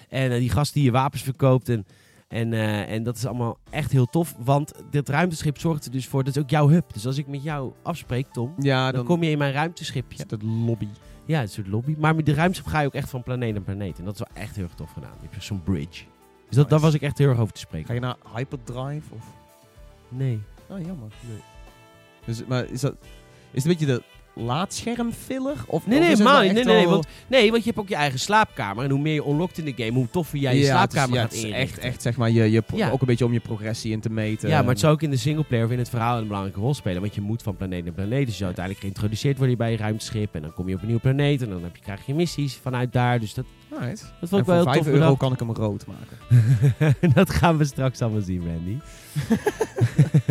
En 0.10 0.32
eh, 0.32 0.38
die 0.38 0.50
gast 0.50 0.74
die 0.74 0.84
je 0.84 0.92
wapens 0.92 1.22
verkoopt. 1.24 1.70
En, 1.70 1.86
en, 2.28 2.54
eh, 2.54 2.92
en 2.92 3.04
dat 3.04 3.18
is 3.18 3.26
allemaal 3.26 3.58
echt 3.70 3.92
heel 3.92 4.06
tof. 4.06 4.36
Want 4.38 4.74
dit 4.92 5.10
ruimteschip 5.10 5.60
zorgt 5.60 5.86
er 5.86 5.92
dus 5.92 6.08
voor... 6.08 6.24
Dat 6.24 6.36
is 6.36 6.42
ook 6.42 6.50
jouw 6.50 6.70
hub. 6.70 6.94
Dus 6.94 7.06
als 7.06 7.18
ik 7.18 7.28
met 7.28 7.44
jou 7.44 7.72
afspreek, 7.84 8.28
Tom... 8.32 8.54
Ja, 8.58 8.92
Dan, 8.92 9.06
kom 9.06 9.24
je 9.24 9.30
in 9.30 9.38
mijn 9.38 9.54
ruimteschipje. 9.54 10.24
is 10.24 10.32
het 10.32 10.44
lobby. 10.44 10.88
Ja, 11.26 11.40
het 11.40 11.50
is 11.50 11.58
een 11.58 11.64
soort 11.64 11.74
lobby. 11.76 11.96
Maar 12.00 12.16
met 12.16 12.26
de 12.26 12.34
ruimteschip 12.34 12.68
ga 12.68 12.80
je 12.80 12.88
ook 12.88 12.94
echt 12.94 13.10
van 13.10 13.24
planeet 13.24 13.54
naar 13.54 13.62
planeet. 13.64 14.00
En 14.00 14.06
dat 14.06 14.14
is 14.14 14.20
wel 14.20 14.44
echt 14.44 14.56
heel 14.56 14.64
erg 14.64 14.74
tof 14.74 14.92
gedaan. 14.92 15.14
Je 15.22 15.28
hebt 15.32 15.44
zo'n 15.44 15.64
bridge. 15.64 16.04
Dus 16.48 16.56
dat, 16.56 16.56
Nice. 16.56 16.68
daar 16.68 16.80
was 16.80 16.94
ik 16.94 17.02
echt 17.02 17.18
heel 17.18 17.30
erg 17.30 17.40
over 17.40 17.54
te 17.54 17.60
spreken. 17.60 17.88
Ga 17.88 17.94
je 17.94 18.00
naar 18.00 18.16
Hyperdrive? 18.36 19.14
Of... 19.14 19.26
Nee. 20.10 20.42
Oh, 20.70 20.80
jammer. 20.80 21.10
Nee. 21.28 21.40
Dus, 22.26 22.42
maar 22.48 22.66
is 22.72 22.82
dat... 22.82 22.96
Is 23.52 23.64
het 23.64 23.72
een 23.72 23.78
beetje 23.78 23.86
de... 23.86 24.04
laadschermfiller? 24.44 25.56
Of, 25.68 25.88
Nee, 25.88 25.98
of 26.00 26.04
nee, 26.04 26.12
is 26.14 26.20
echt 26.20 26.54
Nee, 26.54 26.64
nee, 26.64 26.88
want, 26.88 27.08
nee, 27.28 27.52
want 27.52 27.64
je 27.64 27.70
hebt 27.70 27.82
ook 27.82 27.90
je 27.90 27.96
eigen 27.96 28.20
slaapkamer. 28.20 28.84
En 28.84 28.90
hoe 28.92 29.00
meer 29.00 29.14
je 29.14 29.26
unlockt 29.28 29.58
in 29.58 29.66
de 29.66 29.84
game, 29.84 29.98
hoe 29.98 30.10
toffer 30.12 30.38
jij 30.40 30.56
je 30.56 30.60
Ja, 30.60 30.64
het 30.66 30.72
is- 30.74 30.78
slaapkamer 31.00 31.16
ja, 31.16 31.22
gaat 31.22 31.32
het 31.36 31.44
is 31.44 31.52
echt, 31.52 31.78
echt 31.78 32.02
zeg 32.02 32.18
maar, 32.18 32.30
je, 32.32 32.52
je 32.52 32.64
Ja. 32.74 32.90
ook 32.90 33.02
een 33.02 33.08
beetje 33.08 33.26
om 33.26 33.34
je 33.34 33.40
progressie 33.40 33.92
in 33.92 34.00
te 34.00 34.10
meten. 34.10 34.50
Ja, 34.50 34.60
maar 34.62 34.70
het 34.70 34.80
zou 34.80 34.94
ook 34.94 35.02
in 35.02 35.10
de 35.10 35.18
singleplayer 35.18 35.66
of 35.66 35.72
in 35.72 35.78
het 35.78 35.90
verhaal 35.90 36.18
een 36.18 36.28
belangrijke 36.28 36.60
rol 36.60 36.74
spelen. 36.74 37.02
Want 37.02 37.16
je 37.16 37.22
moet 37.22 37.44
van 37.44 37.56
planeet 37.56 37.84
naar 37.84 37.94
planeet. 37.94 38.20
Dus 38.26 38.38
je 38.38 38.44
zou 38.44 38.46
uiteindelijk 38.46 38.86
geïntroduceerd 38.86 39.38
worden 39.38 39.58
bij 39.58 39.72
je 39.72 39.78
ruimteschip. 39.78 40.36
En 40.36 40.42
dan 40.42 40.54
kom 40.54 40.68
je 40.68 40.74
op 40.76 40.80
een 40.82 40.86
nieuwe 40.88 41.02
planeet. 41.02 41.42
En 41.42 41.50
dan 41.50 41.64
heb 41.64 41.76
je, 41.76 41.82
krijg 41.82 42.06
je 42.06 42.14
missies 42.14 42.56
vanuit 42.56 42.94
daar. 42.94 43.20
Dus 43.20 43.34
dat, 43.34 43.46
Nice. 43.80 44.04
dat 44.20 44.30
vond 44.30 44.42
ik 44.42 44.48
wel 44.48 44.56
voor 44.56 44.56
heel 44.56 44.64
5 44.64 44.78
tof 44.78 44.86
euro 44.88 45.00
bedacht. 45.00 45.18
kan 45.18 45.32
ik 45.34 45.40
hem 45.40 45.52
rood 45.66 45.86
maken. 45.88 46.96
dat 47.16 47.30
gaan 47.30 47.58
we 47.58 47.66
straks 47.66 48.02
allemaal 48.02 48.22
zien, 48.22 48.44
Randy. 48.46 48.78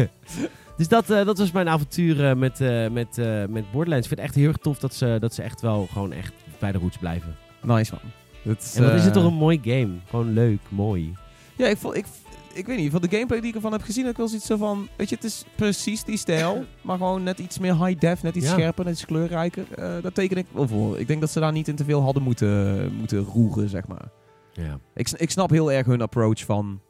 dus 0.76 0.88
dat, 0.88 1.10
eh, 1.10 1.24
dat 1.24 1.38
was 1.38 1.52
mijn 1.52 1.68
avontuur 1.68 2.28
eh, 2.28 2.37
met, 2.37 2.60
eh, 2.60 2.88
met, 2.88 3.16
met 3.48 3.70
Borderlands. 3.72 4.08
Ik 4.08 4.08
vind 4.08 4.10
het 4.10 4.18
echt 4.18 4.34
heel 4.34 4.48
erg 4.48 4.56
tof 4.56 4.78
dat 4.78 4.94
ze, 4.94 5.16
dat 5.20 5.34
ze 5.34 5.42
echt 5.42 5.60
wel 5.60 5.87
gewoon 5.92 6.12
echt 6.12 6.32
bij 6.58 6.72
de 6.72 6.78
roots 6.78 6.98
blijven. 6.98 7.37
Nice 7.62 7.92
man. 7.92 8.10
Dat 8.42 8.62
is, 8.62 8.74
En 8.74 8.82
wat 8.84 8.92
is 8.92 9.04
het 9.04 9.12
toch 9.12 9.24
een 9.24 9.34
mooi 9.34 9.60
game. 9.62 9.92
Gewoon 10.08 10.32
leuk, 10.32 10.60
mooi. 10.68 11.14
Ja, 11.56 11.66
ik, 11.66 11.76
vond, 11.76 11.96
ik, 11.96 12.04
ik 12.52 12.66
weet 12.66 12.78
niet, 12.78 12.90
van 12.90 13.00
de 13.00 13.08
gameplay 13.08 13.40
die 13.40 13.48
ik 13.48 13.54
ervan 13.54 13.72
heb 13.72 13.82
gezien, 13.82 14.06
ik 14.06 14.16
wel 14.16 14.28
zoiets 14.28 14.46
zo 14.46 14.56
van, 14.56 14.88
weet 14.96 15.08
je, 15.08 15.14
het 15.14 15.24
is 15.24 15.44
precies 15.54 16.04
die 16.04 16.16
stijl, 16.16 16.64
maar 16.82 16.96
gewoon 16.96 17.22
net 17.22 17.38
iets 17.38 17.58
meer 17.58 17.84
high 17.84 18.00
def, 18.00 18.22
net 18.22 18.34
iets 18.34 18.46
Ja. 18.46 18.52
scherper, 18.52 18.84
net 18.84 18.92
iets 18.94 19.06
kleurrijker. 19.06 19.64
Eh 19.70 20.02
daar 20.02 20.12
teken 20.12 20.37
ik 20.37 20.46
wel 20.52 20.68
voor. 20.68 20.98
Ik 20.98 21.06
denk 21.06 21.20
dat 21.20 21.30
ze 21.30 21.40
daar 21.40 21.52
niet 21.52 21.68
in 21.68 21.76
te 21.76 21.84
veel 21.84 22.02
hadden 22.02 22.22
moeten, 22.22 22.92
moeten 22.94 23.18
roeren, 23.18 23.68
zeg 23.68 23.87
maar. 23.87 24.08
Ja. 24.52 24.78
Ik, 24.94 25.10
ik 25.10 25.30
snap 25.30 25.50
heel 25.50 25.72
erg 25.72 25.87
hun 25.87 26.02
approach 26.02 26.44
van, 26.44 26.80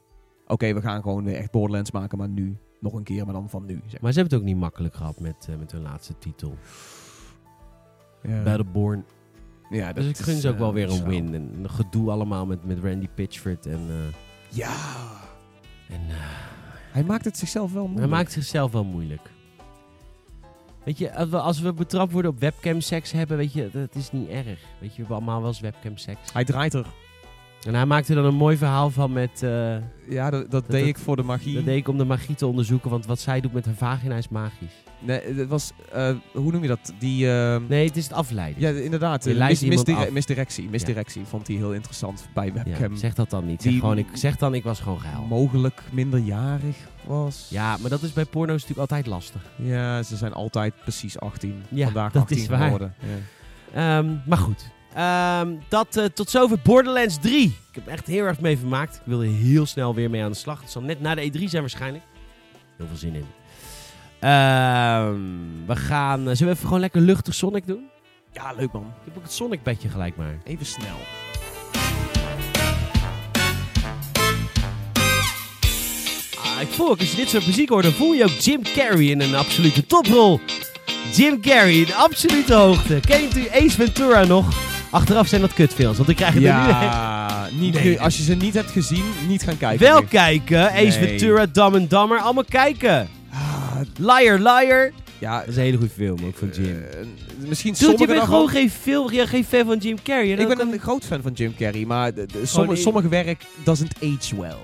oké, 0.46 0.74
we 0.74 0.80
gaan 0.80 1.02
gewoon 1.02 1.24
weer 1.24 1.36
echt 1.36 1.50
Borderlands 1.50 1.90
maken, 1.90 2.18
maar 2.18 2.28
nu 2.28 2.56
nog 2.80 2.92
een 2.92 3.02
keer, 3.02 3.24
maar 3.24 3.34
dan 3.34 3.48
van 3.50 3.64
nu, 3.66 3.80
zeg 3.87 4.00
maar. 4.00 4.12
Ze 4.12 4.18
hebben 4.18 4.38
het 4.38 4.46
ook 4.46 4.52
niet 4.52 4.60
makkelijk 4.62 4.94
gehad 4.94 5.20
met, 5.20 5.46
eh, 5.50 5.56
met 5.56 5.72
hun 5.72 5.82
laatste 5.82 6.18
titel. 6.18 6.56
Ja, 8.22 8.42
Battleborn. 8.42 9.04
ja, 9.70 9.92
Dus 9.92 10.06
ik 10.06 10.16
gun 10.16 10.37
ze 10.37 10.48
ook 10.48 10.54
eh, 10.54 10.60
wel 10.60 10.72
weer 10.72 10.90
een 10.90 11.04
win. 11.04 11.34
En 11.34 11.50
een 11.62 11.70
gedoe 11.70 12.10
allemaal 12.10 12.46
met, 12.46 12.64
met 12.64 12.78
Randy 12.82 13.08
Pitchford. 13.14 13.66
En, 13.66 13.80
eh, 13.88 14.56
Ja, 14.56 14.74
en 15.88 16.00
eh, 16.08 16.14
hij 16.92 17.04
maakt 17.04 17.24
het 17.24 17.37
zichzelf 17.38 17.72
wel 17.72 17.82
hij 17.82 17.90
moeilijk. 17.90 18.12
maakt 18.12 18.32
zichzelf 18.32 18.72
wel 18.72 18.84
moeilijk. 18.84 19.32
Weet 20.84 20.98
je, 20.98 21.14
als 21.14 21.28
we, 21.28 21.38
als 21.40 21.60
we 21.60 21.72
betrapt 21.72 22.12
worden 22.12 22.30
op 22.30 22.40
webcam 22.40 22.80
seks 22.80 23.12
hebben, 23.12 23.37
weet 23.37 23.52
je, 23.52 23.70
dat 23.72 23.94
is 23.94 24.12
niet 24.12 24.28
erg. 24.28 24.46
Weet 24.46 24.56
je, 24.80 24.88
we 24.88 24.94
hebben 24.96 25.16
allemaal 25.16 25.38
wel 25.38 25.48
eens 25.48 25.60
webcam 25.60 25.96
seks. 25.96 26.32
Hij 26.32 26.44
draait 26.44 26.74
er. 26.74 26.87
En 27.66 27.74
hij 27.74 27.87
maakte 27.87 28.14
dan 28.14 28.24
een 28.24 28.35
mooi 28.35 28.57
verhaal 28.57 28.90
van 28.90 29.12
met... 29.12 29.42
eh, 29.42 29.77
Ja, 30.09 30.31
dat, 30.31 30.50
dat, 30.50 30.64
deed 30.70 30.81
dat- 30.81 30.88
ik 30.88 30.98
voor 30.98 31.16
de 31.16 31.22
magie. 31.22 31.55
dat 31.55 31.64
deed 31.64 31.77
ik 31.77 31.88
om 31.88 31.98
de 31.98 32.05
magie 32.05 32.35
te 32.35 32.46
onderzoeken, 32.46 32.90
want 32.90 33.07
wat 33.07 33.20
zij 33.20 33.40
doet 33.40 33.53
met 33.53 33.64
haar 33.64 33.74
vagina 33.74 34.16
is 34.16 34.29
magisch. 34.29 34.83
Nee, 35.00 35.20
het 35.37 35.48
was, 35.48 35.72
eh, 35.92 36.11
hoe 36.33 36.53
noem 36.53 36.62
je 36.62 36.68
dat? 36.68 36.92
Die, 36.98 37.31
eh, 37.31 37.57
Nee, 37.68 37.87
het 37.87 37.96
is 37.96 38.05
het 38.05 38.12
afleiden. 38.12 38.61
Ja, 38.62 38.81
inderdaad. 38.83 39.24
Mis- 39.24 39.35
iemand 39.35 39.61
misdire- 39.68 39.98
af. 40.07 40.11
misdirectie. 40.11 40.68
Misdirectie 40.68 41.22
vond 41.24 41.46
hij 41.46 41.57
heel 41.57 41.72
interessant 41.74 42.29
bij 42.35 42.46
Ja, 42.46 42.53
webcam. 42.53 42.96
zeg 42.96 43.14
dat 43.14 43.31
dan 43.31 43.46
niet. 43.46 43.62
Zeg, 43.62 43.70
Die- 43.72 43.81
gewoon, 43.81 43.98
ik, 43.98 44.07
zeg 44.12 44.37
dan, 44.37 44.55
ik 44.55 44.64
was 44.64 44.81
gewoon 44.81 45.00
geil. 45.00 45.22
Mogelijk 45.29 45.83
minderjarig 45.92 46.77
was. 47.07 47.46
Ja, 47.50 47.77
maar 47.81 47.90
dat 47.90 48.03
is 48.03 48.12
bij 48.12 48.24
porno's 48.24 48.61
natuurlijk 48.61 48.81
altijd 48.81 49.07
lastig. 49.07 49.42
Ja, 49.57 50.03
ze 50.03 50.16
zijn 50.16 50.33
altijd 50.33 50.74
precies 50.83 51.18
18. 51.20 51.62
Ja, 51.68 51.85
Vandaag 51.85 52.12
dat 52.12 52.22
18 52.22 52.37
is 52.38 52.46
waar. 52.46 52.62
geworden. 52.62 52.94
Ja. 53.72 53.98
Ehm, 53.98 54.14
maar 54.27 54.38
goed. 54.38 54.70
Ehm, 54.94 55.48
dat 55.68 55.96
eh, 55.96 56.04
tot 56.04 56.30
zover 56.30 56.59
Borderlands 56.62 57.18
3. 57.20 57.44
Ik 57.44 57.74
heb 57.74 57.87
er 57.87 57.92
echt 57.92 58.07
heel 58.07 58.24
erg 58.24 58.40
mee 58.40 58.59
vermaakt. 58.59 58.94
Ik 58.94 59.00
wilde 59.04 59.26
heel 59.26 59.66
snel 59.66 59.94
weer 59.94 60.11
mee 60.11 60.22
aan 60.22 60.30
de 60.30 60.37
slag. 60.37 60.61
Het 60.61 60.70
zal 60.70 60.83
net 60.83 61.00
na 61.00 61.14
de 61.14 61.30
E3 61.33 61.44
zijn 61.44 61.62
waarschijnlijk. 61.62 62.04
Heel 62.76 62.87
veel 62.87 62.96
zin 62.96 63.14
in. 63.14 63.26
Ehm, 64.20 65.16
we 65.66 65.76
gaan... 65.76 66.18
eh, 66.18 66.24
zullen 66.24 66.44
we 66.46 66.50
even 66.50 66.64
gewoon 66.66 66.80
lekker 66.80 67.00
luchtig 67.00 67.35
Sonic 67.35 67.66
doen? 67.66 67.85
ja, 68.33 68.52
leuk 68.57 68.72
man. 68.72 68.83
Ik 68.83 69.04
heb 69.04 69.16
ook 69.16 69.22
het 69.22 69.33
Sonic 69.33 69.62
bedje 69.62 69.88
gelijk 69.88 70.16
maar. 70.16 70.38
Even 70.44 70.66
snel. 70.66 70.96
Ah, 76.42 76.61
ik 76.61 76.68
voel 76.68 76.88
ook, 76.90 76.98
als 76.98 77.11
je 77.11 77.16
dit 77.16 77.28
soort 77.28 77.46
muziek 77.46 77.68
hoort, 77.68 77.83
dan 77.85 77.92
voel 77.92 78.12
je 78.12 78.24
ook 78.24 78.30
Jim 78.30 78.62
Carrey 78.62 79.04
in 79.07 79.20
een 79.20 79.35
absolute 79.35 79.87
toprol. 79.87 80.40
Jim 81.12 81.40
Carrey 81.40 81.74
in 81.74 81.94
absolute 81.94 82.54
hoogte. 82.54 83.00
Ken 83.07 83.20
je 83.20 83.26
natuurlijk 83.26 83.54
Ace 83.54 83.70
Ventura 83.70 84.24
nog? 84.24 84.73
Achteraf 84.94 85.26
zijn 85.28 85.40
dat 85.40 85.52
kutfilms, 85.52 85.96
want 85.96 86.09
ik 86.09 86.16
krijg 86.16 86.35
het 86.35 86.42
er 86.44 86.48
nu... 86.52 86.57
Ja, 86.59 87.48
niet, 87.52 87.74
Nee. 87.74 88.00
als 88.00 88.16
je 88.16 88.22
ze 88.22 88.35
niet 88.35 88.54
hebt 88.54 88.70
gezien, 88.70 89.04
niet 89.28 89.42
gaan 89.42 89.57
kijken. 89.57 89.87
Wel 89.87 90.02
kijken. 90.04 90.70
Ace 90.70 90.76
Nee. 90.83 90.92
Ventura, 90.92 91.46
Dumb 91.46 91.74
and 91.74 91.90
Dumber. 91.90 92.18
Allemaal 92.18 92.44
kijken. 92.44 93.09
Ah, 93.30 93.76
Liar, 93.98 94.38
Liar. 94.38 94.92
ja, 95.18 95.38
Dat 95.38 95.48
is 95.48 95.57
een 95.57 95.62
hele 95.62 95.76
goede 95.76 95.92
film, 95.94 96.24
ook 96.24 96.37
van 96.37 96.48
Jim. 96.52 96.64
eh, 96.66 97.07
misschien 97.48 97.72
Dude, 97.72 97.85
je 97.85 97.90
sommige 97.90 97.96
bent 97.96 98.09
daarvan- 98.09 98.26
gewoon 98.35 98.48
geen, 98.48 98.70
film, 98.70 99.12
ja, 99.12 99.26
geen 99.26 99.44
fan 99.44 99.64
van 99.66 99.78
Jim 99.78 100.02
Carrey. 100.02 100.33
En 100.33 100.38
Ik 100.38 100.48
ben 100.48 100.57
kan- 100.57 100.72
een 100.72 100.78
groot 100.78 101.04
fan 101.04 101.22
van 101.22 101.33
Jim 101.33 101.54
Carrey, 101.59 101.85
maar 101.85 102.14
de, 102.14 102.26
de- 102.26 102.46
sommige, 102.46 102.80
sommige 102.80 103.09
werk 103.09 103.44
doesn't 103.64 103.94
age 104.02 104.37
well. 104.40 104.57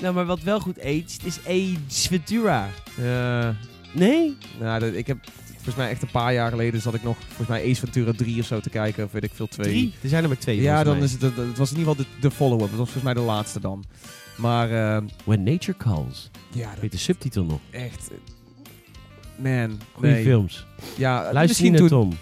Nou, 0.00 0.14
maar 0.14 0.26
wat 0.26 0.40
wel 0.42 0.60
goed 0.60 0.80
aged 0.80 1.18
is 1.24 1.38
Ace 1.48 2.08
Ventura. 2.08 2.68
Eh, 3.02 3.48
Nee? 3.92 4.36
nou, 4.60 4.80
dat- 4.80 4.94
ik 4.94 5.06
heb 5.06 5.16
volgens 5.62 5.76
mij 5.76 5.90
echt 5.90 6.02
een 6.02 6.10
paar 6.10 6.32
jaar 6.32 6.50
geleden 6.50 6.80
zat 6.80 6.94
ik 6.94 7.02
nog 7.02 7.16
volgens 7.26 7.48
mij 7.48 7.62
Ace 7.70 7.80
Ventura 7.80 8.12
3 8.16 8.40
of 8.40 8.46
zo 8.46 8.60
te 8.60 8.70
kijken, 8.70 9.04
of 9.04 9.12
weet 9.12 9.24
ik 9.24 9.30
veel, 9.34 9.46
2. 9.48 9.66
Drie? 9.66 9.92
Er 10.02 10.08
zijn 10.08 10.22
er 10.22 10.28
maar 10.28 10.38
twee. 10.38 10.60
Ja, 10.60 10.84
dan 10.84 10.96
mij. 10.96 11.04
is 11.04 11.12
het, 11.12 11.20
het, 11.22 11.36
het 11.36 11.58
was 11.58 11.70
in 11.72 11.78
ieder 11.78 11.92
geval 11.94 12.06
de, 12.14 12.20
de 12.28 12.30
follow-up. 12.34 12.68
Het 12.68 12.78
was 12.78 12.90
volgens 12.90 13.02
mij 13.04 13.14
de 13.14 13.20
laatste 13.20 13.60
dan. 13.60 13.84
Maar 14.36 14.70
eh, 14.96 15.02
When 15.24 15.42
Nature 15.42 15.76
Calls. 15.78 16.30
ja, 16.52 16.74
Weet 16.80 16.92
de 16.92 16.98
subtitel 16.98 17.44
nog? 17.44 17.60
echt... 17.70 18.10
eh, 18.10 18.16
Man, 19.36 19.80
Goeie 19.92 20.12
nee. 20.14 20.24
films. 20.24 20.66
Ja, 20.96 21.32
Luister 21.32 21.70
naar 21.70 21.78
toen... 21.78 21.88
Tom. 21.88 22.12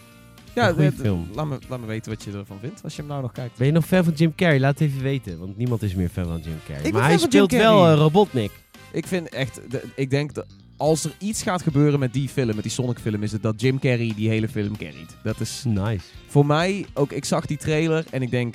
Ja, 0.54 0.68
eh, 0.68 0.88
film. 0.98 1.28
Laat, 1.34 1.46
me, 1.46 1.58
laat 1.68 1.80
me 1.80 1.86
weten 1.86 2.12
wat 2.12 2.22
je 2.24 2.32
ervan 2.32 2.58
vindt, 2.60 2.80
als 2.84 2.94
je 2.94 3.00
hem 3.00 3.10
nou 3.10 3.22
nog 3.22 3.32
kijkt. 3.32 3.56
Ben 3.56 3.66
je 3.66 3.72
nog 3.72 3.84
fan 3.86 4.04
van 4.04 4.12
Jim 4.12 4.34
Carrey? 4.34 4.60
Laat 4.60 4.78
het 4.78 4.88
even 4.88 5.02
weten. 5.02 5.38
Want 5.38 5.56
niemand 5.56 5.82
is 5.82 5.94
meer 5.94 6.08
fan 6.08 6.24
van 6.24 6.40
Jim 6.44 6.58
Carrey. 6.66 6.82
ben 6.82 6.92
maar 6.92 7.00
fan 7.00 7.10
hij 7.10 7.18
van 7.18 7.28
Jim 7.28 7.44
speelt 7.44 7.62
wel 7.62 7.86
eh, 7.88 7.94
Robotnik. 7.96 8.50
Ik 8.92 9.06
vind 9.06 9.28
echt... 9.28 9.60
de- 9.70 9.84
ik 9.94 10.10
denk 10.10 10.34
dat 10.34 10.46
als 10.78 11.04
er 11.04 11.12
iets 11.18 11.42
gaat 11.42 11.62
gebeuren 11.62 11.98
met 11.98 12.12
die 12.12 12.28
film, 12.28 12.54
met 12.54 12.62
die 12.62 12.72
Sonic 12.72 12.98
film, 12.98 13.22
is 13.22 13.32
het 13.32 13.42
dat 13.42 13.60
Jim 13.60 13.78
Carrey 13.78 14.12
die 14.16 14.28
hele 14.28 14.48
film 14.48 14.76
carryt. 14.76 15.16
Dat 15.22 15.40
is 15.40 15.62
Nice. 15.66 16.04
voor 16.28 16.46
mij 16.46 16.86
ook... 16.94 17.12
Ik 17.12 17.24
zag 17.24 17.46
die 17.46 17.56
trailer 17.56 18.04
en 18.10 18.22
ik 18.22 18.30
denk... 18.30 18.54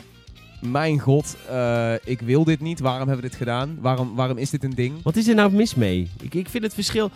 Mijn 0.62 1.00
god, 1.00 1.36
eh, 1.50 1.94
ik 2.04 2.22
wil 2.22 2.44
dit 2.44 2.60
niet. 2.60 2.80
Waarom 2.80 3.08
hebben 3.08 3.24
we 3.26 3.30
dit 3.30 3.38
gedaan? 3.38 3.78
Waarom, 3.82 4.16
waarom 4.16 4.38
is 4.38 4.50
dit 4.50 4.64
een 4.64 4.76
ding? 4.76 4.96
Wat 5.02 5.16
is 5.16 5.28
er 5.28 5.36
nou 5.36 5.52
mis 5.52 5.76
mee? 5.76 6.10
Ik, 6.22 6.34
ik 6.34 6.50
vind 6.50 6.64
het 6.64 6.74
verschil... 6.74 7.12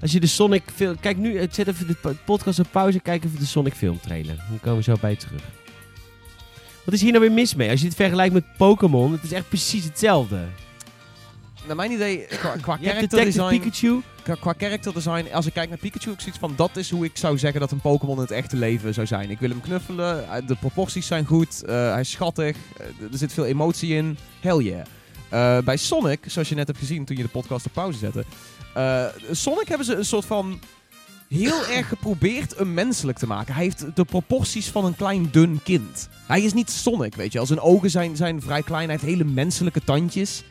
Als 0.00 0.12
je 0.12 0.20
de 0.20 0.26
Sonic 0.26 0.62
film... 0.74 1.00
Kijk 1.00 1.16
nu, 1.16 1.46
zet 1.50 1.66
even 1.68 1.86
de 1.86 1.94
po- 1.94 2.16
podcast 2.24 2.58
op 2.58 2.66
pauze. 2.70 3.00
Kijk 3.00 3.24
even 3.24 3.38
de 3.38 3.46
Sonic 3.46 3.74
film 3.74 4.00
trailer. 4.00 4.36
Dan 4.48 4.60
komen 4.60 4.76
we 4.78 4.82
zo 4.82 4.96
bij 5.00 5.16
terug. 5.16 5.42
Wat 6.84 6.94
is 6.94 7.00
hier 7.00 7.10
nou 7.12 7.24
weer 7.24 7.32
mis 7.32 7.54
mee? 7.54 7.70
Als 7.70 7.80
je 7.80 7.86
het 7.86 7.96
vergelijkt 7.96 8.34
met 8.34 8.44
Pokémon, 8.56 9.12
het 9.12 9.22
is 9.22 9.32
echt 9.32 9.48
precies 9.48 9.84
hetzelfde. 9.84 10.44
Naar 11.66 11.76
mijn 11.76 11.90
idee, 11.90 12.26
qua, 12.26 12.56
qua 12.60 12.78
character 12.82 13.24
design... 13.24 13.48
Pikachu. 13.48 14.00
Qua, 14.34 14.54
character 14.58 14.92
design, 14.92 15.26
als 15.32 15.46
ik 15.46 15.52
kijk 15.52 15.68
naar 15.68 15.78
Pikachu, 15.78 16.10
ik 16.10 16.20
zoiets 16.20 16.38
van 16.38 16.52
dat 16.56 16.76
is 16.76 16.90
hoe 16.90 17.04
ik 17.04 17.16
zou 17.16 17.38
zeggen 17.38 17.60
dat 17.60 17.70
een 17.70 17.80
Pokémon 17.80 18.14
in 18.16 18.22
het 18.22 18.30
echte 18.30 18.56
leven 18.56 18.94
zou 18.94 19.06
zijn. 19.06 19.30
Ik 19.30 19.38
wil 19.38 19.50
hem 19.50 19.60
knuffelen, 19.60 20.30
eh, 20.30 20.46
de 20.46 20.54
proporties 20.54 21.06
zijn 21.06 21.26
goed, 21.26 21.62
eh, 21.62 21.90
hij 21.90 22.00
is 22.00 22.10
schattig, 22.10 22.56
eh, 22.76 22.86
er 23.12 23.18
zit 23.18 23.32
veel 23.32 23.44
emotie 23.44 23.94
in. 23.94 24.18
Hell 24.40 24.58
yeah. 24.58 24.84
Bij 25.64 25.76
Sonic, 25.76 26.24
zoals 26.26 26.48
je 26.48 26.54
net 26.54 26.66
hebt 26.66 26.78
gezien 26.78 27.04
toen 27.04 27.16
je 27.16 27.22
de 27.22 27.28
podcast 27.28 27.66
op 27.66 27.72
pauze 27.72 27.98
zette, 27.98 28.24
Sonic 29.30 29.68
hebben 29.68 29.86
ze 29.86 29.94
een 29.94 30.04
soort 30.04 30.24
van 30.24 30.60
heel 31.28 31.66
erg 31.76 31.88
geprobeerd 31.88 32.58
hem 32.58 32.74
menselijk 32.74 33.18
te 33.18 33.26
maken. 33.26 33.54
Hij 33.54 33.62
heeft 33.62 33.96
de 33.96 34.04
proporties 34.04 34.68
van 34.68 34.84
een 34.84 34.96
klein 34.96 35.28
dun 35.30 35.60
kind. 35.62 36.08
Hij 36.26 36.42
is 36.42 36.52
niet 36.52 36.70
Sonic, 36.70 37.14
weet 37.14 37.32
je. 37.32 37.38
Als 37.38 37.48
zijn 37.48 37.60
ogen 37.60 37.90
zijn, 37.90 38.16
zijn 38.16 38.42
vrij 38.42 38.62
klein, 38.62 38.88
hij 38.88 38.98
heeft 39.00 39.12
hele 39.12 39.24
menselijke 39.24 39.84
tandjes. 39.84 40.44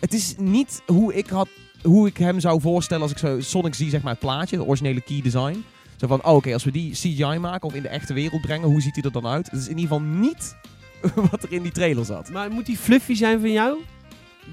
Het 0.00 0.14
is 0.14 0.34
niet 0.38 0.82
hoe 0.86 1.14
ik 1.14 1.26
had 1.26 1.48
hoe 1.82 2.06
ik 2.06 2.16
hem 2.16 2.40
zou 2.40 2.60
voorstellen 2.60 3.02
als 3.02 3.12
ik 3.12 3.18
zo 3.18 3.40
Sonic 3.40 3.74
zie, 3.74 3.90
zeg 3.90 4.02
maar, 4.02 4.12
het 4.12 4.20
plaatje, 4.20 4.56
de 4.56 4.64
originele 4.64 5.00
key 5.00 5.20
design. 5.22 5.64
Zo 5.96 6.06
van, 6.06 6.24
oh, 6.24 6.34
oké, 6.34 6.52
als 6.52 6.64
we 6.64 6.70
die 6.70 6.90
CGI 6.92 7.38
maken 7.38 7.68
of 7.68 7.74
in 7.74 7.82
de 7.82 7.88
echte 7.88 8.12
wereld 8.12 8.40
brengen, 8.40 8.68
hoe 8.68 8.80
ziet 8.80 8.94
hij 8.94 9.04
er 9.04 9.12
dan 9.12 9.26
uit? 9.26 9.50
Het 9.50 9.60
is 9.60 9.68
in 9.68 9.78
ieder 9.78 9.96
geval 9.96 10.00
niet 10.20 10.56
wat 11.30 11.42
er 11.42 11.52
in 11.52 11.62
die 11.62 11.72
trailer 11.72 12.04
zat. 12.04 12.30
Maar 12.30 12.50
moet 12.50 12.66
die 12.66 12.76
fluffy 12.76 13.14
zijn 13.14 13.40
van 13.40 13.52
jou? 13.52 13.78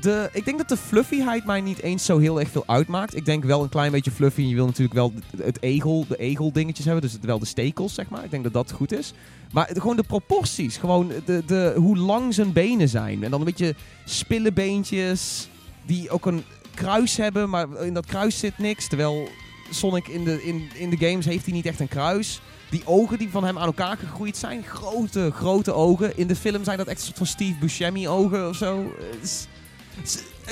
De, 0.01 0.29
ik 0.33 0.45
denk 0.45 0.57
dat 0.57 0.69
de 0.69 0.77
fluffyheid 0.77 1.45
mij 1.45 1.61
niet 1.61 1.81
eens 1.81 2.05
zo 2.05 2.17
heel 2.17 2.39
erg 2.39 2.49
veel 2.49 2.63
uitmaakt. 2.67 3.15
Ik 3.15 3.25
denk 3.25 3.43
wel 3.43 3.63
een 3.63 3.69
klein 3.69 3.91
beetje 3.91 4.11
fluffy. 4.11 4.41
Je 4.41 4.55
wil 4.55 4.65
natuurlijk 4.65 4.93
wel 4.93 5.13
het- 5.43 5.61
egel, 5.61 6.05
de 6.07 6.17
egel 6.17 6.51
dingetjes 6.51 6.85
hebben. 6.85 7.03
Dus 7.03 7.13
het, 7.13 7.25
wel 7.25 7.39
de 7.39 7.45
stekels, 7.45 7.93
zeg 7.93 8.09
maar. 8.09 8.23
Ik 8.23 8.31
denk 8.31 8.43
dat 8.43 8.53
dat 8.53 8.71
goed 8.71 8.91
is. 8.93 9.13
Maar 9.51 9.69
gewoon 9.73 9.95
de 9.95 10.03
proporties. 10.03 10.77
Gewoon 10.77 11.11
de, 11.25 11.43
de, 11.45 11.73
hoe 11.77 11.97
lang 11.97 12.33
zijn 12.33 12.53
benen 12.53 12.89
zijn. 12.89 13.23
En 13.23 13.31
dan 13.31 13.39
een 13.39 13.45
beetje 13.45 13.75
spillebeentjes. 14.05 15.49
Die 15.85 16.09
ook 16.09 16.25
een 16.25 16.43
kruis 16.77 17.17
hebben. 17.17 17.49
Maar 17.49 17.67
in 17.81 17.93
dat 17.93 18.05
kruis 18.05 18.39
zit 18.39 18.57
niks. 18.57 18.87
Terwijl 18.87 19.29
Sonic 19.71 20.07
in 20.07 20.23
de, 20.23 20.43
in, 20.43 20.69
in 20.73 20.89
de 20.89 20.97
games 21.07 21.25
heeft 21.25 21.45
hij 21.45 21.53
niet 21.53 21.65
echt 21.65 21.79
een 21.79 21.87
kruis. 21.87 22.41
Die 22.69 22.81
ogen 22.85 23.17
die 23.17 23.29
van 23.29 23.43
hem 23.43 23.57
aan 23.57 23.65
elkaar 23.65 23.97
gegroeid 23.97 24.37
zijn. 24.37 24.63
Grote, 24.63 25.31
grote 25.33 25.73
ogen. 25.73 26.17
In 26.17 26.27
de 26.27 26.35
film 26.35 26.63
zijn 26.63 26.77
dat 26.77 26.87
echt 26.87 26.97
een 26.99 27.05
soort 27.05 27.17
van 27.17 27.25
Steve 27.25 27.59
Buscemi 27.59 28.07
ogen 28.07 28.49
of 28.49 28.55
zo. 28.55 28.93
Het 29.19 29.23
is- 29.23 29.47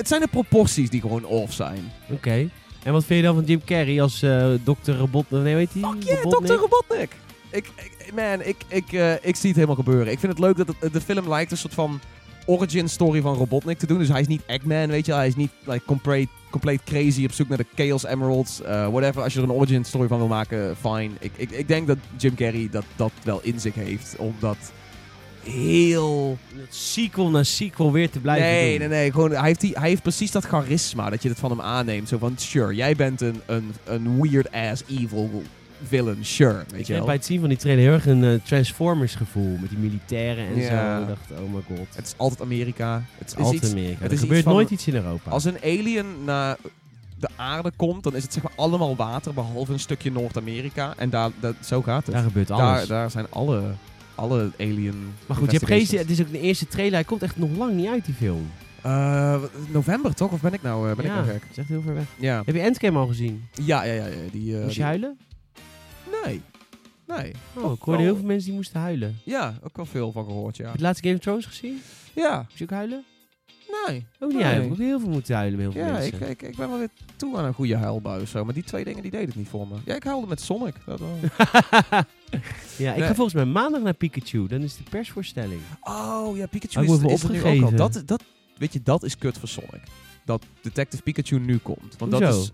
zijn 0.08 0.22
de 0.22 0.28
proporties 0.28 0.90
die 0.90 1.02
gewoon 1.02 1.26
off 1.26 1.54
zijn. 1.54 1.92
Oké. 2.10 2.50
En 2.84 2.94
wat 2.94 3.06
vind 3.06 3.20
je 3.20 3.26
dan 3.26 3.36
van 3.36 3.44
Jim 3.44 3.64
Carrey 3.66 4.02
als 4.02 4.22
eh 4.22 4.48
Dr. 4.64 4.92
Robot... 4.92 5.30
Nee, 5.30 5.56
weet 5.56 5.70
hij? 5.74 5.82
Fuck 5.82 6.04
yeah, 6.04 6.22
Dr. 6.22 6.54
Robotnik. 6.54 7.16
Ik, 7.52 7.72
ik, 7.76 8.12
man, 8.16 8.42
ik, 8.42 8.56
ik, 8.68 8.94
eh, 8.94 9.14
ik 9.14 9.36
zie 9.36 9.48
het 9.48 9.56
helemaal 9.56 9.76
gebeuren. 9.76 10.12
Ik 10.12 10.20
vind 10.20 10.32
het 10.32 10.42
leuk 10.42 10.58
dat 10.58 10.68
het, 10.80 10.94
de 10.94 11.02
film 11.02 11.30
lijkt 11.30 11.52
een 11.52 11.58
soort 11.58 11.74
van 11.74 12.00
origin 12.46 12.90
story 12.90 13.22
van 13.22 13.36
Robotnik 13.36 13.78
te 13.78 13.88
doen. 13.88 13.98
Dus 13.98 14.08
hij 14.08 14.22
is 14.22 14.28
niet 14.28 14.42
Eggman, 14.46 14.88
weet 14.88 15.06
je. 15.06 15.14
Hij 15.14 15.28
is 15.28 15.36
niet 15.36 15.52
like, 15.66 15.86
compleet, 15.86 16.28
compleet 16.50 16.84
crazy 16.84 17.24
op 17.26 17.32
zoek 17.32 17.48
naar 17.48 17.58
de 17.58 17.66
Chaos 17.76 18.06
Emeralds. 18.06 18.62
eh, 18.62 18.88
whatever. 18.88 19.22
Als 19.24 19.34
je 19.34 19.40
er 19.40 19.46
een 19.46 19.52
origin 19.52 19.84
story 19.86 20.08
van 20.08 20.18
wil 20.18 20.28
maken, 20.28 20.76
fine. 20.82 21.10
Ik, 21.20 21.32
ik, 21.36 21.52
ik 21.52 21.68
denk 21.68 21.88
dat 21.88 21.98
Jim 22.18 22.36
Carrey 22.36 22.68
dat, 22.72 22.84
dat 22.96 23.12
wel 23.24 23.40
in 23.44 23.60
zich 23.60 23.76
heeft. 23.76 24.16
Omdat 24.18 24.58
heel... 25.44 26.38
Sequel 26.70 27.30
na 27.30 27.44
sequel 27.44 27.92
weer 27.92 28.10
te 28.10 28.20
blijven 28.20 28.48
Nee, 28.48 28.80
doen. 28.80 28.90
nee, 28.90 29.00
nee. 29.00 29.12
Gewoon, 29.12 29.32
hij, 29.32 29.46
heeft 29.48 29.62
die, 29.62 29.74
hij 29.80 29.90
heeft 29.90 30.02
precies 30.02 30.32
dat 30.32 30.46
charisma 30.46 31.10
dat 31.10 31.24
je 31.24 31.30
het 31.30 31.40
van 31.40 31.50
hem 31.50 31.62
aanneemt. 31.62 32.08
Zo 32.10 32.18
van, 32.18 32.34
sure, 32.38 32.76
jij 32.76 32.96
bent 32.96 33.22
een, 33.22 33.42
een, 33.46 33.74
een 33.84 34.22
weird-ass 34.22 34.84
evil 34.90 35.44
villain. 35.84 36.26
Sure, 36.26 36.64
weet 36.70 36.80
Ik 36.80 36.88
je 36.88 36.94
heb 36.94 37.06
bij 37.06 37.16
het 37.16 37.26
zien 37.26 37.40
van 37.40 37.50
die 37.50 37.58
trailer 37.58 37.84
heel 37.84 37.94
erg 37.94 38.06
een 38.06 38.24
eh, 38.24 38.40
Transformers 38.44 39.16
gevoel. 39.16 39.58
Met 39.58 39.70
die 39.70 39.78
militairen 39.78 40.48
en 40.48 40.54
zo. 40.54 41.02
Ik 41.02 41.08
dacht, 41.08 41.42
oh 41.42 41.54
my 41.54 41.62
god. 41.78 41.96
Het 41.96 42.06
is 42.06 42.14
altijd 42.18 42.42
Amerika. 42.42 43.04
Het 43.18 43.28
is, 43.28 43.36
Altijd 43.36 43.64
iets, 43.64 43.72
Amerika. 43.72 44.04
het 44.04 44.12
Er 44.12 44.18
gebeurt 44.18 44.40
iets 44.40 44.48
nooit 44.48 44.70
iets 44.70 44.88
in 44.88 44.96
Europa. 44.96 45.32
Als 45.32 45.46
een 45.46 45.58
alien 45.64 46.06
naar 46.26 46.58
de 47.20 47.30
aarde 47.36 47.72
komt, 47.76 48.04
dan 48.04 48.16
is 48.16 48.24
het 48.24 48.34
zeg 48.34 48.44
maar 48.44 48.52
allemaal 48.56 48.96
water, 48.96 49.34
behalve 49.34 49.74
een 49.74 49.80
stukje 49.80 50.12
Noord-Amerika. 50.12 50.94
En 50.98 51.10
daar, 51.10 51.30
dat, 51.40 51.56
zo 51.66 51.82
gaat 51.82 52.06
het. 52.06 52.16
Daar 52.16 52.24
gebeurt 52.24 52.48
daar, 52.48 52.60
alles. 52.60 52.88
daar 52.88 53.12
zijn 53.12 53.26
alle, 53.30 53.64
alle 54.16 54.52
alien 54.60 55.14
maar 55.28 55.38
goed, 55.38 55.52
je 55.52 55.58
hebt 55.58 55.90
geen, 55.90 56.00
het 56.00 56.10
is 56.10 56.22
ook 56.22 56.32
de 56.32 56.40
eerste 56.40 56.68
trailer. 56.68 56.94
Hij 56.94 57.04
komt 57.04 57.24
echt 57.24 57.38
nog 57.38 57.50
lang 57.58 57.74
niet 57.74 57.88
uit, 57.88 58.06
die 58.06 58.14
film. 58.14 58.52
Eh, 58.82 59.42
november 59.72 60.16
toch? 60.16 60.32
Of 60.32 60.42
ben 60.42 60.54
ik 60.54 60.62
nou, 60.62 60.90
eh, 60.90 60.96
ben 60.96 61.06
ja, 61.06 61.12
ik 61.12 61.18
nou 61.18 61.32
gek? 61.32 61.42
het 61.42 61.52
is 61.52 61.58
echt 61.58 61.68
heel 61.68 61.82
ver 61.82 61.94
weg. 61.94 62.06
Ja. 62.20 62.42
Heb 62.46 62.56
je 62.56 62.62
Endgame 62.62 63.00
al 63.00 63.08
gezien? 63.08 63.48
Ja, 63.54 63.84
ja, 63.84 63.94
ja. 63.94 64.06
ja 64.06 64.16
die, 64.32 64.56
Moest 64.56 64.76
je 64.76 64.84
huilen? 64.84 65.18
Nee. 66.24 66.42
Nee. 67.08 67.32
Oh, 67.54 67.72
ik 67.74 67.82
hoorde 67.82 68.02
heel 68.04 68.16
veel 68.16 68.26
mensen 68.26 68.46
die 68.48 68.56
moesten 68.56 68.80
huilen. 68.80 69.08
Heb 69.08 69.18
Ja, 69.24 69.54
ook 69.64 69.76
wel 69.76 69.86
veel 69.86 70.12
van 70.12 70.26
gehoord, 70.26 70.58
ja. 70.58 70.66
je 70.66 70.72
het 70.72 70.82
laatste 70.82 71.04
Game 71.04 71.16
of 71.18 71.22
Thrones 71.24 71.46
gezien? 71.46 71.82
Ja, 72.14 72.38
Moest 72.48 72.58
je 72.58 72.64
ook 72.64 72.70
huilen? 72.70 73.04
nee. 73.88 74.06
Ook 74.20 74.30
niet 74.30 74.38
Nee. 74.38 74.44
huilen. 74.48 74.64
Ik 74.64 74.70
heb 74.78 74.88
heel 74.88 75.00
veel 75.00 75.10
moeten 75.10 75.36
huilen 75.36 75.60
met 75.60 75.74
heel 75.74 75.84
veel 75.84 75.94
Ja, 75.94 76.00
ik, 76.00 76.12
mensen. 76.12 76.30
ik, 76.30 76.42
ik 76.42 76.56
ben 76.56 76.70
wel 76.70 76.78
weer 76.78 76.90
toe 77.16 77.38
aan 77.38 77.46
een 77.46 77.54
goede 77.54 77.76
huilbui 77.76 78.22
of 78.22 78.28
zo. 78.30 78.46
Maar 78.46 78.54
die 78.54 78.64
twee 78.64 78.84
dingen 78.84 79.02
die 79.02 79.12
deden 79.12 79.28
het 79.28 79.36
niet 79.36 79.48
voor 79.48 79.68
me. 79.68 79.76
Ja, 79.86 79.96
ik 79.96 80.04
huilde 80.04 80.28
met 80.28 80.42
Sonic. 80.42 80.76
Dat 80.86 81.00
wel. 81.00 81.18
ja, 82.78 82.92
ik 82.92 82.98
Nee. 83.00 83.08
ga 83.08 83.14
volgens 83.16 83.34
mij 83.36 83.46
maandag 83.46 83.82
naar 83.82 83.94
Pikachu. 83.94 84.48
Dan 84.48 84.62
is 84.62 84.78
de 84.78 84.84
persvoorstelling. 84.90 85.62
Oh 85.82 86.38
ja, 86.38 86.46
Pikachu 86.48 86.80
Oh, 86.80 86.84
ik 86.84 86.90
is, 87.06 87.12
is 87.14 87.24
er 87.24 87.30
nu 87.32 87.38
ook 87.38 87.44
opgegeven. 87.46 87.66
al. 87.68 87.76
Dat, 87.92 88.02
dat, 88.06 88.24
weet 88.58 88.74
je, 88.74 88.82
dat 88.84 89.04
is 89.04 89.18
kut 89.18 89.38
voor 89.38 89.48
Sonic. 89.50 89.82
Dat 90.26 90.44
Detective 90.62 91.04
Pikachu 91.04 91.40
nu 91.40 91.58
komt. 91.58 91.96
Want 91.98 92.12
dat 92.12 92.22
is, 92.22 92.52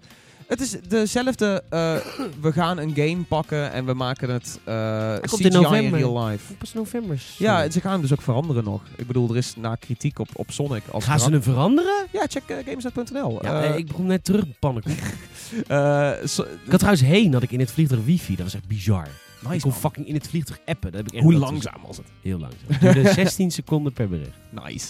het 0.52 0.62
is 0.62 0.76
dezelfde, 0.88 1.64
eh, 1.70 1.96
we 2.42 2.52
gaan 2.52 2.78
een 2.78 2.94
game 2.96 3.24
pakken 3.28 3.72
en 3.72 3.86
we 3.86 3.94
maken 3.94 4.30
het 4.30 4.60
eh 4.64 5.12
komt 5.20 5.32
CGI 5.32 5.44
in 5.44 5.52
in, 5.56 5.62
november. 5.62 6.00
real 6.00 6.26
life. 6.26 6.54
Pas 6.54 6.74
november. 6.74 7.22
Ja, 7.38 7.70
ze 7.70 7.82
gaan 7.82 7.92
hem 7.92 8.02
dus 8.02 8.12
ook 8.14 8.22
veranderen 8.22 8.64
nog. 8.64 8.82
Ik 8.96 9.08
bedoel, 9.08 9.30
er 9.30 9.38
is 9.38 9.56
na 9.56 9.76
kritiek 9.76 10.20
op, 10.20 10.28
op 10.34 10.52
Sonic 10.52 10.84
als 10.92 11.04
Gaan 11.04 11.20
ze 11.20 11.26
karakter- 11.26 11.32
hem 11.32 11.42
veranderen? 11.42 12.06
Ja, 12.12 12.26
check 12.28 12.44
uh, 12.48 12.58
gamesnet.nl. 12.66 13.40
Ja, 13.44 13.62
Eh, 13.62 13.70
eh, 13.70 13.78
ik 13.78 13.88
begon 13.88 14.06
net 14.06 14.24
terug 14.24 14.44
pannenkoek. 14.60 14.94
eh, 15.68 16.12
so- 16.24 16.44
Ik 16.44 16.70
had 16.70 16.80
trouwens 16.80 17.04
heen 17.06 17.32
dat 17.32 17.44
ik 17.44 17.52
in 17.52 17.60
het 17.60 17.72
vliegtuig 17.72 18.04
wifi. 18.06 18.36
Dat 18.36 18.46
was 18.46 18.54
echt 18.56 18.68
bizar. 18.68 19.08
nice, 19.42 19.56
ik 19.56 19.62
kon 19.62 19.74
fucking 19.74 20.08
in 20.08 20.14
het 20.14 20.28
vliegtuig 20.28 20.60
appen. 20.66 20.92
Dat 20.92 21.00
heb 21.02 21.08
ik 21.10 21.14
echt 21.14 21.24
Hoe 21.24 21.32
dat 21.34 21.42
langzaam 21.42 21.82
was 21.88 21.98
het? 21.98 22.06
Heel 22.22 22.40
langzaam. 22.40 22.60
Het 22.68 22.82
duurde 22.94 23.14
16 23.24 23.52
seconden 23.52 23.94
per 23.94 24.10
bericht. 24.10 24.38
Nice. 24.66 24.88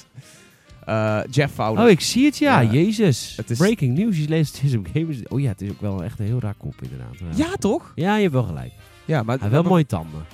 Eh, 0.86 1.19
Jeff 1.32 1.53
Fowler. 1.53 1.84
Oh, 1.84 1.89
ik 1.89 2.01
zie 2.01 2.25
het, 2.25 2.38
ja. 2.38 2.59
Ja. 2.59 2.71
Jezus. 2.71 3.34
Het 3.38 3.49
is- 3.49 3.57
Breaking 3.57 3.97
news. 3.97 4.17
Je 4.17 4.27
leest 4.27 4.61
het 4.61 4.77
op 4.77 4.88
Gamers. 4.93 5.17
Oh 5.27 5.39
ja, 5.39 5.47
het 5.49 5.61
is 5.61 5.69
ook 5.69 5.82
wel 5.82 6.03
echt 6.03 6.19
een 6.19 6.25
heel 6.25 6.39
raar 6.39 6.55
kop 6.57 6.75
inderdaad. 6.82 7.38
Ja, 7.38 7.55
toch? 7.55 7.91
Ja, 7.95 8.15
je 8.15 8.21
hebt 8.21 8.34
wel 8.34 8.43
gelijk. 8.43 8.71
Ja, 9.05 9.23
maar 9.23 9.39
Hij 9.39 9.49
wel 9.49 9.63
mooie 9.63 9.86
tanden. 9.86 10.25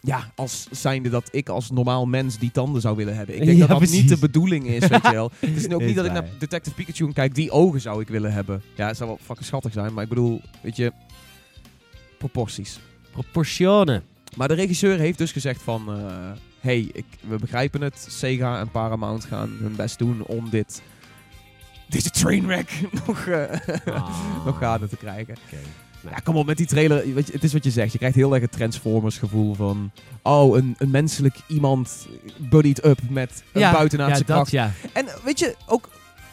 Ja, 0.00 0.32
als 0.34 0.66
zijnde 0.70 1.08
dat 1.08 1.28
ik 1.30 1.48
als 1.48 1.70
normaal 1.70 2.06
mens 2.06 2.38
die 2.38 2.50
tanden 2.50 2.80
zou 2.80 2.96
willen 2.96 3.16
hebben. 3.16 3.34
Ik 3.36 3.44
denk 3.44 3.58
Ja, 3.58 3.66
dat 3.66 3.80
dat 3.80 3.90
niet 3.90 4.08
de 4.08 4.18
bedoeling 4.18 4.66
is, 4.66 4.86
weet 4.86 5.02
je 5.02 5.12
wel. 5.12 5.30
Het 5.40 5.56
is 5.56 5.68
ook 5.68 5.80
Is 5.80 5.86
niet 5.86 5.96
dat 5.96 6.04
ik 6.04 6.12
naar 6.12 6.24
Detective 6.38 6.74
Pikachu 6.74 7.12
kijk, 7.12 7.34
die 7.34 7.50
ogen 7.50 7.80
zou 7.80 8.00
ik 8.00 8.08
willen 8.08 8.32
hebben. 8.32 8.62
Ja, 8.76 8.86
het 8.86 8.96
zou 8.96 9.08
wel 9.08 9.18
fucking 9.22 9.46
schattig 9.46 9.72
zijn, 9.72 9.92
maar 9.92 10.02
ik 10.02 10.08
bedoel, 10.08 10.40
weet 10.62 10.76
je, 10.76 10.92
proporties. 12.18 12.78
Proportionen. 13.12 14.02
Maar 14.36 14.48
de 14.48 14.54
regisseur 14.54 14.98
heeft 14.98 15.18
dus 15.18 15.32
gezegd 15.32 15.62
van, 15.62 15.88
eh, 15.88 16.30
hey, 16.62 16.88
ik, 16.92 17.04
we 17.20 17.36
begrijpen 17.36 17.80
het. 17.80 18.06
Sega 18.10 18.58
en 18.60 18.70
Paramount 18.70 19.24
gaan 19.24 19.56
hun 19.60 19.76
best 19.76 19.98
doen 19.98 20.22
om 20.26 20.50
dit, 20.50 20.82
deze 21.88 22.10
trainwreck 22.10 22.80
nog, 23.06 23.26
eh, 23.26 23.50
Ah. 23.94 24.08
nog 24.46 24.58
gaande 24.58 24.88
te 24.88 24.96
krijgen. 24.96 25.34
Oké. 25.46 25.60
Ja, 26.10 26.16
kom 26.24 26.36
op 26.36 26.46
met 26.46 26.56
die 26.56 26.66
trailer. 26.66 27.14
Weet 27.14 27.26
je, 27.26 27.32
het 27.32 27.44
is 27.44 27.52
wat 27.52 27.64
je 27.64 27.70
zegt. 27.70 27.92
Je 27.92 27.98
krijgt 27.98 28.16
heel 28.16 28.32
erg 28.32 28.42
het 28.42 28.52
Transformers 28.52 29.18
gevoel 29.18 29.54
van... 29.54 29.90
Oh, 30.22 30.56
een, 30.56 30.74
een 30.78 30.90
menselijk 30.90 31.36
iemand 31.46 32.08
buddied 32.38 32.84
up 32.84 32.98
met 33.10 33.42
een 33.52 33.60
Ja, 33.60 33.72
buitenaardse 33.72 34.24
ja, 34.26 34.34
dat 34.34 34.36
kracht. 34.36 34.50
ja. 34.50 34.70
En 34.92 35.06
weet 35.24 35.38
je, 35.38 35.56
ook 35.66 35.88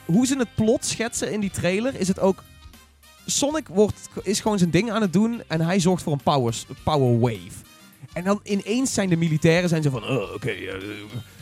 hoe 0.05 0.25
ze 0.25 0.37
het 0.37 0.55
plot 0.55 0.85
schetsen 0.85 1.31
in 1.31 1.39
die 1.39 1.49
trailer... 1.51 1.99
is 1.99 2.07
het 2.07 2.19
ook... 2.19 2.43
Sonic 3.25 3.67
wordt, 3.67 4.09
is 4.23 4.39
gewoon 4.39 4.57
zijn 4.57 4.69
ding 4.69 4.91
aan 4.91 5.01
het 5.01 5.13
doen... 5.13 5.41
en 5.47 5.61
hij 5.61 5.79
zorgt 5.79 6.03
voor 6.03 6.13
een 6.13 6.23
power, 6.23 6.55
power 6.83 7.19
wave. 7.19 7.67
En 8.13 8.23
dan 8.23 8.39
ineens 8.43 8.93
zijn 8.93 9.09
de 9.09 9.15
militairen 9.15 9.69
zijn 9.69 9.83
zo 9.83 9.89
van... 9.89 10.03
Oh, 10.03 10.33
oké, 10.33 10.49
eh, 10.49 10.73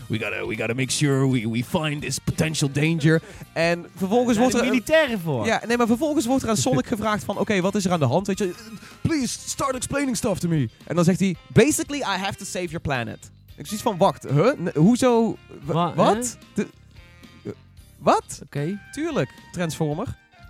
we, 0.08 0.20
gotta, 0.20 0.46
we 0.48 0.56
gotta 0.56 0.74
make 0.74 0.92
sure 0.92 1.32
we, 1.32 1.50
we 1.50 1.64
find 1.64 2.02
this 2.02 2.20
potential 2.20 2.72
danger. 2.72 3.22
En 3.54 3.86
vervolgens 3.96 4.38
wordt 4.38 4.54
er... 4.56 4.64
militairen 4.66 5.20
voor. 5.20 5.46
ja, 5.46 5.62
nee, 5.68 5.78
maar 5.78 5.88
vervolgens 5.88 6.26
wordt 6.26 6.44
er 6.44 6.50
aan 6.50 6.58
Sonic 6.58 6.88
gevraagd 6.96 7.24
van... 7.24 7.38
Oké, 7.38 7.62
wat 7.62 7.76
is 7.76 7.86
er 7.86 7.92
aan 7.92 8.00
de 8.00 8.06
hand? 8.06 8.28
Weet 8.28 8.38
je, 8.40 8.54
please, 9.02 9.40
start 9.50 9.76
explaining 9.76 10.18
stuff 10.18 10.40
to 10.40 10.48
me. 10.48 10.70
En 10.84 10.96
dan 10.96 11.04
zegt 11.04 11.20
hij... 11.20 11.36
Basically, 11.48 12.00
I 12.00 12.18
have 12.18 12.36
to 12.38 12.46
save 12.46 12.66
your 12.66 12.80
planet. 12.80 13.32
Ik 13.56 13.66
zoiets 13.66 13.84
van, 13.84 13.98
wacht, 13.98 14.24
huh? 14.30 14.52
N- 14.60 14.72
hoezo? 14.80 15.38
Wa- 15.64 15.94
wat? 15.96 16.38
De- 16.54 16.68
wat? 17.98 18.40
Oké. 18.44 18.80
Tuurlijk, 18.92 19.30
Transformer. 19.52 20.08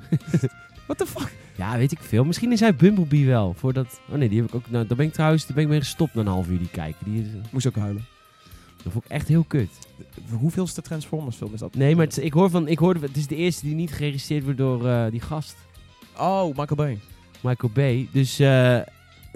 What 0.87 0.97
the 0.97 1.05
fuck? 1.07 1.31
Ja, 1.57 1.77
weet 1.77 1.91
ik 1.91 1.99
veel. 2.01 2.23
Misschien 2.23 2.51
is 2.51 2.59
hij 2.59 2.75
Bumblebee 2.75 3.25
wel. 3.25 3.53
Voordat... 3.57 3.99
Oh 4.09 4.15
nee, 4.17 4.29
die 4.29 4.39
heb 4.39 4.47
ik 4.47 4.55
ook... 4.55 4.69
Nou, 4.69 4.87
daar 4.87 4.97
ben 4.97 5.05
ik 5.05 5.13
trouwens 5.13 5.45
daar 5.45 5.53
ben 5.55 5.63
ik 5.63 5.69
mee 5.69 5.79
gestopt 5.79 6.13
na 6.13 6.21
een 6.21 6.27
half 6.27 6.47
uur 6.49 6.57
die 6.57 6.69
kijken. 6.69 7.11
Die 7.11 7.21
is, 7.21 7.27
Moest 7.51 7.67
ook 7.67 7.75
huilen. 7.75 8.05
dat 8.83 8.91
vond 8.91 9.05
ik 9.05 9.11
echt 9.11 9.27
heel 9.27 9.43
kut. 9.43 9.69
Hoeveelste 10.29 10.81
Transformers 10.81 11.35
film 11.35 11.53
is 11.53 11.59
dat? 11.59 11.75
Nee, 11.75 11.95
maar 11.95 12.05
het, 12.05 12.17
is- 12.17 12.23
ik 12.23 12.33
hoor 12.33 12.49
van... 12.49 12.67
Ik 12.67 12.79
hoorde, 12.79 12.99
het 12.99 13.17
is 13.17 13.27
de 13.27 13.35
eerste 13.35 13.65
die 13.65 13.75
niet 13.75 13.91
geregistreerd 13.93 14.43
wordt 14.43 14.57
door 14.57 14.87
eh, 14.87 15.05
die 15.11 15.21
gast. 15.21 15.55
Oh, 16.17 16.45
Michael 16.47 16.75
Bay. 16.75 16.99
Michael 17.41 17.71
Bay. 17.73 18.07
Dus... 18.11 18.39
eh, 18.39 18.79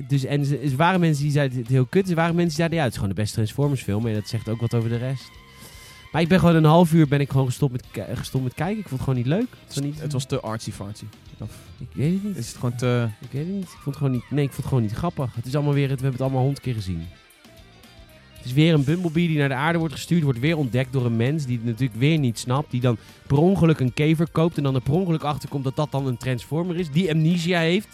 dus 0.07 0.23
en 0.23 0.61
er 0.61 0.75
waren 0.75 0.99
mensen 0.99 1.23
die 1.23 1.31
zeiden 1.31 1.57
het 1.57 1.67
heel 1.67 1.85
kut. 1.85 2.09
Er 2.09 2.15
waren 2.15 2.35
mensen 2.35 2.47
die 2.47 2.55
zeiden 2.57 2.77
ja, 2.77 2.83
het 2.83 2.91
is 2.93 2.99
gewoon 2.99 3.15
de 3.15 3.21
beste 3.21 3.35
Transformers 3.35 3.81
film. 3.81 4.07
En 4.07 4.13
dat 4.13 4.27
zegt 4.27 4.49
ook 4.49 4.59
wat 4.61 4.73
over 4.73 4.89
de 4.89 4.97
rest. 4.97 5.29
Maar 6.11 6.21
ik 6.21 6.27
ben 6.27 6.39
gewoon 6.39 6.55
een 6.55 6.63
half 6.63 6.93
uur 6.93 7.07
ben 7.07 7.19
ik 7.19 7.29
gewoon 7.31 7.45
gestopt 7.45 7.71
met, 7.71 7.85
gestopt 8.17 8.43
met 8.43 8.53
kijken. 8.53 8.77
Ik 8.79 8.87
vond 8.87 8.91
het 8.91 9.01
gewoon 9.09 9.15
niet 9.15 9.25
leuk. 9.27 9.47
Het 9.65 9.75
was, 9.75 9.83
niet, 9.83 10.01
Het 10.01 10.13
was 10.13 10.25
te 10.25 10.39
artsy-fartsy. 10.39 11.05
Of 11.41 11.51
Ik 11.77 11.87
weet 11.93 12.13
het 12.13 12.23
niet. 12.23 12.37
is 12.37 12.47
het 12.47 12.55
gewoon 12.55 12.75
te... 12.75 13.07
Ik 13.21 13.31
weet 13.31 13.45
het 13.45 13.53
niet. 13.55 13.63
Ik 13.63 13.69
vond 13.69 13.85
het 13.85 13.95
gewoon 13.97 14.11
niet. 14.11 14.23
Nee, 14.29 14.43
ik 14.43 14.49
vond 14.49 14.57
het 14.57 14.67
gewoon 14.67 14.83
niet 14.83 14.91
grappig. 14.93 15.35
Het 15.35 15.45
is 15.45 15.55
allemaal 15.55 15.73
weer. 15.73 15.89
Het, 15.89 15.99
we 15.99 16.03
hebben 16.03 16.11
het 16.11 16.21
allemaal 16.21 16.41
honderd 16.41 16.61
keer 16.63 16.73
gezien. 16.73 17.07
Het 18.33 18.45
is 18.45 18.53
weer 18.53 18.73
een 18.73 18.83
Bumblebee 18.83 19.27
die 19.27 19.37
naar 19.37 19.49
de 19.49 19.55
aarde 19.55 19.79
wordt 19.79 19.93
gestuurd. 19.93 20.23
Wordt 20.23 20.39
weer 20.39 20.57
ontdekt 20.57 20.93
door 20.93 21.05
een 21.05 21.15
mens 21.15 21.45
die 21.45 21.57
het 21.57 21.65
natuurlijk 21.65 21.99
weer 21.99 22.17
niet 22.17 22.39
snapt. 22.39 22.71
Die 22.71 22.81
dan 22.81 22.97
per 23.27 23.37
ongeluk 23.37 23.79
een 23.79 23.93
kever 23.93 24.27
koopt. 24.31 24.57
En 24.57 24.63
dan 24.63 24.75
er 24.75 24.81
per 24.81 24.93
ongeluk 24.93 25.23
achterkomt 25.23 25.63
dat 25.63 25.75
dat 25.75 25.91
dan 25.91 26.07
een 26.07 26.17
Transformer 26.17 26.77
is. 26.79 26.91
Die 26.91 27.11
amnesia 27.11 27.59
heeft. 27.59 27.87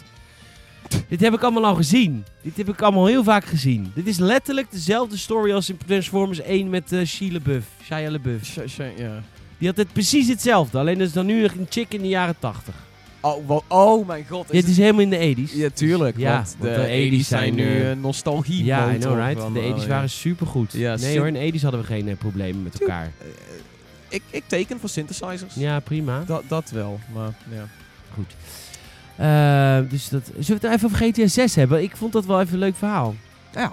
Dit 1.08 1.20
heb 1.20 1.34
ik 1.34 1.42
allemaal 1.42 1.64
al 1.66 1.74
gezien. 1.74 2.24
Dit 2.42 2.56
heb 2.56 2.68
ik 2.68 2.82
allemaal 2.82 3.06
heel 3.06 3.24
vaak 3.24 3.44
gezien. 3.44 3.90
Dit 3.94 4.06
is 4.06 4.18
letterlijk 4.18 4.70
dezelfde 4.70 5.16
story 5.16 5.52
als 5.52 5.70
in 5.70 5.76
Transformers 5.86 6.40
1 6.40 6.70
met 6.70 6.92
uh, 6.92 7.04
Shia 7.04 7.32
LaBeouf. 7.32 7.64
Shia 7.84 8.10
LaBeouf. 8.10 8.44
Sh- 8.44 8.58
sh- 8.66 8.78
ja. 8.96 9.22
Die 9.58 9.68
had 9.68 9.76
het 9.76 9.92
precies 9.92 10.28
hetzelfde. 10.28 10.78
Alleen 10.78 11.00
is 11.00 11.12
dan 11.12 11.26
nu 11.26 11.44
een 11.44 11.66
chick 11.68 11.94
in 11.94 12.00
de 12.02 12.08
jaren 12.08 12.36
80. 12.38 12.74
Oh, 13.20 13.60
oh 13.68 14.06
mijn 14.06 14.26
god. 14.28 14.46
Ja, 14.50 14.56
het 14.56 14.68
is 14.68 14.76
helemaal 14.76 15.00
in 15.00 15.10
de 15.10 15.34
80s. 15.36 15.54
Ja, 15.54 15.68
tuurlijk. 15.74 16.16
Ja, 16.18 16.34
want 16.34 16.56
want 16.58 16.74
de, 16.74 16.80
de 16.80 17.10
80s 17.10 17.24
80s 17.24 17.26
zijn 17.26 17.54
nu 17.54 17.80
eh, 17.80 17.88
een 17.90 18.00
nostalgie 18.00 18.64
Ja, 18.64 18.92
I 18.92 18.98
know, 18.98 19.18
right? 19.18 19.40
van, 19.40 19.52
De 19.52 19.60
80s 19.60 19.72
oh, 19.72 19.80
ja. 19.80 19.86
waren 19.86 20.10
supergoed. 20.10 20.72
Ja, 20.72 20.96
nee 20.96 21.18
hoor, 21.18 21.26
in 21.26 21.32
de 21.52 21.58
80s 21.58 21.62
hadden 21.62 21.80
we 21.80 21.86
geen 21.86 22.08
eh, 22.08 22.16
problemen 22.16 22.62
met 22.62 22.80
elkaar. 22.80 23.12
Eh, 23.18 23.26
ik, 24.08 24.22
ik 24.30 24.42
teken 24.46 24.80
voor 24.80 24.88
synthesizers. 24.88 25.54
Ja, 25.54 25.80
prima. 25.80 26.22
Dat, 26.26 26.42
dat 26.48 26.70
wel, 26.70 27.00
maar 27.14 27.34
ja. 27.50 27.66
Eh, 29.18 29.90
dus 29.90 30.08
dat, 30.08 30.24
zullen 30.24 30.46
we 30.46 30.52
het 30.52 30.62
nou 30.62 30.74
even 30.74 30.86
over 30.86 31.06
GTA 31.06 31.26
6 31.26 31.54
hebben? 31.54 31.82
Ik 31.82 31.96
vond 31.96 32.12
dat 32.12 32.26
wel 32.26 32.40
even 32.40 32.52
een 32.52 32.58
leuk 32.58 32.76
verhaal. 32.76 33.14
Ja, 33.54 33.72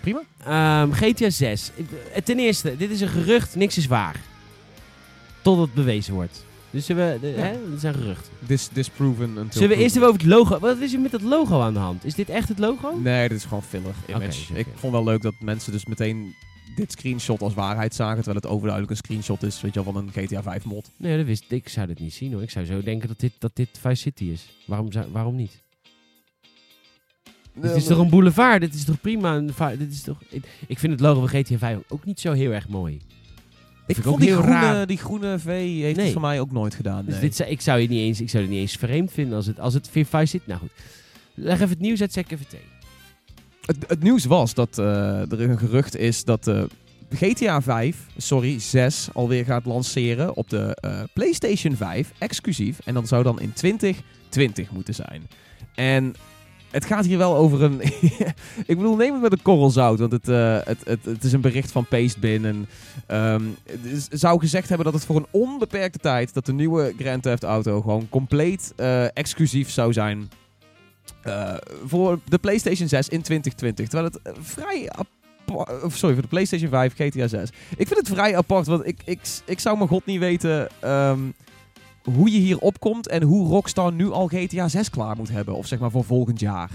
prima. 0.00 0.20
Ehm, 0.44 0.92
GTA 0.92 1.30
6. 1.30 1.70
Eh, 2.14 2.22
Ten 2.22 2.38
eerste, 2.38 2.76
dit 2.76 2.90
is 2.90 3.00
een 3.00 3.08
gerucht, 3.08 3.56
niks 3.56 3.76
is 3.76 3.86
waar. 3.86 4.20
Tot 5.42 5.58
het 5.58 5.74
bewezen 5.74 6.14
wordt. 6.14 6.44
Dus 6.70 6.86
zullen 6.86 7.12
we, 7.12 7.20
de, 7.20 7.26
Ja. 7.26 7.34
hè, 7.36 7.70
dat 7.70 7.80
zijn 7.80 7.94
geruchten. 7.94 8.32
Dis, 8.46 8.68
disproven 8.68 9.28
until 9.28 9.60
Zullen 9.60 9.76
we 9.76 9.82
eerst 9.82 9.96
even 9.96 10.08
over 10.08 10.20
het 10.20 10.28
logo... 10.30 10.58
Wat 10.58 10.78
is 10.78 10.92
er 10.92 11.00
met 11.00 11.10
dat 11.10 11.22
logo 11.22 11.60
aan 11.60 11.72
de 11.72 11.78
hand? 11.78 12.04
Is 12.04 12.14
dit 12.14 12.28
echt 12.28 12.48
het 12.48 12.58
logo? 12.58 12.98
Nee, 12.98 13.28
dit 13.28 13.38
is 13.38 13.44
gewoon 13.44 13.62
filler 13.62 13.94
image. 14.08 14.54
Ik 14.54 14.66
vond 14.74 14.92
wel 14.92 15.04
leuk 15.04 15.22
dat 15.22 15.34
mensen 15.40 15.72
dus 15.72 15.86
meteen 15.86 16.34
dit 16.76 16.92
screenshot 16.92 17.40
als 17.42 17.54
waarheid 17.54 17.94
zagen, 17.94 18.16
terwijl 18.16 18.36
het 18.36 18.46
overduidelijk 18.46 18.90
een 18.90 18.96
screenshot 18.96 19.42
is, 19.42 19.60
weet 19.60 19.74
je 19.74 19.84
wel, 19.84 19.92
van 19.92 20.02
een 20.02 20.12
GTA 20.12 20.42
5 20.42 20.64
mod. 20.64 20.90
Nee, 20.96 21.16
dat 21.16 21.26
wist 21.26 21.44
ik. 21.48 21.68
zou 21.68 21.86
dit 21.86 22.00
niet 22.00 22.14
zien 22.14 22.32
hoor. 22.32 22.42
Ik 22.42 22.50
zou 22.50 22.64
zo 22.66 22.82
denken 22.82 23.08
dat 23.08 23.20
dit, 23.20 23.32
dat 23.38 23.50
dit 23.54 23.68
Vice 23.80 24.02
City 24.02 24.24
is. 24.24 24.48
Waarom, 24.64 24.92
zou, 24.92 25.06
waarom 25.12 25.34
niet? 25.36 25.62
Dit 27.54 27.76
is 27.76 27.84
toch 27.86 27.98
een 27.98 28.10
boulevard? 28.10 28.60
Dit 28.60 28.74
is 28.74 28.84
toch 28.84 29.00
prima? 29.00 29.40
Dit 29.78 29.92
is 29.92 30.02
toch... 30.02 30.18
ik, 30.28 30.44
ik 30.66 30.78
vind 30.78 30.92
het 30.92 31.00
logo 31.00 31.26
van 31.26 31.28
GTA 31.28 31.58
5 31.58 31.78
ook 31.88 32.04
niet 32.04 32.20
zo 32.20 32.32
heel 32.32 32.50
erg 32.52 32.68
mooi. 32.68 33.00
Ik 33.88 33.94
vond 33.96 34.06
ook 34.06 34.20
die 34.20 34.28
heel 34.28 34.38
groene, 34.42 34.60
raar. 34.60 34.86
die 34.86 34.96
groene 34.98 35.38
V 35.38 35.44
heeft 35.46 35.96
Nee. 35.96 36.04
het 36.04 36.12
voor 36.12 36.20
mij 36.22 36.40
ook 36.40 36.52
nooit 36.52 36.74
gedaan. 36.74 37.04
Dus 37.04 37.12
nee. 37.12 37.22
dit, 37.22 37.36
zou- 37.36 37.50
ik, 37.50 37.60
zou 37.60 37.80
het 37.80 37.90
niet 37.90 38.00
eens, 38.00 38.20
ik 38.20 38.30
zou 38.30 38.42
het 38.42 38.52
niet 38.52 38.60
eens 38.60 38.72
vreemd 38.76 39.12
vinden 39.12 39.36
als 39.36 39.46
het, 39.46 39.60
als 39.60 39.74
het 39.74 39.88
Vice 39.92 40.26
City... 40.26 40.44
Nou 40.46 40.60
goed. 40.60 40.70
Leg 41.34 41.54
even 41.54 41.68
het 41.68 41.80
nieuws 41.80 42.00
uit, 42.00 42.12
thee. 42.12 42.26
Het, 43.64 43.76
het 43.86 44.02
nieuws 44.02 44.24
was 44.24 44.54
dat 44.54 44.78
eh, 44.78 45.32
er 45.32 45.40
een 45.40 45.58
gerucht 45.58 45.96
is 45.96 46.24
dat 46.24 46.46
eh, 46.46 46.62
GTA 47.10 47.62
5, 47.62 48.06
sorry, 48.16 48.58
6 48.58 49.08
alweer 49.12 49.44
gaat 49.44 49.64
lanceren 49.64 50.34
op 50.36 50.50
de 50.50 50.76
eh, 50.80 51.02
PlayStation 51.12 51.76
5, 51.76 52.12
exclusief. 52.18 52.78
En 52.84 52.94
dat 52.94 53.08
zou 53.08 53.22
dan 53.22 53.40
in 53.40 53.52
2020 53.52 54.70
moeten 54.70 54.94
zijn. 54.94 55.28
En 55.74 56.14
het 56.70 56.84
gaat 56.84 57.04
hier 57.04 57.18
wel 57.18 57.36
over 57.36 57.62
een... 57.62 57.80
ik 58.70 58.76
bedoel, 58.76 58.96
neem 58.96 59.12
het 59.12 59.22
met 59.22 59.32
een 59.32 59.42
korrel 59.42 59.70
zout, 59.70 59.98
want 59.98 60.12
het, 60.12 60.28
eh, 60.28 60.58
het, 60.64 60.78
het, 60.84 61.04
het 61.04 61.24
is 61.24 61.32
een 61.32 61.40
bericht 61.40 61.72
van 61.72 61.86
Pastebin. 61.86 62.44
En 62.44 62.68
ehm, 63.06 63.42
het 63.64 64.08
zou 64.10 64.40
gezegd 64.40 64.68
hebben 64.68 64.86
dat 64.86 64.94
het 64.94 65.04
voor 65.04 65.16
een 65.16 65.26
onbeperkte 65.30 65.98
tijd, 65.98 66.34
dat 66.34 66.46
de 66.46 66.52
nieuwe 66.52 66.94
Grand 66.98 67.22
Theft 67.22 67.44
Auto 67.44 67.80
gewoon 67.80 68.08
compleet 68.08 68.72
eh, 68.76 69.16
exclusief 69.16 69.70
zou 69.70 69.92
zijn 69.92 70.30
eh, 71.22 71.54
voor 71.86 72.18
de 72.24 72.38
PlayStation 72.38 72.88
6 72.88 73.08
in 73.08 73.22
2020. 73.22 73.88
Terwijl 73.88 74.10
het 74.12 74.38
vrij 74.40 74.90
apart... 74.90 75.16
Sorry, 75.92 76.14
voor 76.14 76.22
de 76.22 76.28
PlayStation 76.28 76.70
5 76.70 76.94
GTA 76.94 77.26
6. 77.26 77.48
Ik 77.76 77.86
vind 77.86 77.98
het 77.98 78.08
vrij 78.08 78.36
apart, 78.36 78.66
want 78.66 78.86
ik, 78.86 79.00
ik, 79.04 79.20
ik 79.44 79.60
zou 79.60 79.76
mijn 79.76 79.88
god 79.88 80.06
niet 80.06 80.18
weten 80.18 80.68
ehm, 80.80 81.18
hoe 82.14 82.30
je 82.32 82.38
hier 82.38 82.58
opkomt 82.58 83.08
en 83.08 83.22
hoe 83.22 83.48
Rockstar 83.48 83.92
nu 83.92 84.10
al 84.10 84.26
GTA 84.26 84.68
6 84.68 84.90
klaar 84.90 85.16
moet 85.16 85.28
hebben. 85.30 85.54
Of 85.54 85.66
zeg 85.66 85.78
maar 85.78 85.90
voor 85.90 86.04
volgend 86.04 86.40
jaar. 86.40 86.70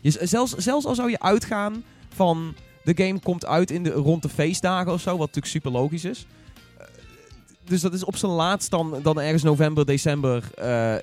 Je, 0.00 0.10
z- 0.10 0.16
zelfs, 0.16 0.54
zelfs 0.56 0.86
al 0.86 0.94
zou 0.94 1.10
je 1.10 1.20
uitgaan 1.20 1.84
van 2.14 2.54
de 2.84 3.04
game 3.04 3.18
komt 3.20 3.46
uit 3.46 3.70
in 3.70 3.82
de, 3.82 3.90
rond 3.90 4.22
de 4.22 4.28
feestdagen 4.28 4.92
of 4.92 5.00
zo, 5.00 5.10
wat 5.10 5.18
natuurlijk 5.18 5.46
super 5.46 5.70
logisch 5.70 6.04
is. 6.04 6.26
Eh, 6.78 6.86
Dus 7.64 7.80
dat 7.80 7.92
is 7.94 8.04
op 8.04 8.16
zijn 8.16 8.32
laatst 8.32 8.70
dan, 8.70 8.98
dan 9.02 9.20
ergens 9.20 9.42
november, 9.42 9.86
december 9.86 10.50
eh, 10.54 10.94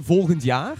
volgend 0.00 0.42
jaar. 0.42 0.76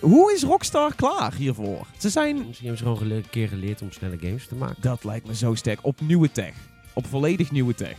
Hoe 0.00 0.32
is 0.32 0.42
Rockstar 0.42 0.94
klaar 0.94 1.34
hiervoor? 1.34 1.86
Ze 1.98 2.08
zijn... 2.10 2.34
Misschien 2.36 2.56
hebben 2.68 2.76
ze 2.78 2.82
gewoon 2.84 2.98
gele- 2.98 3.14
een 3.14 3.30
keer 3.30 3.48
geleerd 3.48 3.82
om 3.82 3.92
snelle 3.92 4.18
games 4.20 4.46
te 4.46 4.54
maken. 4.54 4.76
Dat 4.82 5.04
lijkt 5.04 5.26
me 5.26 5.34
zo 5.34 5.54
sterk. 5.54 5.78
Op 5.82 6.00
nieuwe 6.00 6.32
tech. 6.32 6.54
Op 6.92 7.06
volledig 7.06 7.50
nieuwe 7.50 7.74
tech. 7.74 7.96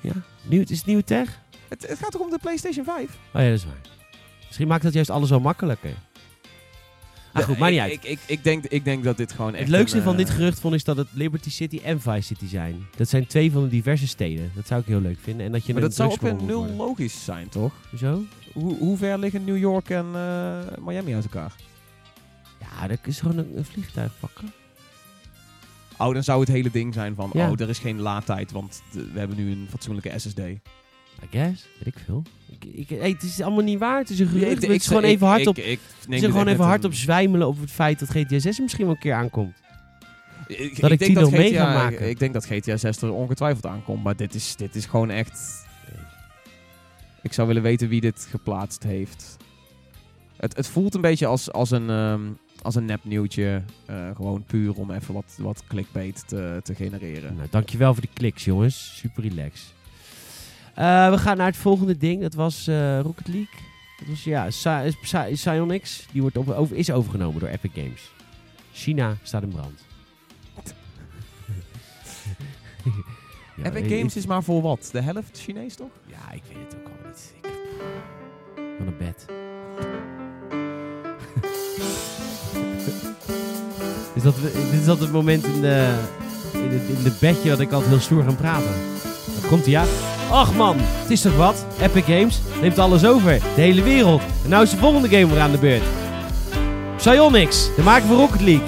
Ja. 0.00 0.12
Nieuw, 0.42 0.62
is 0.66 0.76
het 0.76 0.86
nieuwe 0.86 1.04
tech? 1.04 1.40
Het, 1.68 1.88
het 1.88 1.98
gaat 1.98 2.10
toch 2.12 2.20
om 2.20 2.30
de 2.30 2.38
PlayStation 2.38 2.84
5? 2.84 3.04
Oh 3.04 3.10
ja, 3.32 3.48
dat 3.48 3.58
is 3.58 3.64
waar. 3.64 3.80
Misschien 4.46 4.68
maakt 4.68 4.82
dat 4.82 4.92
juist 4.92 5.10
alles 5.10 5.30
wel 5.30 5.40
makkelijker. 5.40 5.94
Ah, 7.32 7.44
goed, 7.44 7.58
maakt 7.58 7.72
niet 7.72 7.80
uit. 7.80 7.92
Ik, 7.92 8.04
ik, 8.04 8.18
ik, 8.26 8.44
denk, 8.44 8.64
ik 8.64 8.84
denk 8.84 9.04
dat 9.04 9.16
dit 9.16 9.32
gewoon 9.32 9.50
echt... 9.52 9.60
Het 9.60 9.68
leukste 9.68 9.96
een, 9.96 10.02
van 10.02 10.12
eh, 10.12 10.18
dit 10.18 10.30
gerucht 10.30 10.60
vond 10.60 10.74
is 10.74 10.84
dat 10.84 10.96
het 10.96 11.08
Liberty 11.12 11.50
City 11.50 11.80
en 11.84 12.00
Vice 12.00 12.22
City 12.22 12.46
zijn. 12.46 12.86
Dat 12.96 13.08
zijn 13.08 13.26
twee 13.26 13.52
van 13.52 13.62
de 13.62 13.68
diverse 13.68 14.06
steden. 14.06 14.50
Dat 14.54 14.66
zou 14.66 14.80
ik 14.80 14.86
heel 14.86 15.00
leuk 15.00 15.18
vinden. 15.22 15.46
En 15.46 15.52
dat 15.52 15.66
je 15.66 15.72
Maar 15.72 15.82
een 15.82 15.88
dat 15.88 15.96
zou 15.96 16.12
ook 16.12 16.20
moet 16.20 16.46
nul 16.46 16.58
worden. 16.58 16.76
logisch 16.76 17.24
zijn, 17.24 17.48
toch? 17.48 17.72
Hoezo? 17.90 18.22
Hoe, 18.52 18.76
hoe 18.78 18.96
ver 18.96 19.18
liggen 19.18 19.44
New 19.44 19.58
York 19.58 19.90
en 19.90 20.06
eh, 20.14 20.58
Miami 20.86 21.14
uit 21.14 21.24
elkaar? 21.24 21.52
Ja, 22.60 22.86
dat 22.88 22.98
is 23.02 23.20
gewoon 23.20 23.38
een, 23.38 23.52
een 23.56 23.64
vliegtuig 23.64 24.12
pakken. 24.20 24.52
Oh, 25.98 26.12
dan 26.12 26.22
zou 26.24 26.40
het 26.40 26.48
hele 26.48 26.70
ding 26.70 26.94
zijn 26.94 27.14
van... 27.14 27.30
Ja. 27.32 27.50
Oh, 27.50 27.60
er 27.60 27.68
is 27.68 27.78
geen 27.78 28.00
laadtijd, 28.00 28.52
want 28.52 28.82
we 28.90 29.18
hebben 29.18 29.36
nu 29.36 29.50
een 29.50 29.66
fatsoenlijke 29.70 30.18
SSD. 30.18 30.40
I 31.22 31.26
guess. 31.30 31.66
Weet 31.78 31.94
ik 31.94 32.02
veel. 32.04 32.22
Ik, 32.60 32.64
ik, 32.64 32.88
hey, 32.98 33.10
het 33.10 33.22
is 33.22 33.40
allemaal 33.40 33.64
niet 33.64 33.78
waar. 33.78 33.98
Het 33.98 34.10
is 34.10 34.18
een 34.18 34.26
gerucht. 34.26 34.50
Het 34.54 34.62
ik- 34.62 34.70
is 34.70 34.86
gewoon 34.86 35.02
even 35.02 35.26
hard 35.26 35.40
ik- 35.40 35.48
op... 35.48 35.56
ik 35.56 35.80
is 36.08 36.20
gewoon 36.24 36.46
even 36.46 36.64
hard 36.64 36.84
op 36.84 36.94
zwijmelen 36.94 37.46
op 37.48 37.60
het 37.60 37.70
feit 37.70 37.98
dat 37.98 38.08
GTA 38.10 38.38
6 38.38 38.56
er 38.56 38.62
misschien 38.62 38.84
wel 38.84 38.94
een 38.94 39.00
keer 39.00 39.14
aankomt. 39.14 39.54
Ik, 40.46 40.80
dat 40.80 40.90
ik 40.90 40.98
die 40.98 41.12
nog 41.18 41.30
mee 41.30 41.50
GTA 41.52 41.64
ga 41.64 41.72
maken. 41.82 42.08
Ik 42.08 42.18
denk 42.18 42.32
dat 42.32 42.46
GTA 42.46 42.76
6 42.76 43.02
er 43.02 43.12
ongetwijfeld 43.12 43.66
aankomt, 43.66 44.04
maar 44.04 44.16
dit 44.16 44.34
is, 44.34 44.56
dit 44.56 44.74
is 44.74 44.86
gewoon 44.86 45.10
echt... 45.10 45.64
Ik 47.22 47.32
zou 47.32 47.46
willen 47.46 47.62
weten 47.62 47.88
wie 47.88 48.00
dit 48.00 48.26
geplaatst 48.30 48.82
heeft. 48.82 49.36
Het, 50.36 50.56
het 50.56 50.66
voelt 50.66 50.94
een 50.94 51.00
beetje 51.00 51.26
als, 51.26 51.52
als 51.52 51.70
een, 51.70 51.90
ehm, 51.90 52.20
als 52.62 52.74
een 52.74 52.84
nepnieuwtje. 52.84 53.62
eh, 53.86 54.10
gewoon 54.16 54.44
puur 54.44 54.72
om 54.74 54.90
even 54.90 55.14
wat, 55.14 55.34
wat 55.38 55.62
clickbait 55.68 56.28
te, 56.28 56.60
te 56.62 56.74
genereren. 56.74 57.36
Nou, 57.36 57.48
dankjewel 57.50 57.92
voor 57.92 58.02
de 58.02 58.08
kliks, 58.12 58.44
jongens. 58.44 58.96
Super 58.98 59.22
relax. 59.22 59.74
Eh, 60.76 61.10
we 61.10 61.18
gaan 61.18 61.36
naar 61.36 61.46
het 61.46 61.56
volgende 61.56 61.96
ding. 61.96 62.20
Dat 62.22 62.34
was 62.34 62.66
eh, 62.66 63.00
Rocket 63.00 63.28
League. 63.28 63.54
Dat 63.98 64.08
was, 64.08 64.24
ja, 64.24 64.46
Psy- 64.46 64.96
Psy- 65.00 65.32
Psyonix. 65.32 66.06
Die 66.12 66.20
wordt 66.20 66.36
op, 66.36 66.50
over, 66.50 66.76
is 66.76 66.90
overgenomen 66.90 67.40
door 67.40 67.48
Epic 67.48 67.70
Games. 67.74 68.10
China 68.72 69.16
staat 69.22 69.42
in 69.42 69.48
brand. 69.48 69.84
Ja, 73.56 73.64
Epic 73.64 73.82
ik- 73.82 73.98
Games 73.98 74.16
is 74.16 74.26
maar 74.26 74.42
voor 74.42 74.62
wat? 74.62 74.88
De 74.92 75.00
helft 75.00 75.38
Chinees 75.38 75.74
toch? 75.74 75.90
Ja, 76.06 76.32
ik 76.32 76.42
weet 76.48 76.56
het 76.68 76.76
ook 76.78 76.86
al 76.86 76.92
niet. 77.08 77.34
Ik... 77.42 77.50
Van 78.78 78.86
een 78.86 78.96
bed. 78.98 79.26
is 84.14 84.22
dat, 84.22 84.34
dit 84.42 84.72
is 84.80 84.84
dat 84.84 84.98
het 85.00 85.12
moment 85.12 85.44
in 85.44 85.60
de, 85.60 86.04
in, 86.52 86.68
het, 86.70 86.88
in 86.98 87.02
de 87.02 87.16
bedje 87.20 87.48
dat 87.48 87.60
ik 87.60 87.72
altijd 87.72 87.90
heel 87.90 88.00
stoer 88.00 88.22
gaan 88.24 88.36
praten. 88.36 88.74
Dan 89.40 89.48
komt 89.48 89.62
hij 89.62 89.70
ja. 89.70 89.84
Ach 90.30 90.54
man, 90.54 90.76
het 90.78 91.10
is 91.10 91.20
toch 91.20 91.36
wat? 91.36 91.66
Epic 91.80 92.04
Games 92.04 92.40
neemt 92.60 92.78
alles 92.78 93.04
over. 93.04 93.38
De 93.54 93.60
hele 93.60 93.82
wereld. 93.82 94.22
En 94.44 94.50
nou 94.50 94.62
is 94.62 94.70
de 94.70 94.76
volgende 94.76 95.08
game 95.08 95.26
weer 95.26 95.40
aan 95.40 95.50
de 95.50 95.58
beurt. 95.58 95.82
Psyonix, 96.96 97.74
de 97.76 97.82
maker 97.82 98.06
van 98.06 98.16
Rocket 98.16 98.40
League. 98.40 98.66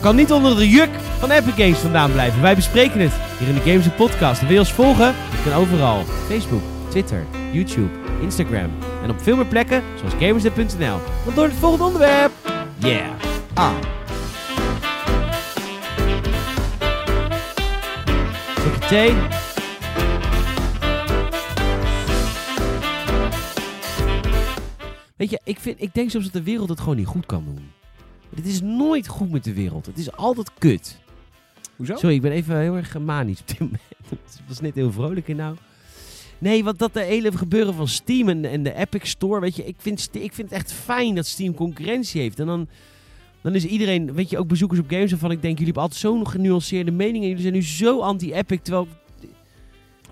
Kan 0.00 0.16
niet 0.16 0.32
onder 0.32 0.56
de 0.56 0.68
juk 0.68 0.88
van 1.18 1.30
Epic 1.30 1.54
Games 1.56 1.78
vandaan 1.78 2.12
blijven. 2.12 2.42
Wij 2.42 2.54
bespreken 2.54 3.00
het 3.00 3.12
hier 3.38 3.48
in 3.48 3.54
de 3.54 3.70
Games 3.70 3.86
Podcast. 3.96 4.40
Wil 4.40 4.50
je 4.50 4.58
ons 4.58 4.72
volgen? 4.72 5.14
Dat 5.30 5.52
kan 5.52 5.60
overal. 5.60 6.02
Facebook, 6.28 6.62
Twitter, 6.88 7.26
YouTube, 7.52 7.90
Instagram. 8.20 8.70
En 9.02 9.10
op 9.10 9.22
veel 9.22 9.36
meer 9.36 9.46
plekken, 9.46 9.82
zoals 9.98 10.14
gamersnet.nl. 10.18 10.98
Want 11.24 11.36
door 11.36 11.44
het 11.44 11.56
volgende 11.60 11.84
onderwerp. 11.84 12.32
Yeah. 12.78 13.08
Ah. 13.54 13.72
Slokje 18.60 19.43
Weet 25.16 25.30
je, 25.30 25.40
ik, 25.44 25.58
vind, 25.58 25.82
ik 25.82 25.94
denk 25.94 26.10
soms 26.10 26.24
dat 26.24 26.32
de 26.32 26.42
wereld 26.42 26.68
het 26.68 26.80
gewoon 26.80 26.96
niet 26.96 27.06
goed 27.06 27.26
kan 27.26 27.44
doen. 27.44 27.70
Het 28.34 28.46
is 28.46 28.60
nooit 28.60 29.06
goed 29.06 29.30
met 29.30 29.44
de 29.44 29.52
wereld. 29.52 29.86
Het 29.86 29.98
is 29.98 30.12
altijd 30.12 30.50
kut. 30.58 30.98
Hoezo? 31.76 31.96
Sorry, 31.96 32.14
ik 32.14 32.22
ben 32.22 32.32
even 32.32 32.60
heel 32.60 32.76
erg 32.76 32.98
manisch 32.98 33.40
op 33.40 33.48
dit 33.48 33.58
moment. 33.66 33.80
Het 34.08 34.40
was 34.48 34.60
net 34.60 34.74
heel 34.74 34.92
vrolijk 34.92 35.28
in 35.28 35.36
nou. 35.36 35.56
Nee, 36.38 36.64
want 36.64 36.78
dat 36.78 36.92
de 36.92 37.00
hele 37.02 37.36
gebeuren 37.36 37.74
van 37.74 37.88
Steam 37.88 38.28
en, 38.28 38.44
en 38.44 38.62
de 38.62 38.74
Epic 38.74 39.10
Store, 39.10 39.40
weet 39.40 39.56
je, 39.56 39.64
ik 39.64 39.76
vind, 39.78 40.08
ik 40.12 40.32
vind 40.32 40.50
het 40.50 40.58
echt 40.58 40.72
fijn 40.72 41.14
dat 41.14 41.26
Steam 41.26 41.54
concurrentie 41.54 42.20
heeft. 42.20 42.40
En 42.40 42.46
dan, 42.46 42.68
dan 43.40 43.54
is 43.54 43.64
iedereen, 43.64 44.12
weet 44.12 44.30
je, 44.30 44.38
ook 44.38 44.48
bezoekers 44.48 44.80
op 44.80 44.90
games 44.90 45.10
waarvan 45.10 45.30
ik 45.30 45.42
denk, 45.42 45.58
jullie 45.58 45.72
hebben 45.72 45.82
altijd 45.82 46.00
zo'n 46.00 46.28
genuanceerde 46.28 46.90
meningen. 46.90 47.28
Jullie 47.28 47.42
zijn 47.42 47.54
nu 47.54 47.62
zo 47.62 48.00
anti-Epic, 48.00 48.58
terwijl... 48.62 48.88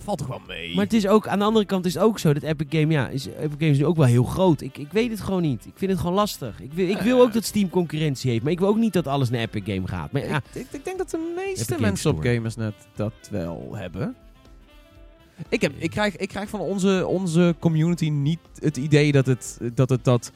Valt 0.03 0.18
toch 0.18 0.26
wel 0.26 0.40
mee? 0.46 0.74
Maar 0.74 0.84
het 0.84 0.92
is 0.92 1.07
ook, 1.07 1.28
aan 1.28 1.38
de 1.38 1.44
andere 1.44 1.64
kant 1.64 1.86
is 1.86 1.94
het 1.94 2.03
ook 2.03 2.18
zo 2.18 2.32
dat 2.32 2.42
Epic 2.42 2.66
Game, 2.80 2.92
ja, 2.92 3.09
is, 3.09 3.26
Epic 3.26 3.57
Game 3.59 3.70
is 3.70 3.78
nu 3.78 3.86
ook 3.86 3.96
wel 3.96 4.07
heel 4.07 4.24
groot. 4.24 4.61
Ik, 4.61 4.78
ik 4.78 4.92
weet 4.92 5.11
het 5.11 5.20
gewoon 5.20 5.42
niet. 5.42 5.66
Ik 5.66 5.72
vind 5.74 5.90
het 5.90 6.00
gewoon 6.00 6.14
lastig. 6.14 6.61
Ik 6.61 6.72
wil, 6.72 6.88
ik 6.88 6.98
wil 6.98 7.20
ook 7.20 7.32
dat 7.32 7.44
Steam 7.44 7.70
concurrentie 7.70 8.30
heeft, 8.30 8.42
maar 8.42 8.53
ik 8.53 8.59
wil 8.59 8.68
ook 8.68 8.76
niet 8.76 8.92
dat 8.92 9.07
alles 9.07 9.30
naar 9.30 9.40
Epic 9.40 9.62
Game 9.64 9.88
gaat. 9.88 10.12
Maar 10.12 10.26
ja, 10.26 10.36
ik, 10.36 10.61
ik, 10.61 10.66
ik 10.70 10.84
denk 10.84 10.98
dat 10.98 11.11
de 11.11 11.32
meeste 11.36 11.50
Epic 11.53 11.66
Games 11.66 11.80
mensen 11.80 12.11
op 12.11 12.16
Store. 12.16 12.34
Gamersnet 12.34 12.74
dat 12.94 13.12
wel 13.30 13.68
hebben. 13.72 14.16
Ik, 15.48 15.61
heb, 15.61 15.72
ik, 15.78 15.90
krijg, 15.90 16.16
ik 16.16 16.28
krijg 16.28 16.48
van 16.48 16.61
onze, 16.61 17.07
onze 17.07 17.55
community 17.59 18.09
niet 18.09 18.38
het 18.59 18.76
idee 18.76 19.12
dat 19.12 19.26
het 19.26 19.59
dat, 19.74 19.88
het 19.88 20.05
dat 20.05 20.32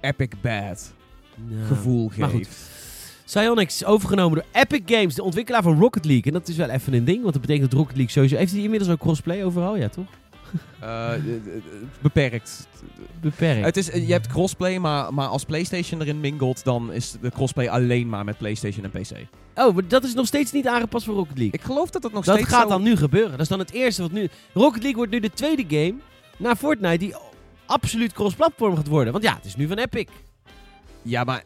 epic 0.00 0.28
bad 0.40 0.92
nou, 1.34 1.66
gevoel 1.66 2.10
maar 2.16 2.28
goed. 2.28 2.46
geeft. 2.46 2.58
Psyonix 3.30 3.84
overgenomen 3.84 4.38
door 4.38 4.62
Epic 4.62 4.82
Games, 4.86 5.14
de 5.14 5.22
ontwikkelaar 5.22 5.62
van 5.62 5.78
Rocket 5.78 6.04
League. 6.04 6.24
En 6.24 6.32
dat 6.32 6.48
is 6.48 6.56
wel 6.56 6.68
even 6.68 6.92
een 6.92 7.04
ding, 7.04 7.20
want 7.20 7.32
dat 7.32 7.42
betekent 7.42 7.70
dat 7.70 7.78
Rocket 7.80 7.96
League 7.96 8.12
sowieso... 8.12 8.36
Heeft 8.36 8.52
hij 8.52 8.62
inmiddels 8.62 8.90
ook 8.90 8.98
crossplay 8.98 9.44
overal? 9.44 9.76
Ja, 9.76 9.88
toch? 9.88 10.06
Eh, 10.80 11.14
eh, 11.14 11.14
eh, 11.14 11.22
beperkt. 12.00 12.68
Beperkt. 13.20 13.64
Het 13.64 13.76
is, 13.76 13.86
je 13.86 14.12
hebt 14.12 14.26
crossplay, 14.26 14.78
maar, 14.78 15.14
maar 15.14 15.26
als 15.26 15.44
PlayStation 15.44 16.00
erin 16.00 16.20
mingelt, 16.20 16.64
dan 16.64 16.92
is 16.92 17.16
de 17.20 17.30
crossplay 17.30 17.68
alleen 17.68 18.08
maar 18.08 18.24
met 18.24 18.38
PlayStation 18.38 18.84
en 18.84 18.90
PC. 18.90 19.10
Oh, 19.54 19.74
maar 19.74 19.88
dat 19.88 20.04
is 20.04 20.14
nog 20.14 20.26
steeds 20.26 20.52
niet 20.52 20.66
aangepast 20.66 21.04
voor 21.04 21.14
Rocket 21.14 21.38
League. 21.38 21.60
Ik 21.60 21.66
geloof 21.66 21.90
dat 21.90 22.02
dat 22.02 22.12
nog 22.12 22.24
dat 22.24 22.34
steeds 22.34 22.50
gaat 22.50 22.62
zo- 22.62 22.68
dan 22.68 22.82
nu 22.82 22.96
gebeuren. 22.96 23.30
Dat 23.30 23.40
is 23.40 23.48
dan 23.48 23.58
het 23.58 23.72
eerste 23.72 24.02
wat 24.02 24.12
nu... 24.12 24.28
Rocket 24.54 24.82
League 24.82 24.96
wordt 24.96 25.12
nu 25.12 25.20
de 25.20 25.30
tweede 25.30 25.64
game 25.68 25.94
na 26.36 26.56
Fortnite 26.56 26.98
die 26.98 27.14
absoluut 27.66 28.12
cross-platform 28.12 28.76
gaat 28.76 28.88
worden. 28.88 29.12
Want 29.12 29.24
ja, 29.24 29.34
het 29.34 29.44
is 29.44 29.56
nu 29.56 29.66
van 29.66 29.78
Epic. 29.78 30.06
Ja, 31.02 31.24
maar 31.24 31.42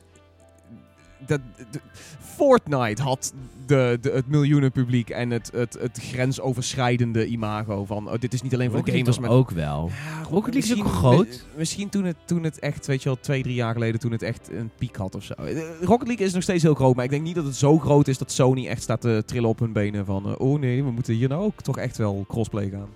dat, 1.27 1.41
de- 1.71 1.81
Fortnite 2.21 3.03
had 3.03 3.33
de, 3.67 3.99
de, 4.01 4.11
het 4.11 4.27
miljoenen 4.29 4.73
publiek 4.73 5.11
en 5.11 5.31
het, 5.31 5.51
het, 5.55 5.77
het 5.81 5.99
grensoverschrijdende 6.03 7.27
imago 7.27 7.85
van 7.85 8.09
oh, 8.09 8.15
dit 8.19 8.33
is 8.33 8.43
niet 8.43 8.55
alleen 8.55 8.71
voor 8.71 8.85
de 8.85 8.91
gamers, 8.99 9.19
maar 9.19 9.31
ook 9.31 9.51
wel. 9.51 9.89
Ja, 9.89 10.23
Rocket 10.31 10.55
League 10.55 10.73
is 10.77 10.81
ook 10.83 10.87
groot. 10.93 11.27
mi- 11.27 11.59
Misschien 11.59 11.89
toen 11.89 12.05
het, 12.05 12.17
toen 12.25 12.43
het 12.43 12.59
echt, 12.59 12.87
weet 12.87 13.03
je 13.03 13.09
wel, 13.09 13.19
twee, 13.21 13.43
drie 13.43 13.55
jaar 13.55 13.73
geleden, 13.73 14.01
toen 14.01 14.13
het 14.13 14.23
echt 14.23 14.51
een 14.53 14.71
piek 14.79 14.97
had 14.97 15.15
of 15.15 15.23
zo. 15.25 15.33
Eh, 15.35 15.63
Rocket 15.83 16.07
League 16.09 16.27
is 16.27 16.33
nog 16.33 16.43
steeds 16.43 16.63
heel 16.63 16.75
groot, 16.75 16.95
maar 16.95 17.05
ik 17.05 17.11
denk 17.11 17.23
niet 17.23 17.35
dat 17.35 17.45
het 17.45 17.57
zo 17.57 17.79
groot 17.79 18.09
is 18.09 18.19
dat 18.19 18.33
Sony 18.33 18.67
echt 18.69 18.83
staat 18.83 19.01
te 19.01 19.23
trillen 19.27 19.49
op 19.49 19.59
hun 19.59 19.73
benen 19.73 20.05
van, 20.05 20.27
eh, 20.27 20.35
oh 20.41 20.61
nee, 20.61 20.85
we 20.85 20.91
moeten 20.91 21.15
hier 21.15 21.29
nou 21.29 21.43
ook 21.45 21.63
toch 21.63 21.79
echt 21.79 21.97
wel 21.97 22.25
crossplay 22.29 22.69
gaan. 22.71 22.89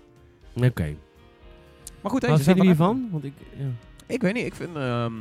Oké. 0.66 0.94
Maar 2.02 2.10
goed, 2.10 2.22
hè, 2.22 2.28
Wat 2.28 2.36
vinden 2.40 2.54
jullie 2.64 2.76
hiervan? 2.76 3.08
Want 3.10 3.24
ik, 3.24 3.32
ja. 3.58 3.64
Ik 4.06 4.22
weet 4.22 4.34
niet, 4.34 4.44
ik 4.46 4.54
vind, 4.54 4.76
ehm, 4.76 5.12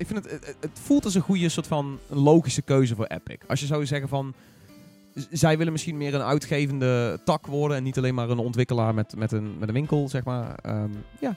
ik 0.00 0.06
vind 0.06 0.24
het, 0.24 0.54
het, 0.60 0.78
voelt 0.82 1.04
als 1.04 1.14
een 1.14 1.20
goede 1.20 1.48
soort 1.48 1.66
van 1.66 1.98
logische 2.06 2.62
keuze 2.62 2.94
voor 2.94 3.04
Epic. 3.04 3.36
Als 3.46 3.60
je 3.60 3.66
zou 3.66 3.86
zeggen 3.86 4.08
van, 4.08 4.34
zij 5.30 5.58
willen 5.58 5.72
misschien 5.72 5.96
meer 5.96 6.14
een 6.14 6.22
uitgevende 6.22 7.20
tak 7.24 7.46
worden 7.46 7.76
en 7.76 7.82
niet 7.82 7.98
alleen 7.98 8.14
maar 8.14 8.30
een 8.30 8.38
ontwikkelaar 8.38 8.94
met, 8.94 9.16
met, 9.16 9.32
een, 9.32 9.58
met 9.58 9.68
een 9.68 9.74
winkel, 9.74 10.08
zeg 10.08 10.24
maar. 10.24 10.54
Ehm, 10.54 10.90
ja, 11.20 11.36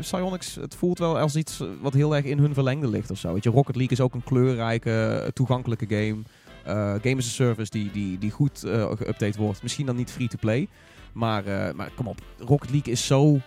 Psyonix, 0.00 0.54
het 0.54 0.74
voelt 0.74 0.98
wel 0.98 1.18
als 1.18 1.36
iets 1.36 1.62
wat 1.80 1.92
heel 1.92 2.16
erg 2.16 2.24
in 2.24 2.38
hun 2.38 2.54
verlengde 2.54 2.88
ligt 2.88 3.10
of 3.10 3.18
zo. 3.18 3.32
Weet 3.32 3.44
je, 3.44 3.50
Rocket 3.50 3.76
League 3.76 3.96
is 3.96 4.02
ook 4.02 4.14
een 4.14 4.24
kleurrijke, 4.24 5.30
toegankelijke 5.34 5.86
game. 5.86 6.22
Eh, 6.64 6.94
game 7.02 7.16
as 7.16 7.26
a 7.26 7.30
service 7.30 7.70
die, 7.70 7.90
die, 7.90 8.18
die 8.18 8.30
goed 8.30 8.64
eh 8.64 8.90
geüpdate 8.90 9.38
wordt. 9.38 9.62
Misschien 9.62 9.86
dan 9.86 9.96
niet 9.96 10.10
free-to-play. 10.10 10.68
Maar, 11.12 11.46
eh, 11.46 11.74
maar 11.74 11.90
kom 11.94 12.06
op, 12.06 12.20
Rocket 12.38 12.70
League 12.70 12.92
is 12.92 13.06
zo, 13.06 13.40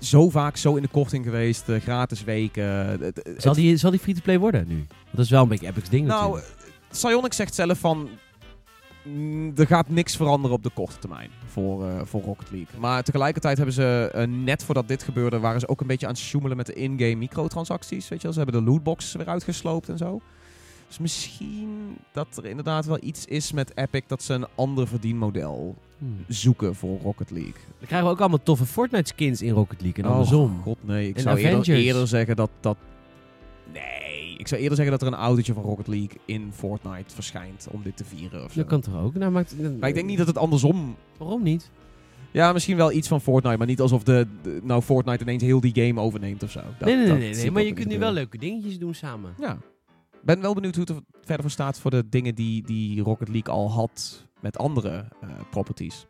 zo 0.00 0.30
vaak 0.30 0.56
zo 0.56 0.74
in 0.76 0.82
de 0.82 0.88
korting 0.88 1.24
geweest. 1.24 1.68
eh, 1.68 1.80
gratis 1.80 2.24
weken. 2.24 2.64
Het- 2.64 3.30
Zal 3.36 3.54
die, 3.54 3.76
zal 3.76 3.90
die 3.90 4.00
free-to-play 4.00 4.38
worden 4.38 4.68
nu? 4.68 4.86
Dat 5.10 5.24
is 5.24 5.30
wel 5.30 5.42
een 5.42 5.48
beetje 5.48 5.66
Epic's 5.66 5.88
ding 5.88 6.06
nou, 6.06 6.22
natuurlijk. 6.34 6.54
eh, 6.60 6.70
Psyonix 6.90 7.36
zegt 7.36 7.54
zelf 7.54 7.78
van... 7.78 8.08
mm, 9.04 9.52
Er 9.56 9.66
gaat 9.66 9.88
niks 9.88 10.16
veranderen 10.16 10.56
op 10.56 10.62
de 10.62 10.70
korte 10.74 10.98
termijn 10.98 11.30
voor, 11.46 11.88
eh, 11.88 12.00
voor 12.04 12.22
Rocket 12.22 12.50
League. 12.50 12.80
Maar 12.80 13.02
tegelijkertijd 13.02 13.56
hebben 13.56 13.74
ze, 13.74 14.10
eh, 14.14 14.26
net 14.26 14.64
voordat 14.64 14.88
dit 14.88 15.02
gebeurde, 15.02 15.38
waren 15.38 15.60
ze 15.60 15.68
ook 15.68 15.80
een 15.80 15.86
beetje 15.86 16.06
aan 16.06 16.12
het 16.12 16.20
sjoemelen 16.22 16.56
met 16.56 16.66
de 16.66 16.74
in-game 16.74 17.14
microtransacties. 17.14 18.08
Weet 18.08 18.18
je 18.18 18.24
wel? 18.24 18.32
Ze 18.32 18.42
hebben 18.42 18.64
de 18.64 18.70
lootboxes 18.70 19.12
weer 19.14 19.28
uitgesloopt 19.28 19.88
en 19.88 19.98
zo. 19.98 20.20
Dus 20.88 20.98
misschien 20.98 21.96
dat 22.12 22.36
er 22.36 22.44
inderdaad 22.46 22.86
wel 22.86 22.98
iets 23.00 23.24
is 23.24 23.52
met 23.52 23.72
Epic 23.76 24.02
dat 24.06 24.22
ze 24.22 24.34
een 24.34 24.46
ander 24.54 24.88
verdienmodel 24.88 25.74
Hmm. 25.98 26.24
zoeken 26.28 26.74
voor 26.74 26.98
Rocket 27.02 27.30
League. 27.30 27.52
Dan 27.52 27.86
krijgen 27.86 28.06
we 28.08 28.12
ook 28.14 28.20
allemaal 28.20 28.42
toffe 28.42 28.64
Fortnite 28.66 29.08
skins 29.08 29.42
in 29.42 29.52
Rocket 29.52 29.80
League 29.82 30.04
en 30.04 30.10
andersom. 30.10 30.56
Oh, 30.56 30.62
god 30.62 30.76
nee. 30.80 31.08
Ik 31.08 31.16
En 31.16 31.22
zou 31.22 31.38
eerder, 31.38 32.06
zeggen 32.08 32.36
dat 32.36 32.50
dat... 32.60 32.76
Nee, 33.72 34.34
ik 34.36 34.48
zou 34.48 34.60
eerder 34.60 34.76
zeggen 34.76 34.98
dat 34.98 35.06
er 35.08 35.14
een 35.14 35.20
autootje 35.24 35.52
van 35.52 35.62
Rocket 35.62 35.86
League 35.86 36.18
in 36.24 36.50
Fortnite 36.54 37.14
verschijnt 37.14 37.66
om 37.70 37.82
dit 37.82 37.96
te 37.96 38.04
vieren 38.04 38.44
of 38.44 38.52
zo. 38.52 38.58
Dat 38.58 38.68
kan 38.68 38.80
toch 38.80 39.02
ook? 39.02 39.14
Nou, 39.14 39.32
maakt, 39.32 39.54
Maar 39.80 39.88
ik 39.88 39.94
denk 39.94 40.06
niet 40.06 40.18
dat 40.18 40.26
het 40.26 40.38
andersom... 40.38 40.96
Waarom 41.16 41.42
niet? 41.42 41.70
Ja, 42.30 42.52
misschien 42.52 42.76
wel 42.76 42.92
iets 42.92 43.08
van 43.08 43.20
Fortnite, 43.20 43.56
maar 43.56 43.66
niet 43.66 43.80
alsof 43.80 44.02
de, 44.02 44.26
de- 44.42 44.60
nou 44.62 44.82
Fortnite 44.82 45.22
ineens 45.22 45.42
heel 45.42 45.60
die 45.60 45.86
game 45.86 46.00
overneemt 46.00 46.42
of 46.42 46.50
zo. 46.50 46.60
Dat- 46.78 46.88
nee, 46.88 46.96
nee, 46.96 47.06
nee, 47.06 47.18
nee, 47.18 47.34
nee, 47.34 47.50
maar 47.50 47.62
je 47.62 47.72
kunt 47.72 47.88
nu 47.88 47.98
wel 47.98 48.12
leuke 48.12 48.38
dingetjes 48.38 48.78
doen 48.78 48.94
samen. 48.94 49.34
Ja. 49.40 49.58
Ben 50.28 50.40
wel 50.40 50.54
benieuwd 50.54 50.74
hoe 50.74 50.84
het 50.84 50.96
er 50.96 51.02
verder 51.20 51.40
voor 51.40 51.50
staat 51.50 51.78
voor 51.78 51.90
de 51.90 52.08
dingen 52.08 52.34
die, 52.34 52.62
die 52.62 53.02
Rocket 53.02 53.28
League 53.28 53.54
al 53.54 53.70
had 53.70 54.24
met 54.40 54.58
andere 54.58 55.08
eh, 55.20 55.28
properties. 55.50 56.06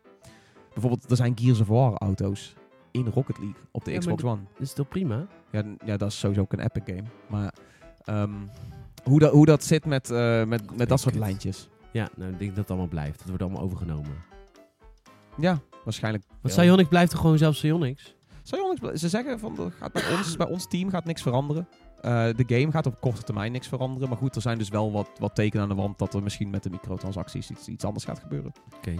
Bijvoorbeeld, 0.73 1.11
er 1.11 1.15
zijn 1.15 1.37
Gears 1.37 1.59
of 1.59 1.67
War 1.67 1.93
auto's 1.93 2.53
in 2.91 3.07
Rocket 3.07 3.37
League 3.37 3.61
op 3.71 3.85
de 3.85 3.91
Ja, 3.91 3.97
Xbox 3.97 4.23
One. 4.23 4.41
Dat 4.53 4.61
is 4.61 4.73
toch 4.73 4.87
prima? 4.87 5.27
Ja, 5.51 5.63
ja, 5.85 5.97
dat 5.97 6.09
is 6.11 6.19
sowieso 6.19 6.41
ook 6.41 6.53
een 6.53 6.59
Epic 6.59 6.83
game. 6.85 7.03
Maar 7.29 7.53
ehm, 8.03 8.33
hoe, 9.03 9.19
dat, 9.19 9.31
hoe 9.31 9.45
dat 9.45 9.63
zit 9.63 9.85
met, 9.85 10.09
eh, 10.09 10.43
met, 10.45 10.77
met 10.77 10.89
dat 10.89 10.99
soort 10.99 11.15
lijntjes. 11.15 11.69
Ja, 11.91 12.09
nou, 12.15 12.31
ik 12.31 12.39
denk 12.39 12.49
dat 12.49 12.59
het 12.59 12.69
allemaal 12.69 12.87
blijft. 12.87 13.17
Dat 13.17 13.27
wordt 13.27 13.43
allemaal 13.43 13.61
overgenomen. 13.61 14.23
Ja, 15.37 15.59
waarschijnlijk. 15.83 16.23
Want 16.41 16.55
wel. 16.55 16.65
Psyonix 16.65 16.89
blijft 16.89 17.11
toch 17.11 17.19
gewoon 17.21 17.37
zelf 17.37 17.55
Psyonix? 17.55 18.15
Psyonix, 18.43 18.99
ze 19.01 19.09
zeggen 19.09 19.39
van 19.39 19.59
er 19.59 19.71
gaat 19.71 19.91
bij, 19.91 20.17
ons, 20.17 20.37
bij 20.37 20.47
ons 20.47 20.67
team 20.67 20.89
gaat 20.89 21.05
niks 21.05 21.21
veranderen. 21.21 21.67
Eh, 22.01 22.27
de 22.35 22.43
game 22.57 22.71
gaat 22.71 22.85
op 22.85 23.01
korte 23.01 23.21
termijn 23.23 23.51
niks 23.51 23.67
veranderen. 23.67 24.09
Maar 24.09 24.17
goed, 24.17 24.35
er 24.35 24.41
zijn 24.41 24.57
dus 24.57 24.69
wel 24.69 24.91
wat, 24.91 25.09
wat 25.19 25.35
tekenen 25.35 25.63
aan 25.63 25.69
de 25.69 25.75
wand 25.81 25.97
dat 25.99 26.13
er 26.13 26.23
misschien 26.23 26.49
met 26.49 26.63
de 26.63 26.69
microtransacties 26.69 27.49
iets, 27.49 27.67
iets 27.67 27.83
anders 27.83 28.05
gaat 28.05 28.19
gebeuren. 28.19 28.51
Oké. 28.75 28.93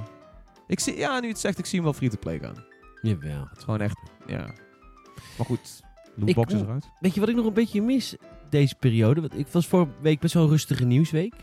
Ik 0.67 0.79
zie, 0.79 0.97
ja, 0.97 1.19
nu 1.19 1.27
het 1.27 1.39
zegt, 1.39 1.57
ik 1.57 1.65
zie 1.65 1.75
hem 1.75 1.83
wel 1.83 1.93
free-to-play 1.97 2.39
gaan. 2.39 2.63
Jawel. 3.01 3.39
Het 3.49 3.57
is 3.57 3.63
gewoon 3.63 3.81
echt, 3.81 3.97
ja. 4.27 4.45
Maar 5.37 5.45
goed, 5.45 5.81
lootboxes 6.15 6.59
Ik- 6.59 6.65
eruit. 6.65 6.89
Weet 6.99 7.13
je 7.13 7.19
wat 7.19 7.29
ik 7.29 7.35
nog 7.35 7.45
een 7.45 7.53
beetje 7.53 7.81
mis 7.81 8.15
deze 8.49 8.75
periode? 8.75 9.21
Want 9.21 9.37
ik 9.39 9.47
was 9.47 9.67
vorige 9.67 9.91
week 10.01 10.19
best 10.19 10.33
wel 10.33 10.43
een 10.43 10.49
rustige 10.49 10.85
nieuwsweek. 10.85 11.33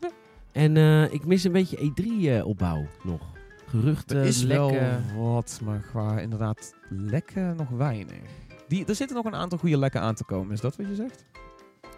Ja. 0.00 0.10
En 0.52 0.76
eh, 0.76 1.12
ik 1.12 1.26
mis 1.26 1.44
een 1.44 1.52
beetje 1.52 1.76
E3-opbouw 1.92 2.86
nog. 3.02 3.20
Geruchten, 3.66 4.16
Er 4.18 4.24
is 4.26 4.42
lekken. 4.42 5.04
wel 5.16 5.32
wat, 5.32 5.60
maar 5.64 5.78
qua 5.80 6.18
inderdaad 6.20 6.74
lekken 6.88 7.56
nog 7.56 7.68
weinig. 7.68 8.20
Die, 8.72 8.84
er 8.86 8.94
zitten 8.94 9.16
nog 9.16 9.24
een 9.24 9.34
aantal 9.34 9.58
goede 9.58 9.78
lekken 9.78 10.00
aan 10.00 10.14
te 10.14 10.24
komen, 10.24 10.52
is 10.52 10.60
dat 10.60 10.76
wat 10.76 10.86
je 10.88 10.94
zegt? 10.94 11.24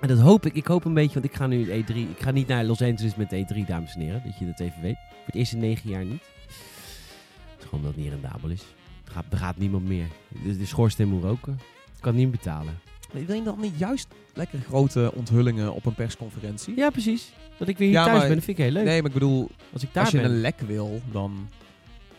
En 0.00 0.08
dat 0.08 0.18
hoop 0.18 0.46
ik. 0.46 0.54
Ik 0.54 0.66
hoop 0.66 0.84
een 0.84 0.94
beetje, 0.94 1.12
want 1.14 1.24
ik 1.24 1.34
ga 1.34 1.46
nu 1.46 1.66
E3. 1.66 1.94
Ik 1.94 2.18
ga 2.20 2.30
niet 2.30 2.46
naar 2.46 2.64
Los 2.64 2.82
Angeles 2.82 3.14
met 3.16 3.34
E3, 3.34 3.66
dames 3.66 3.94
en 3.94 4.00
heren. 4.00 4.22
Dat 4.24 4.38
je 4.38 4.46
dat 4.46 4.60
even 4.60 4.82
weet. 4.82 4.96
Voor 5.08 5.26
het 5.26 5.34
eerste 5.34 5.56
negen 5.56 5.90
jaar 5.90 6.04
niet. 6.04 6.22
Het 6.42 7.58
is 7.58 7.64
gewoon 7.64 7.84
dat 7.84 7.94
het 7.94 8.02
niet 8.02 8.12
rendabel 8.12 8.48
is. 8.48 8.60
Er 9.04 9.12
gaat, 9.12 9.24
er 9.30 9.38
gaat 9.38 9.56
niemand 9.56 9.84
meer. 9.84 10.06
De, 10.44 10.58
de 10.58 10.66
schoorsteen 10.66 11.08
moet 11.08 11.22
roken. 11.22 11.52
Ik 11.96 12.00
kan 12.00 12.14
niet 12.14 12.30
betalen. 12.30 12.78
Wil 13.12 13.36
je 13.36 13.42
dan 13.42 13.60
niet 13.60 13.78
juist 13.78 14.08
lekker 14.32 14.58
grote 14.58 15.12
onthullingen 15.14 15.74
op 15.74 15.86
een 15.86 15.94
persconferentie? 15.94 16.76
Ja, 16.76 16.90
precies. 16.90 17.32
Dat 17.58 17.68
ik 17.68 17.78
weer 17.78 17.88
hier 17.88 17.96
Ja, 17.96 18.04
thuis 18.04 18.18
maar- 18.18 18.26
ben, 18.26 18.36
dat 18.36 18.44
vind 18.44 18.58
ik 18.58 18.64
heel 18.64 18.72
leuk. 18.72 18.84
Nee, 18.84 18.96
maar 19.02 19.10
ik 19.10 19.18
bedoel, 19.18 19.50
Als 19.72 19.82
ik 19.82 19.88
daar 19.92 20.02
als 20.04 20.12
je 20.12 20.20
ben. 20.20 20.30
een 20.30 20.40
lek 20.40 20.60
wil, 20.60 21.00
dan... 21.12 21.48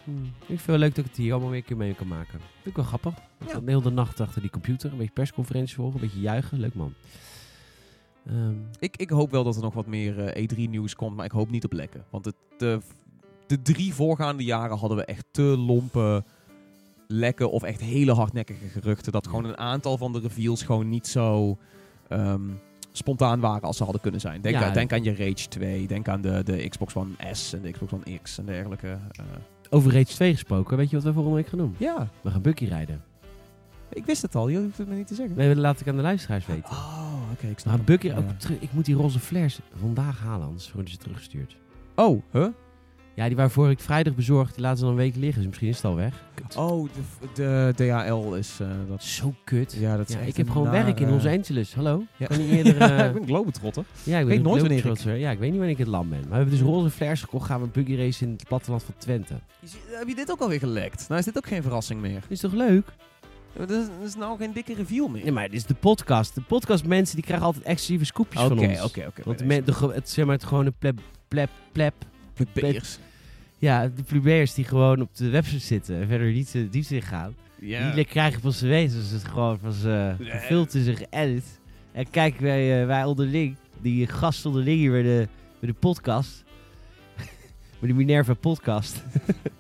Hmm. 0.06 0.24
Ik 0.26 0.46
vind 0.48 0.58
het 0.60 0.66
wel 0.66 0.78
leuk 0.78 0.96
dat 0.96 1.04
ik 1.06 1.12
het 1.12 1.20
hier 1.20 1.32
allemaal 1.32 1.50
weer 1.50 1.60
een 1.60 1.66
keer 1.66 1.78
mee 1.78 1.94
kan 1.94 2.08
maken. 2.08 2.40
Vind 2.40 2.66
ik 2.66 2.76
wel 2.76 2.86
grappig. 2.86 3.14
Ik 3.40 3.68
Ja. 3.68 3.80
de 3.80 3.90
nacht 3.92 4.20
achter 4.20 4.42
die 4.42 4.50
computer. 4.50 4.92
Een 4.92 4.98
beetje 4.98 5.14
persconferentie 5.14 5.76
volgen. 5.76 5.96
Een 5.96 6.06
beetje 6.06 6.20
juichen. 6.22 6.60
Leuk 6.60 6.74
man. 6.76 6.94
Ehm, 8.28 8.54
Ik, 8.80 8.98
ik 8.98 9.10
hoop 9.10 9.32
wel 9.32 9.44
dat 9.44 9.56
er 9.56 9.62
nog 9.62 9.74
wat 9.74 9.86
meer 9.88 10.20
eh, 10.28 10.44
E3-nieuws 10.44 10.96
komt, 10.96 11.16
maar 11.16 11.26
ik 11.26 11.32
hoop 11.32 11.50
niet 11.50 11.66
op 11.66 11.74
lekken. 11.74 12.04
Want 12.10 12.26
het, 12.26 12.36
de, 12.58 12.80
de 13.48 13.62
drie 13.62 13.94
voorgaande 13.94 14.44
jaren 14.44 14.78
hadden 14.78 14.98
we 14.98 15.06
echt 15.06 15.26
te 15.32 15.42
lompe 15.42 16.24
lekken 17.08 17.52
of 17.52 17.64
echt 17.64 17.82
hele 17.82 18.14
hardnekkige 18.14 18.68
geruchten. 18.68 19.12
Dat 19.12 19.28
gewoon 19.28 19.46
een 19.46 19.58
aantal 19.58 19.98
van 19.98 20.14
de 20.14 20.20
reveals 20.20 20.64
gewoon 20.64 20.90
niet 20.90 21.08
zo 21.08 21.58
ehm, 22.08 22.42
spontaan 22.92 23.40
waren 23.40 23.62
als 23.68 23.78
ze 23.78 23.84
hadden 23.84 24.02
kunnen 24.02 24.22
zijn. 24.22 24.42
Denk, 24.42 24.56
Ja, 24.56 24.68
aan, 24.68 24.74
denk 24.74 24.94
aan 24.94 25.04
je 25.04 25.16
Rage 25.16 25.48
2, 25.48 25.88
denk 25.88 26.08
aan 26.08 26.22
de, 26.22 26.42
de 26.44 26.70
Xbox 26.70 26.96
One 26.96 27.14
S 27.32 27.54
en 27.54 27.62
de 27.62 27.72
Xbox 27.72 27.92
One 27.94 28.20
X 28.22 28.38
en 28.38 28.46
dergelijke. 28.46 28.88
eh. 28.88 29.24
Over 29.70 29.92
Rage 29.94 30.06
2 30.06 30.32
gesproken. 30.34 30.78
Weet 30.78 30.90
je 30.90 30.96
wat 30.96 31.06
we 31.06 31.14
volgende 31.14 31.38
week 31.38 31.48
gaan 31.48 31.58
doen? 31.60 31.76
ja, 31.78 32.08
We 32.22 32.30
gaan 32.32 32.42
Bucky 32.42 32.66
rijden. 32.66 33.04
ik 33.90 34.06
wist 34.06 34.22
het 34.22 34.36
al, 34.36 34.48
je 34.48 34.58
hoeft 34.60 34.78
het 34.78 34.88
me 34.88 34.96
niet 34.96 35.08
te 35.08 35.16
zeggen. 35.16 35.38
Nee, 35.38 35.48
dat 35.48 35.58
laat 35.58 35.80
ik 35.80 35.88
aan 35.88 35.96
de 35.96 36.02
luisteraars 36.02 36.46
weten. 36.46 36.72
Oh, 36.72 37.14
oké, 37.32 37.46
ik 37.48 37.52
Maar 37.52 37.60
snap 37.60 37.74
het. 37.78 37.86
Bucky, 37.86 38.12
ook 38.12 38.30
terug, 38.38 38.60
ik 38.60 38.74
moet 38.74 38.86
die 38.86 38.96
roze 38.96 39.20
flares 39.20 39.60
vandaag 39.80 40.20
halen, 40.20 40.48
anders 40.48 40.72
worden 40.72 40.92
ze 40.92 40.98
teruggestuurd. 40.98 41.56
Oh, 41.96 42.22
huh? 42.32 42.48
Ja, 43.16 43.28
die 43.28 43.36
waarvoor 43.36 43.70
ik 43.70 43.80
vrijdag 43.80 44.16
bezorgd, 44.16 44.54
die 44.54 44.62
laten 44.64 44.78
ze 44.78 44.84
dan 44.84 44.94
een 44.94 45.00
week 45.00 45.16
liggen. 45.16 45.36
Dus 45.38 45.46
misschien 45.48 45.68
is 45.70 45.76
het 45.76 45.86
al 45.86 45.96
weg. 45.96 46.24
Kut. 46.34 46.56
Oh, 46.56 46.90
de, 47.34 47.72
de 47.76 47.86
DHL 48.08 48.34
is 48.34 48.60
eh, 48.62 48.68
dat. 48.90 49.04
Zo 49.04 49.34
kut. 49.44 49.76
Ja, 49.80 49.98
dat 49.98 50.08
is 50.10 50.14
Ja, 50.14 50.20
echt 50.20 50.30
ik 50.30 50.38
heb 50.38 50.46
een 50.46 50.52
gewoon 50.52 50.70
werk 50.72 51.00
in 51.00 51.06
nare- 51.08 51.16
Los 51.16 51.26
Angeles. 51.26 51.74
Hallo? 51.74 52.04
Ja. 52.18 52.26
Kan 52.26 52.38
niet 52.38 52.50
eerder... 52.52 52.78
ja, 52.78 52.98
eh, 53.00 53.06
ik 53.06 53.14
ben 53.14 53.26
globetrotter. 53.26 53.84
Ja, 54.04 54.20
ik 54.20 54.26
weet 54.26 54.42
nooit 54.44 54.62
wanneer 54.62 54.86
ik-. 54.86 55.20
Ja, 55.20 55.32
ik 55.32 55.40
weet 55.40 55.50
niet 55.50 55.58
wanneer 55.60 55.70
ik 55.70 55.78
het 55.78 55.88
land 55.88 56.10
ben. 56.10 56.20
Maar 56.20 56.30
we 56.30 56.36
hebben 56.36 56.54
dus 56.54 56.62
roze 56.64 56.90
flares 56.90 57.22
gekocht. 57.22 57.46
Gaan 57.46 57.60
we 57.60 57.66
een 57.66 57.72
buggy 57.72 57.96
race 57.96 58.24
in 58.26 58.32
het 58.32 58.48
platteland 58.48 58.84
van 58.84 58.94
Twente. 58.98 59.34
Heb 59.90 60.08
je 60.08 60.16
dit 60.16 60.32
ook 60.32 60.40
alweer 60.40 60.60
gelekt? 60.60 61.06
Nou 61.08 61.20
is 61.20 61.26
dit 61.26 61.38
ook 61.38 61.48
geen 61.48 61.62
verrassing 61.62 62.02
meer. 62.02 62.24
Is 62.28 62.40
toch 62.40 62.54
leuk? 62.54 62.86
Dat 63.58 63.70
is, 63.70 63.86
dat 63.86 64.08
is 64.08 64.16
nou 64.16 64.38
geen 64.38 64.54
dikke 64.54 64.74
reveal 64.74 65.08
meer. 65.08 65.26
Ja, 65.26 65.32
maar 65.32 65.44
dit 65.50 65.54
is 65.60 65.66
de 65.66 65.74
podcast. 65.74 66.36
De 66.36 66.42
podcast 66.42 66.86
mensen 66.86 67.16
die 67.16 67.24
krijgen 67.26 67.46
altijd 67.46 67.64
exclusieve 67.66 68.06
scoopjes 68.06 68.42
van 68.42 68.52
Oké, 68.52 68.68
ons. 68.68 68.84
oké, 68.84 69.06
oké. 69.08 69.22
Want 69.26 69.40
de, 69.40 69.92
het, 69.94 70.10
zeg 70.10 70.26
maar, 70.26 70.36
het 70.36 70.44
gewone 70.44 70.72
pleb, 70.80 71.00
pleb, 71.28 71.50
pleb. 71.72 71.94
Ja, 73.58 73.88
de 73.88 74.04
plebeiers 74.04 74.54
die 74.54 74.66
gewoon 74.66 75.02
op 75.02 75.16
de 75.16 75.30
website 75.30 75.66
zitten 75.66 76.02
en 76.02 76.08
verder 76.08 76.32
niet 76.32 76.52
diep 76.72 76.86
in 76.90 77.02
gaan. 77.02 77.36
Ja. 77.60 77.92
Die 77.92 78.06
krijgen 78.06 78.42
van 78.42 78.52
ze 78.52 78.68
weten. 78.68 78.98
Dus 78.98 79.10
het 79.10 79.26
gewoon 79.26 79.60
van 79.60 79.72
ze 79.72 80.16
gefilterd 80.20 80.88
en 80.88 80.96
geëdit. 80.96 81.60
En 81.92 82.10
kijk, 82.10 82.40
wij, 82.40 82.82
eh, 82.82 82.88
wij 82.88 83.04
onderling, 83.04 83.56
die 83.82 84.08
gast 84.08 84.46
onderling 84.46 84.80
hier 84.80 84.92
bij 84.92 85.02
de, 85.02 85.28
bij 85.60 85.70
de 85.70 85.76
podcast. 85.76 86.44
bij 87.80 87.90
de 87.90 87.94
Minerva 87.94 88.34
podcast. 88.34 89.04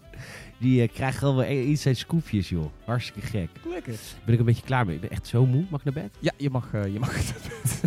die 0.59 0.81
eh, 0.81 0.93
krijgen 0.93 1.19
gewoon 1.19 1.35
wel 1.35 1.49
iets 1.49 1.81
zijn 1.81 1.95
scoopjes, 1.95 2.49
joh. 2.49 2.71
Hartstikke 2.85 3.27
gek. 3.27 3.49
Lekker. 3.69 3.95
Ben 4.25 4.33
ik 4.33 4.39
een 4.39 4.45
beetje 4.45 4.65
klaar 4.65 4.85
mee. 4.85 4.95
Ik 4.95 5.01
ben 5.01 5.09
echt 5.09 5.27
zo 5.27 5.45
moe. 5.45 5.65
Mag 5.69 5.79
ik 5.79 5.93
naar 5.93 6.03
bed? 6.03 6.17
Ja, 6.19 6.31
je 6.37 6.49
mag, 6.49 6.73
eh, 6.73 6.93
je 6.93 6.99
mag 6.99 7.15
het. 7.17 7.81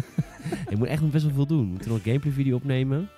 ik 0.68 0.78
moet 0.78 0.88
echt 0.88 1.02
nog 1.02 1.10
best 1.10 1.24
wel 1.24 1.34
veel 1.34 1.46
doen. 1.46 1.60
We 1.60 1.66
moeten 1.66 1.88
nog 1.88 1.98
een 1.98 2.04
gameplay 2.04 2.32
video 2.32 2.56
opnemen. 2.56 3.08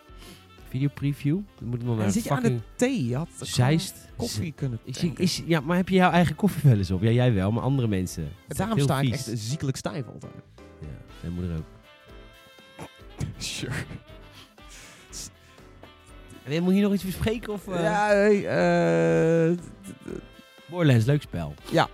Video 0.70 0.88
preview. 0.94 1.38
Dan 1.58 1.68
moet 1.68 1.80
ik 1.80 1.86
nog 1.86 1.98
naar 1.98 2.10
zit 2.10 2.24
je 2.24 2.30
aan 2.30 2.42
de 2.42 2.58
thee. 2.76 3.06
Je 3.08 3.16
had 3.16 3.28
Zeist. 3.40 3.94
koffie 4.16 4.52
kunnen 4.52 4.78
Is, 4.84 4.96
tanken. 4.98 5.24
is, 5.24 5.42
ja, 5.46 5.60
maar 5.60 5.76
heb 5.76 5.88
je 5.88 5.94
jouw 5.94 6.10
eigen 6.10 6.34
koffie 6.36 6.70
wel 6.70 6.78
eens 6.78 6.90
op? 6.90 7.02
Ja, 7.02 7.10
jij 7.10 7.32
wel, 7.34 7.52
maar 7.52 7.62
andere 7.62 7.88
mensen. 7.88 8.28
Daarom 8.46 8.78
sta 8.78 9.00
ik 9.00 9.12
echt 9.12 9.30
ziekelijk 9.34 9.76
stijf 9.76 10.06
altijd. 10.06 10.32
Ja, 10.80 10.86
mijn 11.20 11.32
moeder 11.32 11.56
ook. 11.56 11.64
Sure. 13.38 13.72
Wil 16.44 16.64
je 16.64 16.72
hier 16.72 16.82
nog 16.82 16.92
iets 16.92 17.04
bespreken? 17.04 17.52
Of, 17.52 17.68
eh? 17.68 17.82
Ja, 17.82 18.12
eh, 18.12 19.56
Borderlands, 20.70 21.04
leuk 21.06 21.22
spel. 21.22 21.54
ja. 21.70 21.88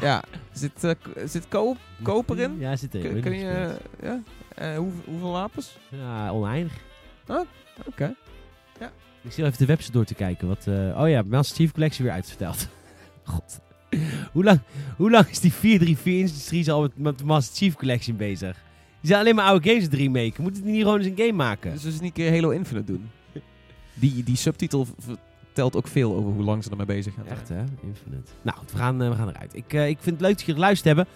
Zit, 0.52 0.84
eh, 0.84 0.90
zit 1.24 1.48
koop, 1.48 1.76
koper 2.02 2.38
in? 2.38 2.58
Ja, 2.58 2.76
zit 2.76 2.94
er. 2.94 3.00
Kun, 3.00 3.20
kun 3.20 3.34
je, 3.38 3.76
ja? 4.02 4.22
Eh, 4.54 4.76
hoe, 4.76 4.92
hoeveel 5.04 5.30
wapens? 5.30 5.76
Ja, 5.88 6.30
oneindig. 6.32 6.72
Oké. 7.86 8.14
Ik 9.22 9.32
zit 9.32 9.44
even 9.44 9.58
de 9.58 9.66
website 9.66 9.92
door 9.92 10.04
te 10.04 10.14
kijken. 10.14 10.48
Wat, 10.48 10.66
eh, 10.66 11.00
oh 11.00 11.08
ja, 11.08 11.22
Master 11.26 11.56
Chief 11.56 11.72
Collection 11.72 12.04
weer 12.04 12.14
uitverteld. 12.14 12.68
God. 13.24 13.60
hoe, 14.32 14.44
lang, 14.44 14.60
hoe 14.96 15.10
lang 15.10 15.28
is 15.28 15.40
die 15.40 15.52
434 15.52 16.12
Industries 16.12 16.68
al 16.68 16.80
met, 16.80 16.98
met 16.98 17.18
de 17.18 17.24
Master 17.24 17.56
Chief 17.56 17.74
Collection 17.74 18.16
bezig? 18.16 18.56
Die 19.00 19.10
zijn 19.10 19.20
alleen 19.20 19.34
maar 19.34 19.44
oude 19.44 19.68
games 19.68 19.88
te 19.88 19.96
remaken. 19.96 20.42
Moet 20.42 20.56
het 20.56 20.64
niet 20.64 20.82
gewoon 20.82 20.98
eens 20.98 21.06
een 21.06 21.16
game 21.16 21.32
maken? 21.32 21.72
Dus 21.72 21.82
we 21.82 21.90
eens 21.90 22.00
een 22.00 22.12
keer 22.12 22.30
Halo 22.30 22.50
Infinite 22.50 22.92
doen. 22.92 23.10
Die, 23.94 24.24
die 24.24 24.36
subtitel 24.36 24.86
vertelt 24.98 25.76
ook 25.76 25.88
veel 25.88 26.14
over 26.14 26.32
hoe 26.32 26.44
lang 26.44 26.64
ze 26.64 26.70
ermee 26.70 26.86
bezig 26.86 27.14
gaan. 27.14 27.26
Echt 27.26 27.48
hè? 27.48 27.60
Infinite. 27.60 28.30
Nou, 28.42 28.58
goed, 28.58 28.72
we 28.72 28.78
gaan, 28.78 29.02
eh, 29.02 29.08
we 29.08 29.14
gaan 29.14 29.28
eruit. 29.28 29.54
Ik, 29.54 29.72
eh, 29.72 29.88
ik 29.88 29.98
vind 30.00 30.16
het 30.16 30.20
leuk 30.20 30.36
dat 30.36 30.46
je 30.46 30.52
geluisterd 30.52 30.96
hebben. 30.96 31.14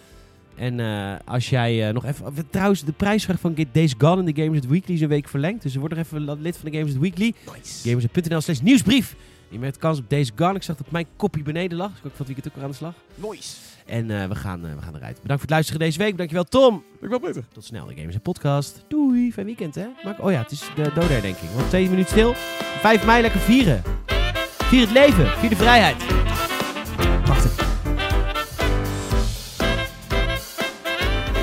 En 0.55 0.81
eh, 0.81 1.15
als 1.25 1.49
jij 1.49 1.89
eh, 1.89 1.95
nog 1.95 2.05
even... 2.05 2.51
Trouwens, 2.51 2.85
de 2.85 2.93
prijsvraag 2.93 3.41
van 3.41 3.57
Get 3.57 3.67
Days 3.73 3.95
Gone 3.99 4.19
in 4.19 4.35
de 4.35 4.43
Gamers 4.43 4.59
het 4.61 4.69
Weekly 4.69 4.95
is 4.95 5.01
een 5.01 5.09
week 5.09 5.29
verlengd. 5.29 5.63
Dus 5.63 5.75
word 5.75 5.95
nog 5.95 6.05
even 6.05 6.41
lid 6.43 6.57
van 6.57 6.71
de 6.71 6.77
Gamers 6.77 6.97
Weekly. 6.97 7.35
Nice. 7.57 7.89
Gamers.nl 7.89 8.41
slash 8.41 8.61
nieuwsbrief. 8.61 9.17
Je 9.49 9.59
met 9.59 9.79
kans 9.79 9.99
op 9.99 10.11
Days 10.11 10.31
Gone. 10.37 10.55
Ik 10.55 10.63
zag 10.63 10.77
dat 10.77 10.91
mijn 10.91 11.07
kopie 11.17 11.43
beneden 11.43 11.79
lag. 11.79 11.91
Dus 11.91 11.99
ik 11.99 12.07
ook 12.07 12.13
van 12.17 12.27
het 12.27 12.35
weekend 12.35 12.49
ook 12.49 12.55
weer 12.55 12.65
aan 12.65 12.71
de 12.71 12.77
slag. 12.77 12.95
Nice. 13.15 13.57
En 13.87 14.11
eh, 14.11 14.29
we, 14.29 14.35
gaan, 14.35 14.61
we 14.61 14.83
gaan 14.83 14.97
eruit. 14.97 15.21
Bedankt 15.23 15.27
voor 15.27 15.41
het 15.41 15.51
luisteren 15.51 15.81
deze 15.81 15.99
week. 15.99 16.17
Dankjewel 16.17 16.45
Tom. 16.45 16.85
Ik 17.01 17.09
wel 17.09 17.21
beter. 17.21 17.45
Tot 17.53 17.65
snel, 17.65 17.87
de 17.87 17.95
Gamers 17.95 18.15
en 18.15 18.21
Podcast. 18.21 18.85
Doei, 18.89 19.33
fijn 19.33 19.47
weekend 19.47 19.75
hè. 19.75 19.87
Maak, 20.05 20.23
oh 20.23 20.31
ja, 20.31 20.39
het 20.39 20.51
is 20.51 20.61
de 20.75 20.91
doodherdenking. 20.95 21.53
Want 21.55 21.69
twee 21.69 21.89
minuten 21.89 22.11
stil. 22.11 22.33
5 22.35 23.07
mei 23.07 23.23
lekker 23.23 23.41
vieren. 23.41 23.83
Vier 24.59 24.81
het 24.81 24.91
leven. 24.91 25.27
Vier 25.29 25.49
de 25.49 25.57
vrijheid. 25.57 26.05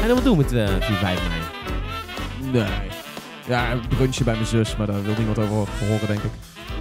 Dan 0.09 0.17
wat 0.17 0.27
doen 0.27 0.37
we 0.37 0.43
met 0.43 0.69
eh 0.69 0.87
4, 0.87 0.95
5 0.95 1.29
mei? 1.29 1.41
Nee. 2.51 2.87
Ja, 3.47 3.71
een 3.71 3.87
brunchje 3.87 4.23
bij 4.23 4.33
mijn 4.33 4.45
zus, 4.45 4.75
maar 4.75 4.87
daar 4.87 5.03
wil 5.03 5.13
niemand 5.17 5.37
over 5.39 5.49
horen, 5.87 6.07
denk 6.07 6.19
ik. 6.19 6.31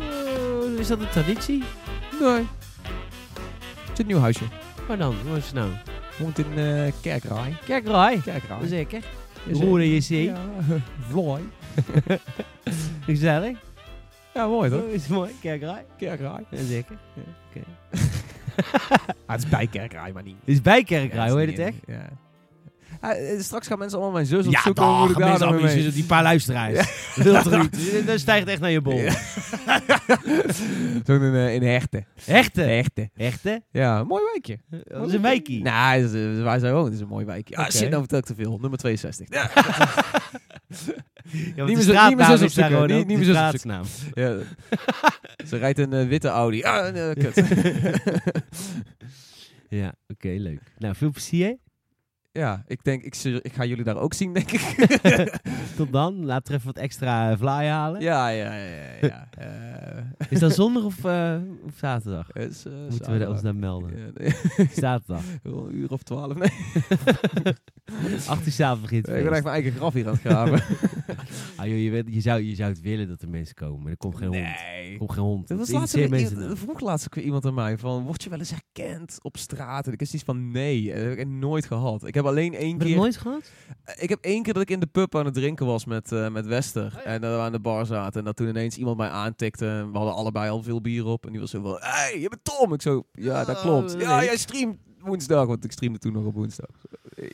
Eh, 0.01 0.79
is 0.79 0.87
dat 0.87 1.01
een 1.01 1.09
traditie? 1.09 1.63
Nee. 2.21 2.47
Het 3.81 3.93
is 3.93 3.99
een 3.99 4.07
nieuw 4.07 4.19
huisje. 4.19 4.45
Waar 4.87 4.99
dan? 4.99 5.15
Waar 5.29 5.37
is 5.37 5.45
het 5.45 5.55
nou? 5.55 5.71
Woont 6.19 6.39
in 6.39 6.59
eh 6.59 6.93
Kerkraai. 7.01 7.57
Kerkraai. 7.65 8.21
Kerkraai. 8.23 8.67
Zeker. 8.67 9.03
Broer 9.51 9.83
je 9.83 10.01
zie. 10.01 10.25
Ja, 10.25 10.37
Vlooi. 11.09 11.43
Gezellig. 13.07 13.57
Ja, 14.35 14.47
mooi 14.47 14.71
toch? 14.71 14.83
Oh, 14.83 14.93
is 14.93 15.07
mooi. 15.07 15.31
Kerkraai. 15.41 15.83
Kerkraai. 15.99 16.45
Ja, 16.51 16.63
zeker. 16.65 16.97
Ah, 19.27 19.37
het 19.37 19.45
is 19.45 19.49
bij 19.49 19.67
Kerkraai, 19.67 20.13
maar 20.13 20.23
niet. 20.23 20.37
Het 20.41 20.49
is 20.49 20.63
bij 20.63 20.85
Kerkraai, 20.85 21.31
hoe 21.31 21.43
is 21.43 21.49
heet 21.49 21.57
het 21.59 21.67
echt? 21.67 21.77
Ja. 21.87 22.09
Eh, 23.01 23.41
straks 23.41 23.67
gaan 23.67 23.79
mensen 23.79 23.97
allemaal 23.99 24.15
mijn 24.17 24.27
zus 24.27 24.45
Ja, 24.45 24.51
opzoeken. 24.51 24.83
daar 24.83 24.99
mensen, 24.99 25.21
nou 25.21 25.43
allemaal 25.43 25.61
mee? 25.75 25.83
die, 25.83 25.93
die 25.93 26.05
paar 26.05 26.23
luisteraars. 26.23 26.75
Dat 27.25 27.51
niet? 27.63 28.07
Dan 28.07 28.19
stijgt 28.19 28.49
echt 28.49 28.61
naar 28.61 28.71
je 28.71 28.81
bol. 28.81 28.99
Ja. 28.99 29.13
Zo'n 31.07 31.23
in, 31.23 31.35
eh, 31.35 31.55
in 31.55 31.63
Herten. 31.63 32.07
Echte? 32.27 32.61
Herten. 32.61 33.11
Echte? 33.17 33.63
Ja, 33.71 33.99
een 33.99 34.07
mooi 34.07 34.23
wijkje. 34.25 34.59
Dat 34.85 35.07
is 35.09 35.13
een 35.15 35.23
wijkie. 35.23 35.63
Nou, 35.63 36.03
dat 36.03 36.13
is, 36.15 36.37
eh, 36.39 36.43
waar 36.43 36.59
zij 36.59 36.73
woont, 36.73 36.85
dat 36.85 36.95
is 36.95 37.01
een 37.01 37.09
mooi 37.09 37.25
wijkje. 37.25 37.57
Ah, 37.57 37.63
Oké. 37.65 37.73
shit, 37.77 37.89
nou 37.89 37.99
vertel 38.01 38.19
ik 38.19 38.25
te 38.25 38.35
veel. 38.35 38.59
Nummer 38.61 38.79
62. 38.79 39.27
Ja. 39.31 39.51
Ja, 41.57 41.65
Niet 41.65 41.77
de 41.77 41.83
zo- 41.83 42.09
niet 42.09 42.19
daar 42.19 42.43
opzoeken, 42.43 43.25
straatsnaam. 43.25 43.85
Ja. 44.15 44.37
Ze 45.47 45.57
rijdt 45.57 45.79
een 45.79 45.93
eh, 45.93 46.07
witte 46.09 46.29
Audi. 46.29 46.63
Ah, 46.63 46.93
nee, 46.93 47.15
kut. 47.15 47.43
Ja, 49.69 49.95
oké, 50.09 50.29
leuk. 50.29 50.61
Nou, 50.79 50.95
veel 50.95 51.11
plezier. 51.11 51.57
Ja, 52.39 52.63
ik 52.67 52.85
denk, 52.85 53.03
ik, 53.03 53.15
ik 53.25 53.53
ga 53.53 53.65
jullie 53.65 53.85
daar 53.85 53.97
ook 53.97 54.15
zien, 54.15 54.33
denk 54.33 54.51
ik. 54.53 54.61
Tot 55.77 55.93
dan. 55.93 56.25
Laat 56.25 56.49
er 56.49 56.55
even 56.55 56.67
wat 56.67 56.77
extra 56.77 57.31
eh, 57.31 57.37
fly 57.39 57.67
halen. 57.67 58.01
ja, 58.01 58.29
ja, 58.29 58.55
ja. 58.55 58.73
ja. 59.01 59.29
Eh, 59.39 60.05
Is 60.29 60.39
dat 60.39 60.55
zondag 60.63 60.85
of, 60.85 61.05
eh, 61.05 61.37
of 61.65 61.73
zaterdag? 61.77 62.33
is, 62.33 62.65
eh, 62.67 62.73
Moeten 62.89 63.19
we 63.19 63.29
ons 63.29 63.43
daar 63.43 63.57
melden? 63.57 63.91
Ja, 63.97 64.11
nee. 64.15 64.69
Zaterdag. 64.85 65.23
Een 65.43 65.77
uur 65.77 65.91
of 65.91 66.03
twaalf. 66.03 66.35
Nee, 66.35 66.51
8 68.29 68.47
uur 68.47 68.53
s'avonds 68.53 68.83
begint 68.83 69.09
ik 69.09 69.15
ben 69.15 69.33
echt 69.33 69.43
mijn 69.43 69.55
eigen 69.55 69.73
graf 69.73 69.93
hier 69.93 70.07
aan 70.07 70.13
het 70.13 70.21
graven. 70.21 70.63
Ah, 71.57 71.67
joh, 71.67 71.79
je, 71.83 71.91
weet, 71.91 72.05
je, 72.11 72.21
zou, 72.21 72.43
je 72.43 72.55
zou 72.55 72.71
het 72.71 72.81
willen 72.81 73.09
dat 73.09 73.23
er 73.23 73.29
mensen 73.29 73.55
komen, 73.55 73.83
maar 73.83 73.91
er 73.91 73.97
komt 73.97 74.17
geen 74.17 74.27
hond. 74.29 74.39
Er 74.39 74.57
nee. 74.73 74.99
komt 74.99 75.13
geen 75.13 75.23
hond. 75.23 75.49
Was 75.49 75.71
laatst 75.71 75.95
weer- 75.95 76.57
vroeg 76.57 76.81
laatst 76.81 77.07
ook 77.07 77.15
weer 77.15 77.25
iemand 77.25 77.47
aan 77.47 77.55
mij 77.55 77.79
van, 77.79 78.03
word 78.03 78.23
je 78.23 78.31
wel 78.31 78.39
eens 78.39 78.51
herkend 78.51 79.19
op 79.23 79.37
straat? 79.37 79.87
En 79.87 79.93
ik 79.93 80.01
is 80.01 80.15
iets 80.15 80.23
van, 80.25 80.51
nee, 80.51 80.87
dat 80.87 81.03
heb 81.03 81.19
ik 81.19 81.27
nooit 81.29 81.67
gehad. 81.67 82.07
Ik 82.07 82.15
heb 82.15 82.25
alleen 82.29 82.55
één 82.55 82.73
Heb 82.73 82.81
je 82.81 82.87
keer... 82.87 82.97
nooit 82.97 83.17
gehad? 83.17 83.51
Ik 83.97 84.09
heb 84.09 84.19
één 84.21 84.43
keer 84.43 84.53
dat 84.53 84.63
ik 84.63 84.71
in 84.71 84.81
de 84.81 84.87
pub 84.87 85.17
aan 85.17 85.25
het 85.25 85.35
drinken 85.35 85.67
was 85.67 85.85
met, 85.85 86.13
eh, 86.13 86.29
met 86.29 86.47
Wester. 86.47 86.85
Oh 86.87 86.93
ja. 86.93 87.03
En 87.03 87.21
dat 87.21 87.35
we 87.37 87.41
aan 87.41 87.53
de 87.53 87.61
bar 87.61 87.87
zaten. 87.87 88.19
En 88.19 88.25
dat 88.25 88.37
toen 88.37 88.49
ineens 88.49 88.77
iemand 88.77 88.97
mij 88.97 89.09
aantikte. 89.09 89.67
En 89.67 89.91
we 89.93 89.97
hadden 89.97 90.15
allebei 90.15 90.51
al 90.51 90.63
veel 90.63 90.81
bier 90.81 91.05
op. 91.07 91.27
En 91.27 91.31
die 91.33 91.41
was 91.41 91.51
zo 91.51 91.63
van, 91.63 91.77
hey, 91.81 92.21
je 92.21 92.29
bent 92.29 92.45
Tom. 92.45 92.73
Ik 92.73 92.83
zo, 92.83 93.05
ja, 93.13 93.45
dat 93.45 93.57
Oh, 93.57 93.63
klopt. 93.63 93.97
Ja, 93.99 94.25
jij 94.25 94.37
streamt 94.37 94.79
woensdag. 94.99 95.47
Want 95.47 95.65
ik 95.65 95.73
streamde 95.73 95.99
toen 95.99 96.13
nog 96.13 96.25
op 96.25 96.35
woensdag. 96.35 96.71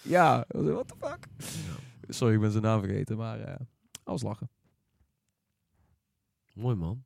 Ja, 0.03 0.45
what 0.49 0.89
the 0.89 0.95
fuck? 1.01 1.27
Sorry, 2.09 2.35
ik 2.35 2.41
ben 2.41 2.51
zijn 2.51 2.63
naam 2.63 2.81
vergeten. 2.81 3.17
Maar 3.17 3.41
eh 3.41 3.55
I 4.09 4.11
was 4.11 4.23
lachen. 4.23 4.49
Mooi 6.53 6.77
man. 6.77 7.05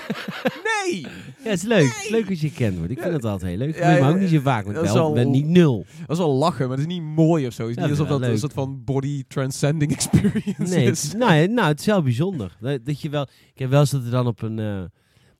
Nee! 0.90 1.00
Ja, 1.00 1.08
het 1.50 1.52
is 1.58 1.62
leuk. 1.62 1.94
Het 1.94 2.04
is 2.04 2.10
leuk 2.10 2.28
als 2.28 2.40
je 2.40 2.48
gekend 2.48 2.76
wordt. 2.76 2.90
Ik 2.92 3.00
vind 3.00 3.12
het 3.12 3.24
altijd 3.24 3.50
heel 3.50 3.58
leuk. 3.66 3.78
Ja, 3.78 3.90
Ja, 3.96 4.08
ook 4.08 4.18
niet 4.18 4.28
zo 4.28 4.40
vaak. 4.40 4.62
Want 4.64 4.76
dat 4.76 4.84
ik 4.84 4.90
wel, 4.92 5.02
al- 5.04 5.12
ben 5.12 5.30
niet 5.30 5.46
nul. 5.46 5.84
Dat 6.00 6.10
is 6.10 6.18
wel 6.18 6.32
lachen, 6.34 6.68
maar 6.68 6.76
het 6.78 6.86
is 6.86 6.92
niet 6.94 7.02
mooi 7.02 7.46
of 7.46 7.52
zo. 7.52 7.62
Het 7.62 7.70
is 7.76 7.82
niet 7.82 7.90
alsof 7.90 8.08
dat 8.08 8.22
een 8.22 8.38
soort 8.38 8.52
van 8.52 8.84
body 8.84 9.24
transcending 9.28 9.92
experience 9.96 10.74
Nee, 10.74 10.90
is. 10.90 11.12
nou, 11.14 11.46
nou, 11.48 11.68
het 11.68 11.80
is 11.80 11.86
wel 11.86 12.02
bijzonder. 12.02 12.56
Dat, 12.60 12.84
dat 12.84 13.00
je 13.00 13.08
wel, 13.10 13.22
ik 13.52 13.58
heb 13.58 13.70
wel 13.70 13.80
eens 13.80 13.90
dat 13.90 14.04
er 14.04 14.10
dan 14.10 14.26
op 14.26 14.42
een... 14.42 14.58
eh, 14.58 14.64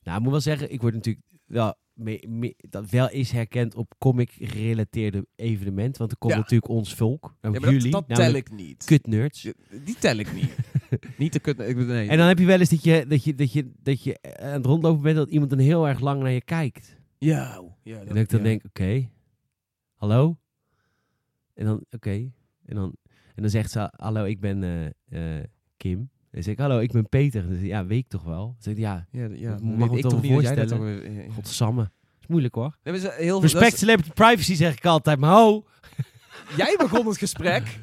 nou, 0.02 0.16
ik 0.16 0.20
moet 0.22 0.30
wel 0.30 0.40
zeggen, 0.40 0.72
ik 0.72 0.80
word 0.80 0.94
natuurlijk 0.94 1.24
wel, 1.46 1.74
me- 1.94 2.24
me- 2.28 2.54
dat 2.56 2.90
wel 2.90 3.10
is 3.10 3.30
herkend 3.30 3.74
op 3.74 3.94
comic-gerelateerde 3.98 5.26
evenementen. 5.36 5.98
Want 5.98 6.10
er 6.10 6.16
komt 6.18 6.32
Ja. 6.32 6.38
natuurlijk 6.38 6.70
ons 6.70 6.94
volk. 6.94 7.34
Ja, 7.40 7.50
maar 7.50 7.60
jullie, 7.72 7.90
dat, 7.90 8.08
dat 8.08 8.16
tel 8.16 8.32
ik 8.34 8.50
niet. 8.50 8.84
kutnerds. 8.84 9.42
Die 9.84 9.96
tel 9.98 10.16
ik 10.16 10.32
niet. 10.32 10.56
niet 11.18 11.32
de 11.32 11.40
kut... 11.40 11.56
Nee. 11.56 12.08
En 12.08 12.18
dan 12.18 12.26
heb 12.26 12.38
je 12.38 12.44
wel 12.46 12.58
eens 12.60 12.70
dat 12.70 12.84
je, 12.84 13.06
dat 13.06 13.24
je, 13.24 13.34
dat 13.34 13.52
je, 13.52 13.70
dat 13.82 14.02
je 14.02 14.18
aan 14.40 14.52
het 14.52 14.66
rondlopen 14.66 15.02
bent 15.02 15.16
dat 15.16 15.30
iemand 15.30 15.50
dan 15.50 15.58
heel 15.58 15.88
erg 15.88 16.00
lang 16.00 16.22
naar 16.22 16.30
je 16.30 16.42
kijkt. 16.44 17.00
Ja, 17.18 17.62
ja, 17.82 17.98
En 17.98 18.06
dat 18.06 18.16
ik 18.16 18.28
dan 18.30 18.42
denk, 18.42 18.64
oké, 18.64 19.10
hallo? 19.94 20.36
En 21.54 21.64
dan, 21.64 21.84
oké. 21.90 22.10
En, 22.64 22.74
dan, 22.74 22.96
en 23.34 23.42
dan 23.42 23.50
zegt 23.50 23.70
ze, 23.70 23.92
hallo, 23.96 24.24
ik 24.24 24.40
ben 24.40 24.62
eh, 25.08 25.38
eh, 25.38 25.44
Kim. 25.76 26.10
Zeg 26.32 26.46
ik, 26.46 26.58
hallo, 26.58 26.78
ik 26.78 26.92
ben 26.92 27.08
Peter. 27.08 27.42
Dan 27.42 27.52
zeg 27.52 27.60
ik, 27.62 27.66
ja, 27.68 27.86
weet 27.86 27.98
ik 27.98 28.08
toch 28.08 28.22
wel. 28.22 28.36
Dan 28.46 28.56
zeg 28.58 28.72
ik, 28.74 28.80
ja, 28.80 29.06
Ja, 29.10 29.28
ja. 29.34 29.58
Mag 29.62 29.90
ik 29.90 30.00
toch 30.02 30.22
niet 30.22 30.32
dat 30.34 30.42
jij 30.42 30.54
dat 30.54 30.68
toch 30.68 30.78
voorstellen. 30.78 30.84
weer... 31.02 31.12
ja, 31.12 31.22
ja. 31.22 31.32
godsamme. 31.32 31.90
is 32.20 32.26
moeilijk 32.26 32.54
hoor. 32.54 32.76
Nee, 32.82 32.94
heel 33.00 33.10
veel- 33.10 33.40
Respect 33.40 33.70
dat 33.70 33.78
celebrity 33.78 34.10
privacy 34.10 34.54
zeg 34.54 34.76
ik 34.76 34.84
altijd, 34.86 35.18
maar 35.18 35.32
ho! 35.32 35.64
Jij 36.56 36.74
begon 36.78 37.06
het 37.06 37.18
gesprek. 37.18 37.78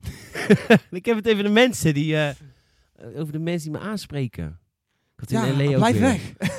ik 0.90 1.04
heb 1.06 1.16
het 1.16 1.26
even 1.26 1.44
de 1.44 1.50
mensen 1.50 1.94
die, 1.94 2.16
eh, 2.16 2.28
over 3.16 3.32
de 3.32 3.38
mensen 3.38 3.72
die 3.72 3.80
me 3.80 3.86
aanspreken. 3.86 4.58
Ik 5.16 5.28
had 5.28 5.30
Ja, 5.30 5.44
in 5.44 5.56
LA 5.56 5.70
ook 5.70 5.76
blijf 5.76 5.92
weer. 5.98 6.00
weg. 6.02 6.20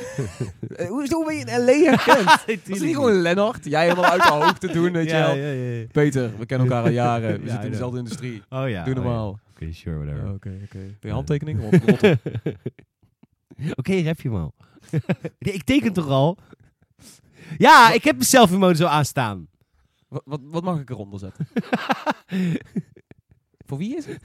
Eh, 0.76 0.88
hoe, 0.88 1.08
hoe 1.10 1.26
ben 1.26 1.36
je 1.36 1.46
in 1.46 1.66
L.A. 1.66 1.90
herkend? 1.90 2.26
Was 2.26 2.44
het 2.46 2.80
niet 2.86 2.96
gewoon 2.96 3.22
Lennart? 3.22 3.66
Jij 3.66 3.82
helemaal 3.84 4.06
uit 4.12 4.22
de 4.24 4.30
hoogte 4.30 4.68
doen, 4.72 4.92
weet 4.92 5.10
je 5.10 5.16
wel? 5.16 5.36
ja, 5.36 5.52
ja, 5.52 5.72
ja. 5.80 5.86
Peter, 5.92 6.32
we 6.38 6.46
kennen 6.46 6.68
elkaar 6.68 6.84
al 6.84 6.90
jaren. 6.92 7.28
We 7.32 7.34
Ja, 7.34 7.40
zitten 7.40 7.58
in 7.60 7.66
ja. 7.66 7.70
dezelfde 7.72 7.98
industrie. 7.98 8.42
Oh 8.50 8.70
ja. 8.70 8.84
Doe 8.84 8.94
oh 8.94 9.00
ja. 9.00 9.06
normaal. 9.06 9.40
Oké, 9.62 9.74
sure, 9.74 9.98
whatever. 9.98 10.34
Oké, 10.34 10.60
oké. 10.64 10.98
Je 11.02 11.12
handtekening? 11.12 11.60
Oké, 13.80 13.94
rep 13.94 14.22
je. 14.22 14.30
Nee, 15.40 15.54
ik 15.54 15.64
teken 15.64 15.94
toch 15.94 16.08
al? 16.08 16.38
Ja, 17.58 17.92
ik 17.92 18.04
heb 18.04 18.16
mijn 18.16 18.28
selfie-mode 18.28 18.76
zo 18.76 18.86
aanstaan. 18.86 19.48
Wat, 20.08 20.22
wat, 20.26 20.40
wat 20.44 20.64
mag 20.64 20.80
ik 20.80 20.90
eronder 20.90 21.20
zetten? 21.20 21.48
Voor 23.66 23.78
wie 23.78 23.98
is 23.98 24.06
het? 24.06 24.22